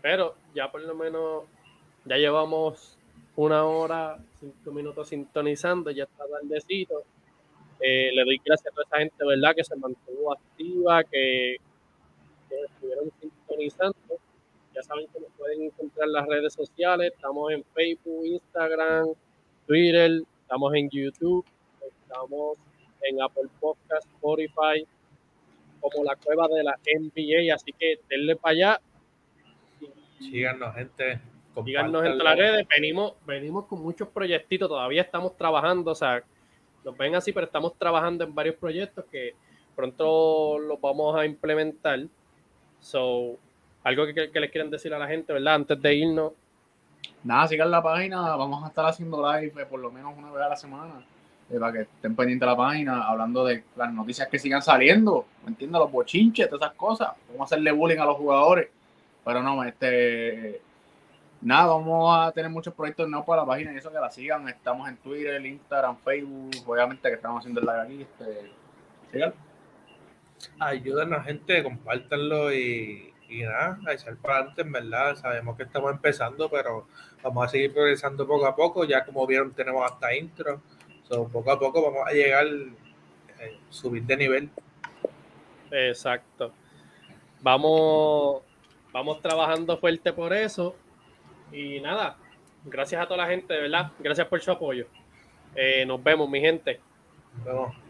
Pero 0.00 0.34
ya 0.54 0.70
por 0.70 0.82
lo 0.82 0.94
menos, 0.94 1.44
ya 2.04 2.16
llevamos 2.16 2.98
una 3.36 3.64
hora, 3.64 4.18
cinco 4.40 4.72
minutos 4.72 5.08
sintonizando, 5.08 5.90
ya 5.90 6.04
está 6.04 6.24
tardecito. 6.26 7.04
Eh, 7.80 8.10
le 8.14 8.24
doy 8.24 8.40
gracias 8.44 8.72
a 8.72 8.74
toda 8.74 8.84
esa 8.86 8.98
gente, 8.98 9.24
¿verdad? 9.24 9.54
Que 9.56 9.64
se 9.64 9.76
mantuvo 9.76 10.32
activa, 10.32 11.02
que, 11.04 11.56
que 12.48 12.56
estuvieron 12.66 13.10
sintonizando. 13.20 13.96
Ya 14.74 14.82
saben 14.82 15.06
que 15.12 15.20
nos 15.20 15.30
pueden 15.32 15.62
encontrar 15.62 16.06
en 16.06 16.12
las 16.12 16.26
redes 16.26 16.52
sociales. 16.54 17.12
Estamos 17.14 17.52
en 17.52 17.64
Facebook, 17.74 18.24
Instagram, 18.24 19.08
Twitter, 19.66 20.22
estamos 20.42 20.74
en 20.74 20.90
YouTube, 20.90 21.44
estamos 22.12 22.58
en 23.02 23.22
Apple 23.22 23.48
Podcast, 23.58 24.06
Spotify, 24.06 24.86
como 25.80 26.04
la 26.04 26.14
cueva 26.16 26.46
de 26.48 26.62
la 26.62 26.78
NBA. 26.86 27.54
Así 27.54 27.72
que 27.72 28.00
denle 28.08 28.36
para 28.36 28.52
allá. 28.52 28.80
Síganos, 30.18 30.74
gente. 30.74 31.20
Díganos 31.64 32.04
en 32.04 32.18
las 32.18 32.36
redes. 32.36 32.66
Venimos, 32.68 33.14
venimos 33.26 33.66
con 33.66 33.82
muchos 33.82 34.08
proyectitos. 34.08 34.68
Todavía 34.68 35.02
estamos 35.02 35.36
trabajando. 35.36 35.90
O 35.90 35.94
sea, 35.94 36.22
nos 36.84 36.96
ven 36.96 37.14
así, 37.14 37.32
pero 37.32 37.46
estamos 37.46 37.76
trabajando 37.76 38.24
en 38.24 38.34
varios 38.34 38.56
proyectos 38.56 39.04
que 39.10 39.34
pronto 39.74 40.58
los 40.58 40.80
vamos 40.80 41.16
a 41.16 41.24
implementar. 41.24 42.00
So, 42.80 43.36
algo 43.82 44.06
que, 44.06 44.30
que 44.30 44.40
les 44.40 44.50
quieran 44.50 44.70
decir 44.70 44.94
a 44.94 44.98
la 44.98 45.08
gente, 45.08 45.32
¿verdad? 45.32 45.54
Antes 45.54 45.80
de 45.80 45.94
irnos. 45.94 46.32
Nada, 47.24 47.48
sigan 47.48 47.70
la 47.70 47.82
página, 47.82 48.20
vamos 48.36 48.64
a 48.64 48.68
estar 48.68 48.84
haciendo 48.86 49.18
live 49.18 49.60
eh, 49.60 49.66
por 49.66 49.78
lo 49.78 49.90
menos 49.90 50.16
una 50.16 50.30
vez 50.30 50.42
a 50.42 50.48
la 50.48 50.56
semana. 50.56 51.04
Eh, 51.52 51.58
para 51.58 51.72
que 51.72 51.80
estén 51.82 52.16
pendientes 52.16 52.46
de 52.46 52.50
la 52.50 52.56
página, 52.56 53.02
hablando 53.02 53.44
de 53.44 53.64
las 53.76 53.92
noticias 53.92 54.26
que 54.28 54.38
sigan 54.38 54.62
saliendo, 54.62 55.26
¿me 55.44 55.50
entiendes? 55.50 55.78
Los 55.78 55.92
bochinches, 55.92 56.48
todas 56.48 56.62
esas 56.62 56.76
cosas, 56.76 57.10
cómo 57.30 57.44
hacerle 57.44 57.72
bullying 57.72 57.98
a 57.98 58.06
los 58.06 58.16
jugadores. 58.16 58.68
Pero 59.24 59.42
no, 59.42 59.62
este, 59.62 60.62
nada, 61.42 61.66
vamos 61.66 62.16
a 62.16 62.32
tener 62.32 62.50
muchos 62.50 62.72
proyectos 62.74 63.08
nuevos 63.08 63.26
para 63.26 63.42
la 63.42 63.46
página 63.46 63.72
y 63.72 63.76
eso 63.76 63.92
que 63.92 63.98
la 63.98 64.10
sigan. 64.10 64.48
Estamos 64.48 64.88
en 64.88 64.96
Twitter, 64.96 65.44
Instagram, 65.44 65.98
Facebook, 65.98 66.50
obviamente 66.66 67.08
que 67.08 67.14
estamos 67.16 67.40
haciendo 67.40 67.60
el 67.60 67.66
live 67.66 67.80
aquí. 67.80 68.02
Este, 68.02 68.52
síganlo. 69.10 69.34
Gente, 71.22 71.62
compártanlo 71.62 72.52
y, 72.52 73.12
y 73.28 73.42
nada, 73.42 73.78
a 73.86 73.92
echar 73.92 74.16
para 74.16 74.36
adelante, 74.36 74.62
en 74.62 74.72
verdad. 74.72 75.16
Sabemos 75.16 75.56
que 75.56 75.64
estamos 75.64 75.92
empezando, 75.92 76.48
pero 76.50 76.86
vamos 77.22 77.44
a 77.44 77.48
seguir 77.48 77.72
progresando 77.72 78.26
poco 78.26 78.46
a 78.46 78.56
poco. 78.56 78.84
Ya 78.84 79.04
como 79.04 79.26
vieron, 79.26 79.52
tenemos 79.52 79.84
hasta 79.90 80.14
intro. 80.16 80.62
So, 81.12 81.28
poco 81.28 81.52
a 81.52 81.58
poco 81.58 81.82
vamos 81.82 82.08
a 82.08 82.12
llegar, 82.12 82.46
eh, 82.46 83.58
subir 83.68 84.02
de 84.04 84.16
nivel. 84.16 84.48
Exacto. 85.70 86.54
Vamos, 87.42 88.40
vamos 88.94 89.20
trabajando 89.20 89.76
fuerte 89.76 90.10
por 90.14 90.32
eso. 90.32 90.74
Y 91.52 91.80
nada, 91.80 92.16
gracias 92.64 93.02
a 93.02 93.06
toda 93.06 93.26
la 93.26 93.26
gente, 93.26 93.52
de 93.52 93.60
verdad. 93.60 93.92
Gracias 93.98 94.26
por 94.26 94.40
su 94.40 94.52
apoyo. 94.52 94.86
Eh, 95.54 95.84
nos 95.84 96.02
vemos, 96.02 96.30
mi 96.30 96.40
gente. 96.40 96.80
Nos 97.36 97.44
vemos. 97.44 97.81